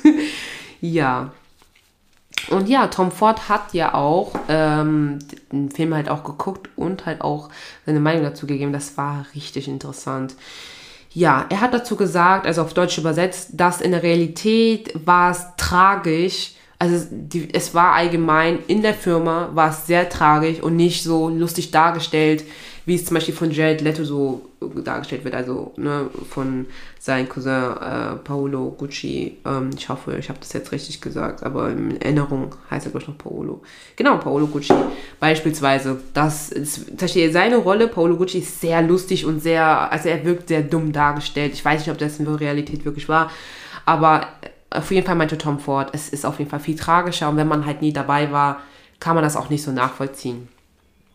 ja. 0.80 1.32
Und 2.50 2.68
ja, 2.68 2.86
Tom 2.88 3.10
Ford 3.10 3.48
hat 3.48 3.74
ja 3.74 3.94
auch 3.94 4.34
ähm, 4.48 5.18
den 5.50 5.70
Film 5.70 5.94
halt 5.94 6.08
auch 6.08 6.22
geguckt 6.22 6.68
und 6.76 7.06
halt 7.06 7.20
auch 7.22 7.48
seine 7.84 8.00
Meinung 8.00 8.22
dazu 8.22 8.46
gegeben. 8.46 8.72
Das 8.72 8.96
war 8.96 9.26
richtig 9.34 9.68
interessant. 9.68 10.36
Ja, 11.12 11.46
er 11.48 11.60
hat 11.60 11.72
dazu 11.72 11.96
gesagt, 11.96 12.46
also 12.46 12.62
auf 12.62 12.74
Deutsch 12.74 12.98
übersetzt, 12.98 13.50
dass 13.54 13.80
in 13.80 13.92
der 13.92 14.02
Realität 14.02 14.92
war 15.06 15.30
es 15.30 15.46
tragisch, 15.56 16.55
also 16.78 17.06
die, 17.10 17.48
es 17.52 17.74
war 17.74 17.94
allgemein 17.94 18.58
in 18.66 18.82
der 18.82 18.94
Firma, 18.94 19.50
war 19.54 19.70
es 19.70 19.86
sehr 19.86 20.08
tragisch 20.08 20.60
und 20.60 20.76
nicht 20.76 21.02
so 21.02 21.28
lustig 21.28 21.70
dargestellt, 21.70 22.44
wie 22.84 22.94
es 22.94 23.04
zum 23.04 23.14
Beispiel 23.14 23.34
von 23.34 23.50
Jared 23.50 23.80
Leto 23.80 24.04
so 24.04 24.48
dargestellt 24.60 25.24
wird, 25.24 25.34
also 25.34 25.72
ne, 25.76 26.08
von 26.30 26.66
seinem 27.00 27.28
Cousin 27.28 27.52
äh, 27.52 28.16
Paolo 28.22 28.74
Gucci. 28.78 29.38
Ähm, 29.44 29.70
ich 29.76 29.88
hoffe, 29.88 30.16
ich 30.18 30.28
habe 30.28 30.38
das 30.38 30.52
jetzt 30.52 30.70
richtig 30.70 31.00
gesagt, 31.00 31.42
aber 31.42 31.70
in 31.70 32.00
Erinnerung 32.00 32.54
heißt 32.70 32.86
er 32.86 32.90
glaube 32.90 33.02
ich 33.02 33.08
noch 33.08 33.18
Paolo. 33.18 33.62
Genau, 33.96 34.18
Paolo 34.18 34.46
Gucci 34.46 34.72
beispielsweise. 35.18 36.00
Das 36.14 36.50
ist, 36.50 36.98
seine 37.32 37.56
Rolle, 37.56 37.88
Paolo 37.88 38.16
Gucci, 38.16 38.38
ist 38.38 38.60
sehr 38.60 38.82
lustig 38.82 39.24
und 39.26 39.42
sehr, 39.42 39.90
also 39.90 40.08
er 40.08 40.24
wirkt 40.24 40.48
sehr 40.48 40.62
dumm 40.62 40.92
dargestellt. 40.92 41.54
Ich 41.54 41.64
weiß 41.64 41.80
nicht, 41.80 41.90
ob 41.90 41.98
das 41.98 42.18
in 42.18 42.26
der 42.26 42.38
Realität 42.38 42.84
wirklich 42.84 43.08
war, 43.08 43.30
aber 43.84 44.28
auf 44.70 44.90
jeden 44.90 45.06
Fall 45.06 45.14
meinte 45.14 45.38
Tom 45.38 45.58
Ford, 45.58 45.90
es 45.92 46.08
ist 46.08 46.26
auf 46.26 46.38
jeden 46.38 46.50
Fall 46.50 46.60
viel 46.60 46.76
tragischer 46.76 47.28
und 47.28 47.36
wenn 47.36 47.48
man 47.48 47.66
halt 47.66 47.82
nie 47.82 47.92
dabei 47.92 48.32
war, 48.32 48.62
kann 49.00 49.14
man 49.14 49.24
das 49.24 49.36
auch 49.36 49.50
nicht 49.50 49.62
so 49.62 49.72
nachvollziehen. 49.72 50.48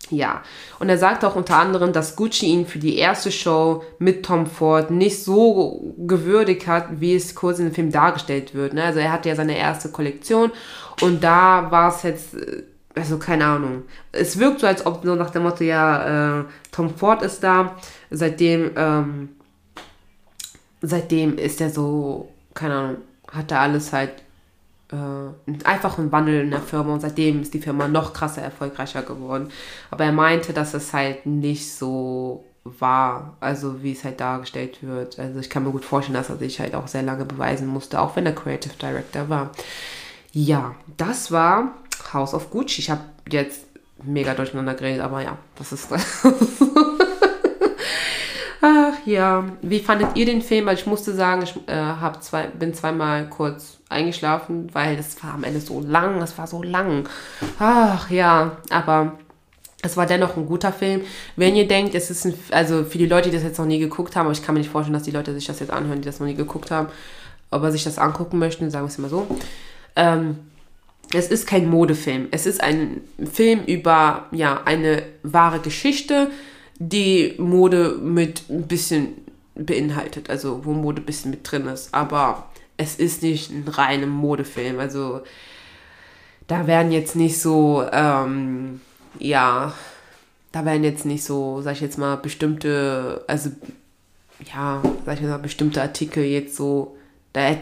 Ja, 0.10 0.42
und 0.80 0.90
er 0.90 0.98
sagte 0.98 1.28
auch 1.28 1.36
unter 1.36 1.58
anderem, 1.58 1.94
dass 1.94 2.16
Gucci 2.16 2.48
ihn 2.48 2.66
für 2.66 2.80
die 2.80 2.98
erste 2.98 3.32
Show 3.32 3.84
mit 3.98 4.26
Tom 4.26 4.46
Ford 4.46 4.92
nicht 4.92 5.24
so 5.24 5.94
gewürdigt 5.98 6.68
hat, 6.68 7.00
wie 7.00 7.16
es 7.16 7.34
kurz 7.34 7.60
in 7.60 7.66
dem 7.66 7.74
Film 7.74 7.92
dargestellt 7.92 8.54
wird. 8.54 8.74
Ne? 8.74 8.84
Also 8.84 9.00
er 9.00 9.12
hatte 9.12 9.30
ja 9.30 9.36
seine 9.36 9.58
erste 9.58 9.90
Kollektion 9.90 10.52
und 11.02 11.24
da 11.24 11.72
war 11.72 11.96
es 11.96 12.04
jetzt, 12.04 12.34
äh, 12.34 12.64
also 12.94 13.20
keine 13.20 13.46
Ahnung. 13.46 13.84
Es 14.12 14.38
wirkt 14.38 14.60
so, 14.60 14.68
als 14.68 14.86
ob 14.86 15.02
so 15.04 15.16
nach 15.16 15.30
dem 15.30 15.44
Motto, 15.44 15.64
ja, 15.64 16.42
äh, 16.42 16.44
Tom 16.72 16.94
Ford 16.94 17.22
ist 17.22 17.42
da. 17.42 17.78
Seitdem, 18.10 18.72
ähm, 18.76 19.30
seitdem 20.82 21.38
ist 21.38 21.62
er 21.62 21.70
so, 21.70 22.28
keine 22.54 22.74
Ahnung, 22.76 22.98
hat 23.32 23.52
da 23.52 23.62
alles 23.62 23.94
halt 23.94 24.12
äh, 24.92 25.64
einfach 25.64 25.98
einen 25.98 26.12
Wandel 26.12 26.42
in 26.42 26.52
der 26.52 26.62
Firma 26.62 26.94
und 26.94 27.02
seitdem 27.02 27.42
ist 27.42 27.54
die 27.54 27.62
Firma 27.62 27.88
noch 27.88 28.14
krasser 28.14 28.42
erfolgreicher 28.42 29.04
geworden. 29.04 29.50
Aber 29.90 30.06
er 30.06 30.12
meinte, 30.12 30.54
dass 30.54 30.74
es 30.74 30.94
halt 30.94 31.26
nicht 31.26 31.74
so 31.74 32.46
war, 32.64 33.38
also 33.40 33.82
wie 33.82 33.94
es 33.94 34.04
halt 34.04 34.20
dargestellt 34.20 34.80
wird. 34.82 35.18
Also 35.18 35.40
ich 35.40 35.50
kann 35.50 35.64
mir 35.64 35.72
gut 35.72 35.86
vorstellen, 35.86 36.16
dass 36.16 36.30
er 36.30 36.38
sich 36.38 36.60
halt 36.60 36.76
auch 36.76 36.88
sehr 36.88 37.02
lange 37.04 37.26
beweisen 37.26 37.68
musste, 37.68 38.00
auch 38.00 38.16
wenn 38.16 38.26
er 38.26 38.36
Creative 38.36 38.76
Director 38.80 39.30
war. 39.30 39.52
Ja, 40.32 40.76
das 40.98 41.32
war 41.32 41.74
House 42.14 42.34
of 42.34 42.52
Gucci. 42.52 42.82
Ich 42.82 42.90
habe 42.90 43.02
jetzt 43.30 43.66
mega 44.04 44.34
durcheinander 44.34 44.74
geredet, 44.76 45.02
aber 45.02 45.22
ja, 45.22 45.38
das 45.56 45.72
ist 45.72 45.90
Ach 48.62 48.94
ja, 49.06 49.46
wie 49.64 49.80
fandet 49.80 50.16
ihr 50.16 50.26
den 50.26 50.44
Film? 50.44 50.68
Weil 50.68 50.76
ich 50.76 50.86
musste 50.86 51.14
sagen, 51.16 51.42
ich 51.42 51.56
äh, 51.68 52.20
zwei, 52.20 52.46
bin 52.48 52.76
zweimal 52.76 53.28
kurz 53.28 53.80
eingeschlafen, 53.90 54.70
weil 54.74 54.96
das 54.96 55.22
war 55.24 55.34
am 55.34 55.44
Ende 55.44 55.60
so 55.60 55.82
lang, 55.82 56.22
es 56.22 56.38
war 56.38 56.46
so 56.46 56.62
lang. 56.62 57.10
Ach 57.58 58.10
ja, 58.12 58.58
aber 58.70 59.18
es 59.82 59.98
war 59.98 60.06
dennoch 60.06 60.38
ein 60.38 60.46
guter 60.46 60.72
Film. 60.72 61.02
Wenn 61.36 61.56
ihr 61.56 61.68
denkt, 61.68 61.96
es 61.96 62.12
ist 62.12 62.26
ein, 62.26 62.36
also 62.52 62.84
für 62.84 63.00
die 63.00 63.08
Leute, 63.08 63.30
die 63.30 63.36
das 63.36 63.44
jetzt 63.44 63.58
noch 63.58 63.66
nie 63.66 63.80
geguckt 63.80 64.16
haben, 64.16 64.28
aber 64.28 64.34
ich 64.34 64.44
kann 64.44 64.54
mir 64.54 64.60
nicht 64.60 64.70
vorstellen, 64.70 64.94
dass 64.94 65.04
die 65.04 65.12
Leute 65.12 65.34
sich 65.34 65.48
das 65.48 65.60
jetzt 65.60 65.72
anhören, 65.72 66.02
die 66.02 66.06
das 66.06 66.20
noch 66.20 66.28
nie 66.28 66.36
geguckt 66.36 66.70
haben, 66.70 66.88
aber 67.50 67.72
sich 67.72 67.84
das 67.84 67.98
angucken 67.98 68.38
möchten, 68.38 68.70
sagen 68.70 68.86
wir 68.86 68.90
es 68.90 68.98
mal 69.00 69.10
so. 69.10 69.26
Ähm, 69.96 70.38
es 71.14 71.28
ist 71.30 71.48
kein 71.48 71.68
Modefilm. 71.68 72.28
Es 72.30 72.46
ist 72.46 72.62
ein 72.62 73.02
Film 73.32 73.64
über 73.66 74.28
ja, 74.32 74.62
eine 74.66 75.04
wahre 75.24 75.60
Geschichte, 75.60 76.30
die 76.90 77.36
Mode 77.38 77.98
mit 78.02 78.50
ein 78.50 78.68
bisschen 78.68 79.10
beinhaltet, 79.56 80.30
also 80.30 80.66
wo 80.66 80.74
Mode 80.74 81.02
ein 81.02 81.06
bisschen 81.06 81.32
mit 81.32 81.50
drin 81.50 81.68
ist. 81.68 81.94
Aber 81.94 82.50
es 82.78 82.96
ist 82.96 83.22
nicht 83.22 83.52
ein 83.52 83.68
reiner 83.68 84.08
Modefilm. 84.08 84.80
Also 84.80 85.22
da 86.48 86.68
werden 86.68 86.92
jetzt 86.92 87.16
nicht 87.16 87.40
so, 87.40 87.86
ähm, 87.92 88.82
ja, 89.20 89.74
da 90.52 90.66
werden 90.66 90.84
jetzt 90.84 91.06
nicht 91.06 91.24
so, 91.24 91.62
sag 91.62 91.74
ich 91.74 91.82
jetzt 91.82 91.98
mal, 91.98 92.16
bestimmte, 92.18 93.24
also 93.28 93.52
ja, 94.54 94.82
sag 95.06 95.22
ich 95.22 95.28
mal, 95.28 95.38
bestimmte 95.38 95.82
Artikel 95.82 96.24
jetzt 96.24 96.56
so 96.56 96.98
da, 97.34 97.50
äh, 97.50 97.56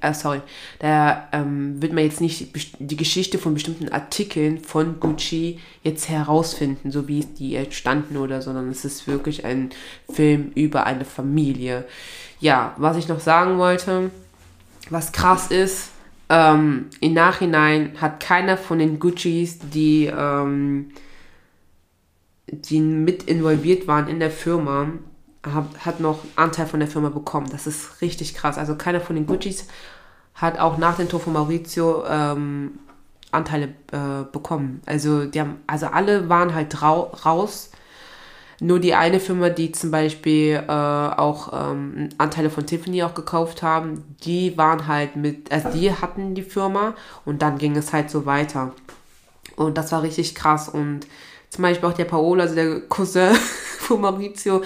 äh, 0.00 0.14
sorry, 0.14 0.42
da 0.78 1.28
ähm, 1.32 1.80
wird 1.80 1.92
man 1.94 2.04
jetzt 2.04 2.20
nicht 2.20 2.48
die 2.78 2.96
Geschichte 2.96 3.38
von 3.38 3.54
bestimmten 3.54 3.88
Artikeln 3.88 4.58
von 4.58 5.00
Gucci 5.00 5.58
jetzt 5.82 6.08
herausfinden, 6.08 6.90
so 6.90 7.08
wie 7.08 7.20
die 7.20 7.54
entstanden 7.56 8.18
oder, 8.18 8.42
sondern 8.42 8.68
es 8.68 8.84
ist 8.84 9.06
wirklich 9.06 9.44
ein 9.44 9.70
Film 10.12 10.52
über 10.54 10.84
eine 10.84 11.06
Familie. 11.06 11.86
Ja, 12.40 12.74
was 12.76 12.98
ich 12.98 13.08
noch 13.08 13.20
sagen 13.20 13.56
wollte, 13.56 14.10
was 14.90 15.12
krass 15.12 15.50
ist, 15.50 15.90
ähm, 16.28 16.86
im 17.00 17.14
Nachhinein 17.14 17.92
hat 18.00 18.20
keiner 18.20 18.58
von 18.58 18.78
den 18.78 18.98
Guccis, 18.98 19.58
die, 19.60 20.06
ähm, 20.06 20.90
die 22.48 22.80
mit 22.80 23.22
involviert 23.24 23.86
waren 23.86 24.08
in 24.08 24.20
der 24.20 24.30
Firma, 24.30 24.90
hat 25.54 26.00
noch 26.00 26.18
Anteil 26.36 26.66
von 26.66 26.80
der 26.80 26.88
Firma 26.88 27.08
bekommen. 27.08 27.48
Das 27.50 27.66
ist 27.66 28.00
richtig 28.00 28.34
krass. 28.34 28.58
Also 28.58 28.74
keiner 28.76 29.00
von 29.00 29.16
den 29.16 29.26
Guccis 29.26 29.66
hat 30.34 30.58
auch 30.58 30.76
nach 30.76 30.96
dem 30.96 31.08
Tod 31.08 31.22
von 31.22 31.32
Maurizio 31.32 32.04
ähm, 32.08 32.78
Anteile 33.32 33.68
äh, 33.92 34.24
bekommen. 34.30 34.80
Also 34.86 35.24
die 35.24 35.40
haben, 35.40 35.60
also 35.66 35.86
alle 35.86 36.28
waren 36.28 36.54
halt 36.54 36.82
raus. 36.82 37.70
Nur 38.58 38.80
die 38.80 38.94
eine 38.94 39.20
Firma, 39.20 39.50
die 39.50 39.72
zum 39.72 39.90
Beispiel 39.90 40.62
äh, 40.66 40.70
auch 40.70 41.52
ähm, 41.52 42.08
Anteile 42.16 42.48
von 42.48 42.66
Tiffany 42.66 43.02
auch 43.02 43.12
gekauft 43.12 43.62
haben, 43.62 44.16
die 44.22 44.56
waren 44.56 44.86
halt 44.86 45.14
mit, 45.14 45.52
also 45.52 45.68
die 45.70 45.92
hatten 45.92 46.34
die 46.34 46.42
Firma 46.42 46.94
und 47.26 47.42
dann 47.42 47.58
ging 47.58 47.76
es 47.76 47.92
halt 47.92 48.08
so 48.08 48.24
weiter. 48.24 48.72
Und 49.56 49.76
das 49.76 49.92
war 49.92 50.02
richtig 50.02 50.34
krass. 50.34 50.70
Und 50.70 51.06
zum 51.50 51.62
Beispiel 51.62 51.88
auch 51.88 51.94
der 51.94 52.06
Paolo, 52.06 52.42
also 52.42 52.54
der 52.54 52.80
Cousin 52.80 53.34
von 53.78 54.00
Maurizio, 54.00 54.62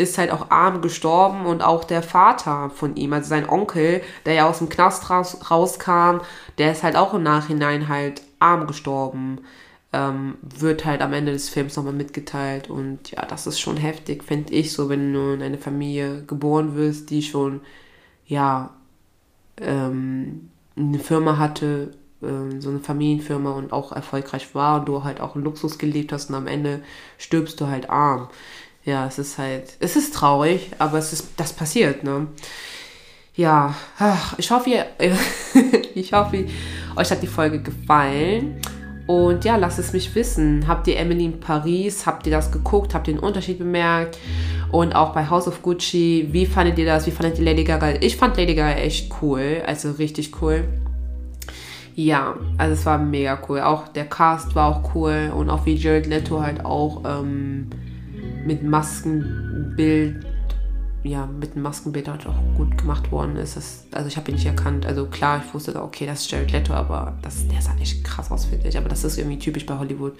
ist 0.00 0.18
halt 0.18 0.30
auch 0.30 0.50
arm 0.50 0.80
gestorben 0.80 1.44
und 1.46 1.62
auch 1.62 1.84
der 1.84 2.02
Vater 2.02 2.70
von 2.70 2.96
ihm, 2.96 3.12
also 3.12 3.28
sein 3.28 3.48
Onkel, 3.48 4.00
der 4.24 4.34
ja 4.34 4.48
aus 4.48 4.58
dem 4.58 4.70
Knast 4.70 5.10
raus, 5.10 5.50
rauskam, 5.50 6.20
der 6.58 6.72
ist 6.72 6.82
halt 6.82 6.96
auch 6.96 7.12
im 7.14 7.22
Nachhinein 7.22 7.88
halt 7.88 8.22
arm 8.38 8.66
gestorben. 8.66 9.40
Ähm, 9.92 10.36
wird 10.42 10.84
halt 10.84 11.02
am 11.02 11.12
Ende 11.12 11.32
des 11.32 11.48
Films 11.48 11.76
nochmal 11.76 11.92
mitgeteilt 11.92 12.70
und 12.70 13.10
ja, 13.10 13.26
das 13.26 13.48
ist 13.48 13.58
schon 13.58 13.76
heftig, 13.76 14.22
finde 14.22 14.52
ich, 14.54 14.72
so 14.72 14.88
wenn 14.88 15.12
du 15.12 15.32
in 15.34 15.42
eine 15.42 15.58
Familie 15.58 16.22
geboren 16.28 16.76
wirst, 16.76 17.10
die 17.10 17.22
schon, 17.22 17.60
ja, 18.24 18.70
ähm, 19.60 20.50
eine 20.76 21.00
Firma 21.00 21.38
hatte, 21.38 21.90
äh, 22.22 22.60
so 22.60 22.70
eine 22.70 22.78
Familienfirma 22.78 23.50
und 23.50 23.72
auch 23.72 23.90
erfolgreich 23.90 24.54
war 24.54 24.78
und 24.78 24.88
du 24.88 25.02
halt 25.02 25.20
auch 25.20 25.34
Luxus 25.34 25.76
gelebt 25.76 26.12
hast 26.12 26.30
und 26.30 26.36
am 26.36 26.46
Ende 26.46 26.82
stirbst 27.18 27.60
du 27.60 27.66
halt 27.66 27.90
arm 27.90 28.28
ja, 28.90 29.06
es 29.06 29.18
ist 29.18 29.38
halt, 29.38 29.76
es 29.78 29.96
ist 29.96 30.14
traurig, 30.14 30.70
aber 30.78 30.98
es 30.98 31.12
ist, 31.12 31.28
das 31.36 31.52
passiert, 31.52 32.02
ne? 32.02 32.26
Ja, 33.36 33.74
ich 34.36 34.50
hoffe, 34.50 34.70
ihr, 34.70 34.86
ich 35.94 36.12
hoffe, 36.12 36.44
euch 36.96 37.10
hat 37.10 37.22
die 37.22 37.28
Folge 37.28 37.62
gefallen. 37.62 38.60
Und 39.06 39.44
ja, 39.44 39.56
lasst 39.56 39.78
es 39.78 39.92
mich 39.92 40.14
wissen. 40.14 40.66
Habt 40.68 40.86
ihr 40.86 40.98
Emily 40.98 41.24
in 41.24 41.40
Paris? 41.40 42.06
Habt 42.06 42.26
ihr 42.26 42.32
das 42.32 42.52
geguckt? 42.52 42.94
Habt 42.94 43.08
ihr 43.08 43.14
den 43.14 43.20
Unterschied 43.20 43.58
bemerkt? 43.58 44.18
Und 44.70 44.94
auch 44.94 45.14
bei 45.14 45.28
House 45.28 45.48
of 45.48 45.62
Gucci, 45.62 46.28
wie 46.30 46.46
fandet 46.46 46.78
ihr 46.78 46.86
das? 46.86 47.06
Wie 47.06 47.10
fandet 47.10 47.38
ihr 47.38 47.44
Lady 47.44 47.64
Gaga? 47.64 47.94
Ich 48.00 48.16
fand 48.16 48.36
Lady 48.36 48.54
Gaga 48.54 48.78
echt 48.78 49.10
cool, 49.22 49.62
also 49.66 49.92
richtig 49.92 50.40
cool. 50.42 50.64
Ja, 51.94 52.34
also 52.58 52.74
es 52.74 52.86
war 52.86 52.98
mega 52.98 53.38
cool. 53.48 53.60
Auch 53.60 53.88
der 53.88 54.06
Cast 54.06 54.54
war 54.54 54.68
auch 54.68 54.94
cool 54.94 55.32
und 55.34 55.50
auch 55.50 55.66
wie 55.66 55.74
Jared 55.74 56.06
Leto 56.06 56.40
halt 56.40 56.64
auch 56.64 57.02
ähm, 57.04 57.68
mit 58.50 58.64
Maskenbild, 58.64 60.26
ja, 61.04 61.24
mit 61.26 61.54
dem 61.54 61.62
Maskenbild 61.62 62.08
halt 62.08 62.26
auch 62.26 62.34
gut 62.56 62.76
gemacht 62.76 63.12
worden 63.12 63.36
ist. 63.36 63.56
Das, 63.56 63.84
also 63.92 64.08
ich 64.08 64.16
habe 64.16 64.28
ihn 64.28 64.34
nicht 64.34 64.46
erkannt. 64.46 64.84
Also 64.86 65.06
klar, 65.06 65.40
ich 65.46 65.54
wusste, 65.54 65.80
okay, 65.80 66.04
das 66.04 66.22
ist 66.22 66.32
Jared 66.32 66.50
Leto, 66.50 66.74
aber 66.74 67.16
das, 67.22 67.46
der 67.46 67.62
sah 67.62 67.76
echt 67.80 68.02
krass 68.02 68.28
aus, 68.32 68.46
finde 68.46 68.66
ich. 68.66 68.76
Aber 68.76 68.88
das 68.88 69.04
ist 69.04 69.18
irgendwie 69.18 69.38
typisch 69.38 69.66
bei 69.66 69.78
Hollywood. 69.78 70.14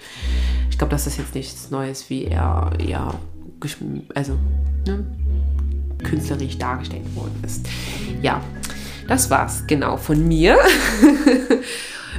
Ich 0.69 0.77
glaube, 0.77 0.91
das 0.91 1.07
ist 1.07 1.17
jetzt 1.17 1.35
nichts 1.35 1.71
Neues, 1.71 2.09
wie 2.09 2.23
er, 2.23 2.71
ja, 2.81 3.13
also, 4.15 4.37
ne, 4.87 5.05
künstlerisch 6.01 6.57
dargestellt 6.57 7.13
worden 7.13 7.35
ist. 7.43 7.67
Ja, 8.21 8.41
das 9.09 9.29
war's, 9.29 9.67
genau, 9.67 9.97
von 9.97 10.25
mir. 10.25 10.57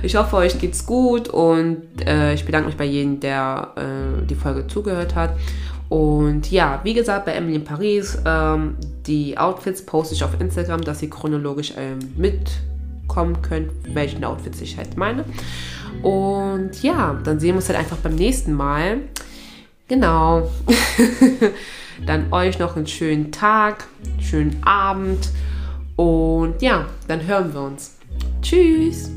Ich 0.05 0.17
hoffe, 0.17 0.35
euch 0.37 0.59
geht's 0.59 0.85
gut 0.85 1.29
und 1.29 1.81
äh, 2.05 2.35
ich 2.35 2.45
bedanke 2.45 2.67
mich 2.67 2.77
bei 2.77 2.85
jedem, 2.85 3.21
der 3.21 3.69
äh, 3.77 4.27
die 4.27 4.35
Folge 4.35 4.67
zugehört 4.67 5.15
hat. 5.15 5.37
Und 5.93 6.51
ja, 6.51 6.81
wie 6.85 6.95
gesagt, 6.95 7.27
bei 7.27 7.33
Emily 7.33 7.57
in 7.57 7.65
Paris, 7.65 8.17
ähm, 8.25 8.77
die 9.07 9.37
Outfits 9.37 9.85
poste 9.85 10.15
ich 10.15 10.25
auf 10.25 10.31
Instagram, 10.41 10.81
dass 10.81 11.03
ihr 11.03 11.11
chronologisch 11.11 11.75
ähm, 11.77 11.99
mitkommen 12.17 13.43
könnt, 13.43 13.71
welchen 13.93 14.25
Outfits 14.25 14.63
ich 14.63 14.79
halt 14.79 14.97
meine. 14.97 15.27
Und 16.03 16.83
ja, 16.83 17.21
dann 17.23 17.39
sehen 17.39 17.51
wir 17.51 17.57
uns 17.57 17.69
halt 17.69 17.79
einfach 17.79 17.99
beim 17.99 18.15
nächsten 18.15 18.55
Mal. 18.55 19.01
Genau. 19.87 20.51
dann 22.07 22.33
euch 22.33 22.59
noch 22.59 22.75
einen 22.75 22.87
schönen 22.87 23.31
Tag, 23.31 23.85
schönen 24.19 24.63
Abend. 24.65 25.29
Und 25.97 26.63
ja, 26.63 26.87
dann 27.07 27.27
hören 27.27 27.53
wir 27.53 27.61
uns. 27.61 27.99
Tschüss. 28.41 29.11